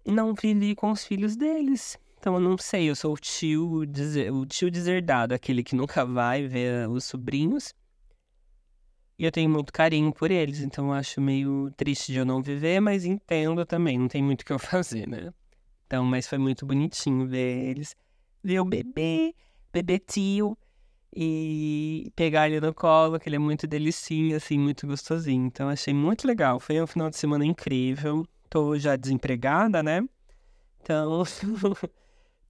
não 0.06 0.34
vivi 0.34 0.76
com 0.76 0.92
os 0.92 1.04
filhos 1.04 1.36
deles. 1.36 1.98
Então 2.18 2.34
eu 2.34 2.40
não 2.40 2.56
sei, 2.56 2.88
eu 2.88 2.94
sou 2.94 3.14
o 3.14 3.18
tio, 3.18 3.82
o 4.32 4.46
tio 4.46 4.70
deserdado, 4.70 5.34
aquele 5.34 5.62
que 5.62 5.74
nunca 5.74 6.04
vai 6.04 6.46
ver 6.46 6.88
os 6.88 7.04
sobrinhos. 7.04 7.74
E 9.18 9.24
eu 9.24 9.32
tenho 9.32 9.50
muito 9.50 9.72
carinho 9.72 10.12
por 10.12 10.30
eles, 10.30 10.60
então 10.60 10.86
eu 10.86 10.92
acho 10.92 11.20
meio 11.20 11.72
triste 11.76 12.12
de 12.12 12.18
eu 12.18 12.24
não 12.24 12.40
viver, 12.40 12.80
mas 12.80 13.04
entendo 13.04 13.66
também, 13.66 13.98
não 13.98 14.06
tem 14.06 14.22
muito 14.22 14.42
o 14.42 14.44
que 14.44 14.52
eu 14.52 14.58
fazer, 14.60 15.08
né? 15.08 15.32
Então, 15.86 16.04
mas 16.04 16.28
foi 16.28 16.38
muito 16.38 16.64
bonitinho 16.64 17.26
ver 17.26 17.70
eles, 17.70 17.96
ver 18.44 18.60
o 18.60 18.64
bebê, 18.64 19.34
bebê 19.72 19.98
tio, 19.98 20.56
e 21.14 22.12
pegar 22.14 22.48
ele 22.48 22.60
no 22.60 22.74
colo, 22.74 23.18
que 23.18 23.28
ele 23.28 23.36
é 23.36 23.38
muito 23.38 23.66
delicinho, 23.66 24.36
assim, 24.36 24.58
muito 24.58 24.86
gostosinho. 24.86 25.46
Então, 25.46 25.68
achei 25.68 25.94
muito 25.94 26.26
legal. 26.26 26.60
Foi 26.60 26.80
um 26.80 26.86
final 26.86 27.10
de 27.10 27.16
semana 27.16 27.44
incrível. 27.44 28.26
Tô 28.50 28.78
já 28.78 28.96
desempregada, 28.96 29.82
né? 29.82 30.06
Então, 30.80 31.22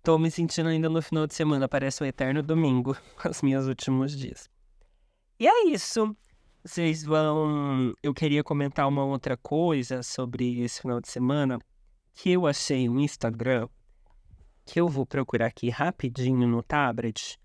Tô 0.03 0.17
me 0.17 0.31
sentindo 0.31 0.69
ainda 0.69 0.89
no 0.89 1.03
final 1.03 1.27
de 1.27 1.35
semana, 1.35 1.69
parece 1.69 2.03
o 2.03 2.07
eterno 2.07 2.43
domingo, 2.43 2.97
os 3.29 3.43
meus 3.43 3.67
últimos 3.67 4.17
dias. 4.17 4.49
E 5.39 5.47
é 5.47 5.67
isso. 5.67 6.17
Vocês 6.65 7.05
vão. 7.05 7.95
Eu 8.03 8.15
queria 8.15 8.43
comentar 8.43 8.89
uma 8.89 9.05
outra 9.05 9.37
coisa 9.37 10.03
sobre 10.03 10.63
esse 10.63 10.81
final 10.81 11.01
de 11.01 11.09
semana 11.09 11.59
que 12.15 12.31
eu 12.31 12.47
achei 12.47 12.89
no 12.89 13.01
Instagram, 13.01 13.69
que 14.65 14.81
eu 14.81 14.89
vou 14.89 15.05
procurar 15.05 15.47
aqui 15.47 15.69
rapidinho 15.69 16.49
no 16.49 16.63
tablet 16.63 17.39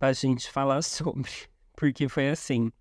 pra 0.00 0.12
gente 0.14 0.50
falar 0.50 0.82
sobre. 0.82 1.30
Porque 1.76 2.08
foi 2.08 2.30
assim. 2.30 2.72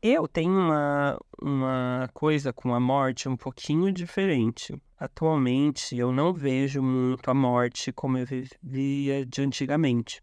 Eu 0.00 0.26
tenho 0.28 0.52
uma, 0.52 1.18
uma 1.42 2.08
coisa 2.14 2.52
com 2.52 2.72
a 2.72 2.80
morte 2.80 3.28
um 3.28 3.36
pouquinho 3.36 3.92
diferente. 3.92 4.74
Atualmente, 4.96 5.96
eu 5.96 6.12
não 6.12 6.32
vejo 6.32 6.82
muito 6.82 7.30
a 7.30 7.34
morte 7.34 7.92
como 7.92 8.16
eu 8.16 8.26
vivia 8.26 9.26
de 9.26 9.42
antigamente. 9.42 10.22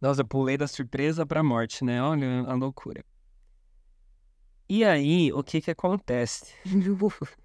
Nossa, 0.00 0.22
eu 0.22 0.26
pulei 0.26 0.56
da 0.56 0.66
surpresa 0.66 1.24
para 1.24 1.40
a 1.40 1.44
morte, 1.44 1.84
né? 1.84 2.02
Olha 2.02 2.42
a 2.42 2.54
loucura. 2.54 3.04
E 4.68 4.84
aí, 4.84 5.32
o 5.32 5.42
que 5.42 5.60
que 5.60 5.70
acontece? 5.70 6.52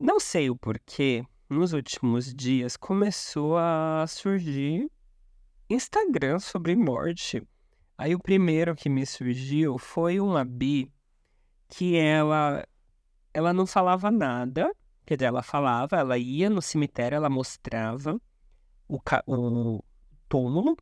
não 0.00 0.18
sei 0.18 0.50
o 0.50 0.56
porquê, 0.56 1.24
nos 1.48 1.72
últimos 1.72 2.34
dias 2.34 2.76
começou 2.76 3.56
a 3.56 4.04
surgir 4.08 4.90
Instagram 5.68 6.38
sobre 6.38 6.74
morte. 6.74 7.46
Aí 7.96 8.14
o 8.14 8.18
primeiro 8.18 8.74
que 8.74 8.88
me 8.88 9.04
surgiu 9.04 9.78
foi 9.78 10.20
uma 10.20 10.44
Bi 10.44 10.92
que 11.68 11.96
ela 11.96 12.66
ela 13.34 13.52
não 13.52 13.66
falava 13.66 14.10
nada, 14.10 14.72
quer 15.04 15.16
dizer, 15.16 15.26
ela 15.26 15.42
falava, 15.42 15.96
ela 15.96 16.16
ia 16.16 16.48
no 16.48 16.62
cemitério, 16.62 17.16
ela 17.16 17.28
mostrava 17.28 18.20
o, 18.88 18.98
o 19.26 19.84
túmulo. 20.28 20.76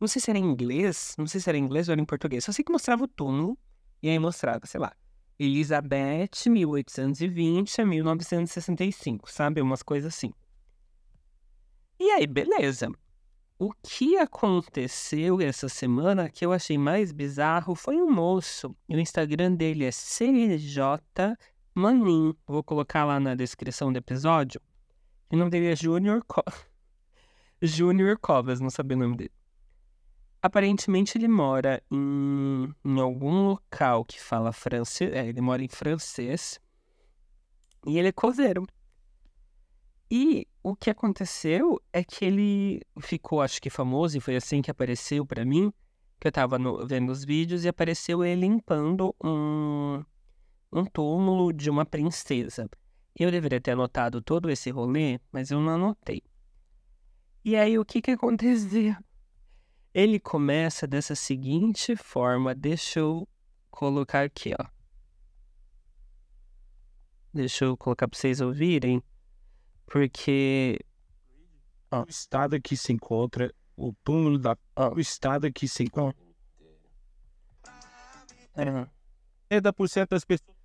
Não 0.00 0.08
sei 0.08 0.22
se 0.22 0.30
era 0.30 0.38
em 0.38 0.44
inglês, 0.44 1.14
não 1.18 1.26
sei 1.26 1.40
se 1.40 1.48
era 1.48 1.58
em 1.58 1.62
inglês 1.62 1.88
ou 1.88 1.92
era 1.92 2.00
em 2.00 2.06
português, 2.06 2.44
só 2.44 2.52
sei 2.52 2.64
que 2.64 2.72
mostrava 2.72 3.04
o 3.04 3.08
túmulo 3.08 3.58
e 4.02 4.08
aí 4.08 4.18
mostrava, 4.18 4.64
sei 4.64 4.80
lá, 4.80 4.92
Elizabeth, 5.38 6.48
1820 6.48 7.80
a 7.80 7.86
1965, 7.86 9.30
sabe? 9.30 9.60
Umas 9.60 9.82
coisas 9.82 10.14
assim. 10.14 10.32
E 11.98 12.10
aí, 12.12 12.26
beleza. 12.26 12.90
O 13.62 13.74
que 13.82 14.16
aconteceu 14.16 15.38
essa 15.38 15.68
semana 15.68 16.30
que 16.30 16.46
eu 16.46 16.50
achei 16.50 16.78
mais 16.78 17.12
bizarro 17.12 17.74
foi 17.74 18.00
um 18.00 18.10
moço. 18.10 18.74
O 18.88 18.96
Instagram 18.96 19.54
dele 19.54 19.84
é 19.84 19.90
CJ 19.90 21.36
Manin. 21.74 22.34
Vou 22.46 22.64
colocar 22.64 23.04
lá 23.04 23.20
na 23.20 23.34
descrição 23.34 23.92
do 23.92 23.98
episódio. 23.98 24.62
O 25.28 25.36
nome 25.36 25.50
dele 25.50 25.66
é 25.66 25.76
Junior 25.76 26.24
Co... 26.26 26.42
Junior 27.60 28.18
Covas, 28.18 28.62
não 28.62 28.70
sabia 28.70 28.96
o 28.96 29.00
nome 29.00 29.18
dele. 29.18 29.32
Aparentemente 30.40 31.18
ele 31.18 31.28
mora 31.28 31.82
em, 31.90 32.74
em 32.82 32.98
algum 32.98 33.48
local 33.48 34.06
que 34.06 34.18
fala 34.18 34.54
francês. 34.54 35.12
É, 35.12 35.28
ele 35.28 35.42
mora 35.42 35.62
em 35.62 35.68
francês. 35.68 36.58
E 37.86 37.98
ele 37.98 38.08
é 38.08 38.12
coveiro. 38.12 38.66
E 40.10 40.46
o 40.62 40.74
que 40.74 40.90
aconteceu 40.90 41.80
é 41.92 42.02
que 42.02 42.24
ele 42.24 42.82
ficou, 43.00 43.40
acho 43.40 43.62
que 43.62 43.70
famoso, 43.70 44.18
e 44.18 44.20
foi 44.20 44.34
assim 44.34 44.60
que 44.60 44.70
apareceu 44.70 45.24
para 45.24 45.44
mim, 45.44 45.72
que 46.18 46.26
eu 46.26 46.32
tava 46.32 46.58
no, 46.58 46.84
vendo 46.86 47.12
os 47.12 47.24
vídeos, 47.24 47.64
e 47.64 47.68
apareceu 47.68 48.24
ele 48.24 48.40
limpando 48.40 49.14
um, 49.22 50.04
um 50.72 50.84
túmulo 50.84 51.52
de 51.52 51.70
uma 51.70 51.86
princesa. 51.86 52.68
Eu 53.16 53.30
deveria 53.30 53.60
ter 53.60 53.72
anotado 53.72 54.20
todo 54.20 54.50
esse 54.50 54.70
rolê, 54.70 55.20
mas 55.30 55.50
eu 55.50 55.60
não 55.60 55.74
anotei. 55.74 56.22
E 57.44 57.54
aí, 57.56 57.78
o 57.78 57.84
que 57.84 58.02
que 58.02 58.10
aconteceu? 58.10 58.96
Ele 59.94 60.18
começa 60.18 60.86
dessa 60.86 61.14
seguinte 61.14 61.94
forma, 61.96 62.54
deixa 62.54 63.00
eu 63.00 63.28
colocar 63.70 64.24
aqui, 64.24 64.52
ó. 64.58 64.66
Deixa 67.32 67.64
eu 67.64 67.76
colocar 67.76 68.08
para 68.08 68.18
vocês 68.18 68.40
ouvirem. 68.40 69.02
Porque. 69.90 70.78
O 71.92 72.08
estado 72.08 72.60
que 72.60 72.76
se 72.76 72.92
encontra, 72.92 73.52
o 73.76 73.92
túmulo 74.04 74.38
da. 74.38 74.56
O 74.94 75.00
estado 75.00 75.52
que 75.52 75.66
se 75.66 75.82
encontra. 75.82 76.16
Uhum. 78.56 78.86
70% 79.50 80.08
das 80.08 80.24
pessoas. 80.24 80.56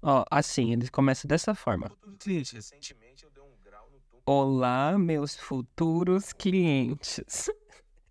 Ó, 0.00 0.24
assim, 0.30 0.72
ele 0.72 0.88
começa 0.88 1.28
dessa 1.28 1.54
forma. 1.54 1.92
Olá, 4.24 4.96
meus 4.98 5.36
futuros 5.36 6.32
clientes. 6.32 7.50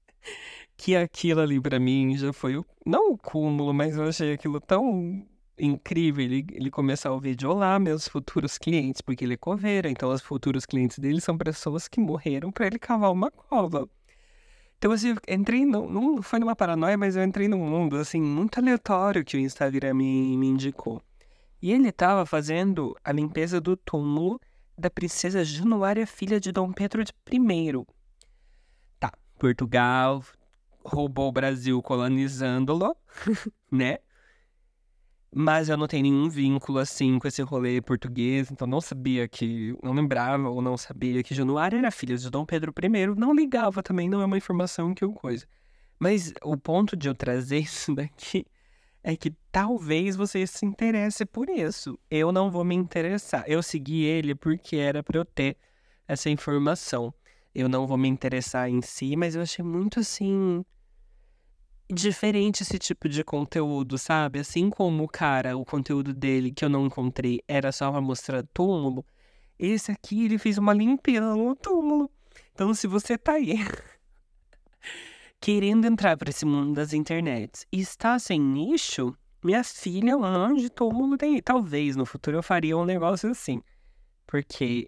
que 0.77 0.95
aquilo 0.95 1.41
ali 1.41 1.59
para 1.59 1.79
mim 1.79 2.15
já 2.15 2.31
foi 2.31 2.57
o. 2.57 2.65
Não 2.85 3.13
o 3.13 3.17
cúmulo, 3.17 3.73
mas 3.73 3.97
eu 3.97 4.03
achei 4.03 4.33
aquilo 4.33 4.61
tão 4.61 5.27
incrível 5.57 6.23
ele, 6.23 6.45
ele 6.51 6.69
começar 6.69 7.11
o 7.11 7.19
vídeo, 7.19 7.49
olá, 7.49 7.79
meus 7.79 8.07
futuros 8.07 8.57
clientes, 8.57 9.01
porque 9.01 9.23
ele 9.23 9.35
é 9.35 9.37
coveiro, 9.37 9.87
então 9.87 10.11
os 10.11 10.21
futuros 10.21 10.65
clientes 10.65 10.99
dele 10.99 11.21
são 11.21 11.37
pessoas 11.37 11.87
que 11.87 11.99
morreram 11.99 12.51
para 12.51 12.67
ele 12.67 12.79
cavar 12.79 13.11
uma 13.11 13.31
cova. 13.31 13.89
Então, 14.77 14.91
assim, 14.91 15.09
eu 15.09 15.17
entrei, 15.27 15.65
no, 15.65 15.89
não 15.89 16.21
foi 16.21 16.39
numa 16.39 16.55
paranoia, 16.55 16.97
mas 16.97 17.15
eu 17.15 17.23
entrei 17.23 17.47
num 17.47 17.65
mundo, 17.65 17.95
assim, 17.97 18.21
muito 18.21 18.59
aleatório 18.59 19.23
que 19.23 19.37
o 19.37 19.39
Instagram 19.39 19.93
me, 19.93 20.37
me 20.37 20.47
indicou. 20.47 21.01
E 21.61 21.71
ele 21.71 21.89
estava 21.89 22.25
fazendo 22.25 22.95
a 23.03 23.11
limpeza 23.11 23.59
do 23.61 23.75
túmulo 23.77 24.39
da 24.77 24.89
princesa 24.89 25.43
Januária, 25.43 26.05
filha 26.05 26.39
de 26.39 26.51
Dom 26.51 26.71
Pedro 26.71 27.01
I. 27.01 27.85
Tá, 28.99 29.11
Portugal 29.39 30.23
roubou 30.83 31.29
o 31.29 31.31
Brasil 31.31 31.81
colonizando-lo, 31.81 32.95
né? 33.71 33.97
Mas 35.37 35.67
eu 35.67 35.75
não 35.75 35.85
tenho 35.85 36.03
nenhum 36.03 36.29
vínculo, 36.29 36.79
assim, 36.79 37.19
com 37.19 37.27
esse 37.27 37.41
rolê 37.41 37.81
português, 37.81 38.49
então 38.49 38.65
não 38.65 38.79
sabia 38.79 39.27
que, 39.27 39.77
não 39.83 39.91
lembrava 39.91 40.49
ou 40.49 40.61
não 40.61 40.77
sabia 40.77 41.21
que 41.21 41.35
Januária 41.35 41.77
era 41.77 41.91
filha 41.91 42.15
de 42.15 42.29
Dom 42.29 42.45
Pedro 42.45 42.73
I, 42.81 43.07
não 43.17 43.35
ligava 43.35 43.83
também, 43.83 44.07
não 44.07 44.21
é 44.21 44.25
uma 44.25 44.37
informação 44.37 44.93
que 44.93 45.03
eu 45.03 45.11
coisa. 45.11 45.45
Mas 45.99 46.33
o 46.41 46.55
ponto 46.55 46.95
de 46.95 47.09
eu 47.09 47.13
trazer 47.13 47.57
isso 47.67 47.93
daqui 47.93 48.45
é 49.03 49.13
que 49.17 49.33
talvez 49.51 50.15
você 50.15 50.47
se 50.47 50.65
interesse 50.65 51.25
por 51.25 51.49
isso. 51.49 51.99
Eu 52.09 52.31
não 52.31 52.49
vou 52.49 52.63
me 52.63 52.73
interessar. 52.73 53.43
Eu 53.45 53.61
segui 53.61 54.05
ele 54.05 54.33
porque 54.35 54.77
era 54.77 55.03
para 55.03 55.17
eu 55.17 55.25
ter 55.25 55.57
essa 56.07 56.29
informação. 56.29 57.13
Eu 57.53 57.67
não 57.67 57.85
vou 57.85 57.97
me 57.97 58.07
interessar 58.07 58.69
em 58.69 58.81
si, 58.81 59.17
mas 59.17 59.35
eu 59.35 59.41
achei 59.41 59.65
muito 59.65 59.99
assim 59.99 60.63
diferente 61.89 62.63
esse 62.63 62.79
tipo 62.79 63.07
de 63.07 63.23
conteúdo, 63.23 63.97
sabe? 63.97 64.39
Assim 64.39 64.69
como 64.69 65.03
o 65.03 65.07
cara, 65.07 65.57
o 65.57 65.65
conteúdo 65.65 66.13
dele 66.13 66.51
que 66.51 66.65
eu 66.65 66.69
não 66.69 66.87
encontrei 66.87 67.41
era 67.47 67.71
só 67.71 67.91
pra 67.91 68.01
mostrar 68.01 68.43
túmulo, 68.53 69.05
esse 69.57 69.91
aqui 69.91 70.25
ele 70.25 70.37
fez 70.37 70.57
uma 70.57 70.73
limpeza 70.73 71.35
no 71.35 71.55
túmulo. 71.55 72.09
Então, 72.53 72.73
se 72.73 72.87
você 72.87 73.17
tá 73.17 73.33
aí 73.33 73.55
querendo 75.39 75.85
entrar 75.85 76.17
para 76.17 76.29
esse 76.29 76.45
mundo 76.45 76.73
das 76.73 76.93
internets 76.93 77.65
e 77.71 77.79
está 77.79 78.17
sem 78.17 78.39
nicho, 78.39 79.15
minha 79.43 79.63
filha, 79.63 80.17
onde 80.17 80.69
túmulo 80.69 81.17
tem. 81.17 81.41
Talvez 81.41 81.95
no 81.95 82.05
futuro 82.05 82.37
eu 82.37 82.43
faria 82.43 82.75
um 82.77 82.85
negócio 82.85 83.29
assim. 83.29 83.61
Porque 84.25 84.87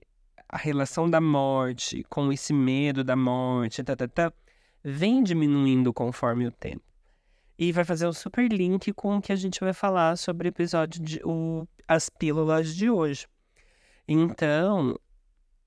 a 0.49 0.57
relação 0.57 1.09
da 1.09 1.21
morte 1.21 2.03
com 2.09 2.31
esse 2.31 2.53
medo 2.53 3.03
da 3.03 3.15
morte, 3.15 3.83
tá, 3.83 3.95
tá, 3.95 4.07
tá, 4.07 4.33
vem 4.83 5.21
diminuindo 5.21 5.93
conforme 5.93 6.47
o 6.47 6.51
tempo. 6.51 6.86
E 7.57 7.71
vai 7.71 7.83
fazer 7.83 8.07
um 8.07 8.13
super 8.13 8.51
link 8.51 8.93
com 8.93 9.17
o 9.17 9.21
que 9.21 9.31
a 9.31 9.35
gente 9.35 9.59
vai 9.59 9.73
falar 9.73 10.15
sobre 10.17 10.47
o 10.47 10.49
episódio 10.49 11.01
de 11.01 11.19
o, 11.23 11.67
as 11.87 12.09
pílulas 12.09 12.75
de 12.75 12.89
hoje. 12.89 13.25
Então, 14.07 14.95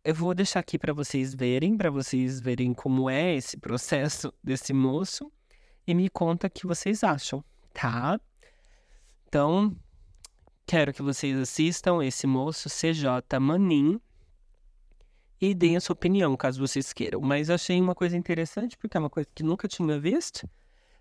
eu 0.04 0.14
vou 0.14 0.34
deixar 0.34 0.60
aqui 0.60 0.78
para 0.78 0.92
vocês 0.92 1.34
verem, 1.34 1.76
para 1.76 1.90
vocês 1.90 2.40
verem 2.40 2.72
como 2.72 3.10
é 3.10 3.34
esse 3.34 3.56
processo 3.56 4.32
desse 4.42 4.72
moço 4.72 5.30
e 5.86 5.94
me 5.94 6.08
conta 6.08 6.46
o 6.46 6.50
que 6.50 6.66
vocês 6.66 7.02
acham, 7.02 7.44
tá? 7.74 8.20
Então, 9.26 9.76
quero 10.66 10.92
que 10.94 11.02
vocês 11.02 11.36
assistam 11.36 12.04
esse 12.04 12.26
moço 12.26 12.68
CJ 12.68 13.38
Manin 13.40 14.00
e 15.40 15.54
deem 15.54 15.76
a 15.76 15.80
sua 15.80 15.94
opinião, 15.94 16.36
caso 16.36 16.60
vocês 16.60 16.92
queiram. 16.92 17.20
Mas 17.20 17.50
achei 17.50 17.80
uma 17.80 17.94
coisa 17.94 18.16
interessante 18.16 18.76
porque 18.78 18.96
é 18.96 19.00
uma 19.00 19.10
coisa 19.10 19.28
que 19.34 19.42
nunca 19.42 19.66
tinha 19.66 19.98
visto 19.98 20.48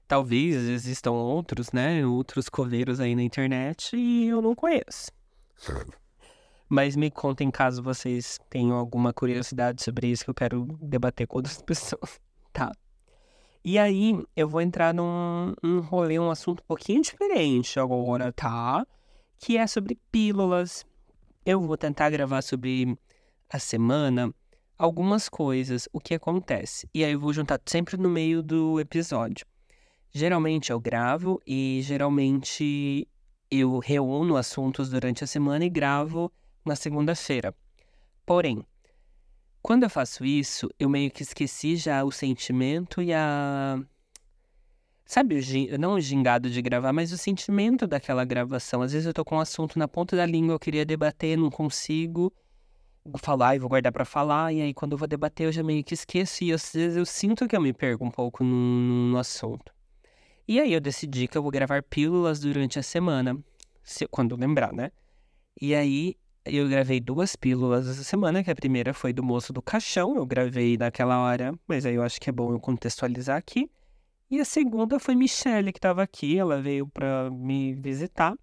Talvez 0.10 0.56
existam 0.68 1.12
outros, 1.12 1.72
né? 1.72 2.04
Outros 2.04 2.50
coveiros 2.50 3.00
aí 3.00 3.14
na 3.14 3.22
internet 3.22 3.96
e 3.96 4.26
eu 4.26 4.42
não 4.42 4.56
conheço. 4.56 5.12
Mas 6.68 6.96
me 6.96 7.12
contem 7.12 7.52
caso 7.52 7.84
vocês 7.84 8.40
tenham 8.50 8.76
alguma 8.76 9.14
curiosidade 9.14 9.84
sobre 9.84 10.08
isso 10.08 10.24
que 10.24 10.32
eu 10.32 10.34
quero 10.34 10.66
debater 10.82 11.28
com 11.28 11.38
outras 11.38 11.62
pessoas, 11.62 12.20
tá? 12.52 12.72
E 13.64 13.78
aí, 13.78 14.20
eu 14.36 14.50
vou 14.50 14.62
entrar 14.62 14.96
num, 14.96 15.54
num 15.62 15.80
rolê, 15.82 16.18
um 16.18 16.32
assunto 16.32 16.62
um 16.62 16.68
pouquinho 16.68 17.04
diferente 17.04 17.80
agora, 17.80 18.34
tá? 18.34 18.88
Que 19.38 19.58
é 19.58 19.68
sobre 19.68 19.96
pílulas. 20.12 20.88
Eu 21.46 21.62
vou 21.62 21.78
tentar 21.78 22.10
gravar 22.10 22.42
sobre 22.42 22.98
a 23.48 23.60
semana 23.60 24.34
algumas 24.76 25.30
coisas, 25.30 25.88
o 25.94 26.00
que 26.00 26.16
acontece. 26.16 26.90
E 26.96 27.06
aí 27.06 27.12
eu 27.12 27.20
vou 27.20 27.32
juntar 27.32 27.62
sempre 27.68 27.96
no 27.96 28.10
meio 28.10 28.42
do 28.42 28.80
episódio. 28.80 29.46
Geralmente 30.12 30.72
eu 30.72 30.80
gravo 30.80 31.40
e 31.46 31.82
geralmente 31.84 33.08
eu 33.52 33.80
reúno 33.80 34.38
assuntos 34.38 34.90
durante 34.90 35.24
a 35.24 35.28
semana 35.28 35.66
e 35.66 35.70
gravo 35.70 36.32
na 36.66 36.76
segunda-feira. 36.76 37.54
Porém, 38.26 38.64
quando 39.62 39.84
eu 39.84 39.90
faço 39.90 40.26
isso, 40.26 40.70
eu 40.80 40.90
meio 40.90 41.12
que 41.12 41.22
esqueci 41.22 41.76
já 41.76 42.04
o 42.04 42.12
sentimento 42.12 43.02
e 43.02 43.14
a. 43.14 43.80
Sabe, 45.06 45.40
o 45.40 45.80
não 45.80 45.94
o 45.94 46.00
gingado 46.00 46.50
de 46.50 46.62
gravar, 46.62 46.94
mas 46.94 47.12
o 47.12 47.18
sentimento 47.18 47.88
daquela 47.88 48.24
gravação. 48.24 48.82
Às 48.82 48.94
vezes 48.94 49.08
eu 49.08 49.14
tô 49.14 49.26
com 49.26 49.36
um 49.36 49.40
assunto 49.40 49.78
na 49.78 49.88
ponta 49.88 50.16
da 50.16 50.26
língua, 50.26 50.54
eu 50.54 50.60
queria 50.60 50.86
debater, 50.86 51.38
não 51.38 51.50
consigo 51.50 52.32
falar 53.18 53.56
e 53.56 53.60
vou 53.60 53.70
guardar 53.70 53.92
para 53.92 54.06
falar, 54.06 54.54
e 54.54 54.62
aí 54.62 54.74
quando 54.74 54.92
eu 54.92 54.98
vou 54.98 55.08
debater 55.08 55.48
eu 55.48 55.52
já 55.52 55.64
meio 55.64 55.84
que 55.84 55.96
esqueço, 55.96 56.44
e 56.44 56.54
às 56.54 56.72
vezes 56.72 56.96
eu 56.98 57.06
sinto 57.06 57.48
que 57.48 57.56
eu 57.56 57.62
me 57.62 57.74
perco 57.74 58.06
um 58.06 58.12
pouco 58.12 58.44
no, 58.44 59.12
no 59.12 59.18
assunto. 59.18 59.74
E 60.50 60.60
aí 60.60 60.74
eu 60.74 60.82
decidi 60.82 61.28
que 61.28 61.38
eu 61.38 61.44
vou 61.44 61.52
gravar 61.52 61.84
pílulas 61.84 62.40
durante 62.40 62.80
a 62.80 62.82
semana, 62.82 63.38
se, 63.84 64.08
quando 64.08 64.36
lembrar, 64.36 64.74
né? 64.74 64.92
E 65.62 65.76
aí 65.76 66.16
eu 66.44 66.68
gravei 66.68 67.00
duas 67.00 67.36
pílulas 67.36 67.88
essa 67.88 68.04
semana, 68.04 68.44
que 68.44 68.50
a 68.50 68.56
primeira 68.56 68.92
foi 68.92 69.14
do 69.14 69.22
moço 69.22 69.54
do 69.54 69.62
caixão, 69.62 70.16
eu 70.16 70.26
gravei 70.26 70.76
naquela 70.76 71.20
hora, 71.20 71.54
mas 71.68 71.86
aí 71.86 71.94
eu 71.94 72.02
acho 72.02 72.20
que 72.20 72.32
é 72.32 72.34
bom 72.34 72.52
eu 72.52 72.60
contextualizar 72.60 73.38
aqui. 73.38 73.70
E 74.28 74.40
a 74.40 74.46
segunda 74.46 75.00
foi 75.00 75.14
Michelle, 75.14 75.72
que 75.72 75.78
estava 75.78 76.02
aqui, 76.02 76.40
ela 76.40 76.60
veio 76.60 76.88
para 76.88 77.30
me 77.30 77.76
visitar. 77.76 78.34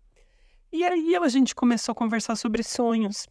E 0.72 0.84
aí 0.84 1.16
a 1.16 1.28
gente 1.28 1.56
começou 1.56 1.90
a 1.90 1.96
conversar 1.96 2.36
sobre 2.36 2.62
sonhos. 2.62 3.26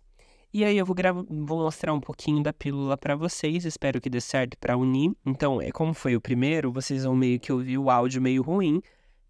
E 0.56 0.64
aí 0.64 0.78
eu 0.78 0.86
vou, 0.86 0.96
vou 1.28 1.64
mostrar 1.64 1.94
um 1.94 2.00
pouquinho 2.00 2.42
da 2.42 2.54
pílula 2.54 2.96
para 2.96 3.14
vocês, 3.14 3.66
espero 3.66 4.00
que 4.00 4.10
dê 4.10 4.22
certo 4.22 4.58
para 4.58 4.78
unir. 4.78 5.12
Então, 5.26 5.62
é 5.62 5.70
como 5.70 5.94
foi 5.94 6.16
o 6.16 6.22
primeiro, 6.22 6.72
vocês 6.72 7.04
vão 7.04 7.14
meio 7.14 7.38
que 7.42 7.52
ouvir 7.52 7.78
o 7.78 7.90
áudio 7.90 8.22
meio 8.22 8.42
ruim, 8.42 8.82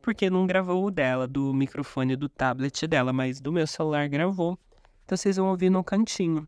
porque 0.03 0.29
não 0.29 0.45
gravou 0.45 0.85
o 0.85 0.91
dela, 0.91 1.27
do 1.27 1.51
microfone 1.51 2.15
do 2.15 2.29
tablet 2.29 2.85
dela, 2.85 3.11
mas 3.11 3.41
do 3.41 3.51
meu 3.51 3.65
celular 3.65 4.07
gravou. 4.07 4.55
Então 5.03 5.17
vocês 5.17 5.37
vão 5.37 5.47
ouvir 5.47 5.71
no 5.71 5.83
cantinho. 5.83 6.47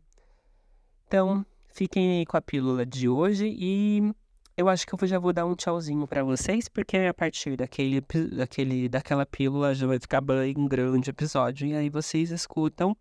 Então, 1.08 1.44
fiquem 1.66 2.20
aí 2.20 2.24
com 2.24 2.36
a 2.36 2.40
pílula 2.40 2.86
de 2.86 3.08
hoje 3.08 3.52
e 3.58 4.14
eu 4.56 4.68
acho 4.68 4.86
que 4.86 4.94
eu 4.94 5.08
já 5.08 5.18
vou 5.18 5.32
dar 5.32 5.44
um 5.44 5.56
tchauzinho 5.56 6.06
para 6.06 6.22
vocês, 6.22 6.68
porque 6.68 6.98
a 6.98 7.12
partir 7.12 7.56
daquele, 7.56 8.00
daquele, 8.30 8.88
daquela 8.88 9.26
pílula 9.26 9.74
já 9.74 9.88
vai 9.88 9.98
ficar 9.98 10.20
bem 10.20 10.54
grande 10.68 11.10
episódio. 11.10 11.66
E 11.66 11.74
aí 11.74 11.90
vocês 11.90 12.30
escutam 12.30 12.96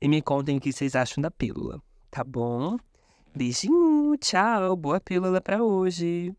e 0.00 0.08
me 0.08 0.20
contem 0.20 0.56
o 0.56 0.60
que 0.60 0.72
vocês 0.72 0.94
acham 0.94 1.22
da 1.22 1.30
pílula, 1.30 1.80
tá 2.10 2.22
bom? 2.24 2.76
Beijinho, 3.34 4.16
tchau, 4.18 4.76
boa 4.76 5.00
pílula 5.00 5.40
para 5.40 5.62
hoje. 5.62 6.34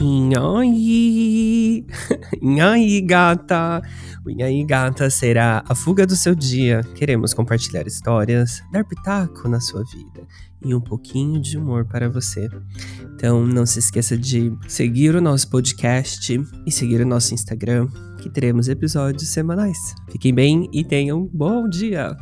Nhoi! 0.00 1.86
Nhoi, 2.42 3.00
gata! 3.00 3.80
O 4.26 4.66
Gata 4.66 5.10
será 5.10 5.62
a 5.68 5.74
fuga 5.74 6.06
do 6.06 6.16
seu 6.16 6.34
dia. 6.34 6.82
Queremos 6.94 7.34
compartilhar 7.34 7.86
histórias, 7.86 8.62
dar 8.72 8.84
pitaco 8.84 9.48
na 9.48 9.60
sua 9.60 9.84
vida 9.84 10.26
e 10.64 10.74
um 10.74 10.80
pouquinho 10.80 11.40
de 11.40 11.58
humor 11.58 11.84
para 11.84 12.08
você. 12.08 12.48
Então 13.14 13.46
não 13.46 13.64
se 13.66 13.78
esqueça 13.78 14.16
de 14.16 14.52
seguir 14.66 15.14
o 15.14 15.20
nosso 15.20 15.48
podcast 15.48 16.40
e 16.66 16.72
seguir 16.72 17.00
o 17.00 17.06
nosso 17.06 17.34
Instagram, 17.34 17.88
que 18.18 18.28
teremos 18.28 18.68
episódios 18.68 19.28
semanais. 19.28 19.78
Fiquem 20.10 20.34
bem 20.34 20.68
e 20.72 20.84
tenham 20.84 21.22
um 21.22 21.30
bom 21.32 21.68
dia! 21.68 22.16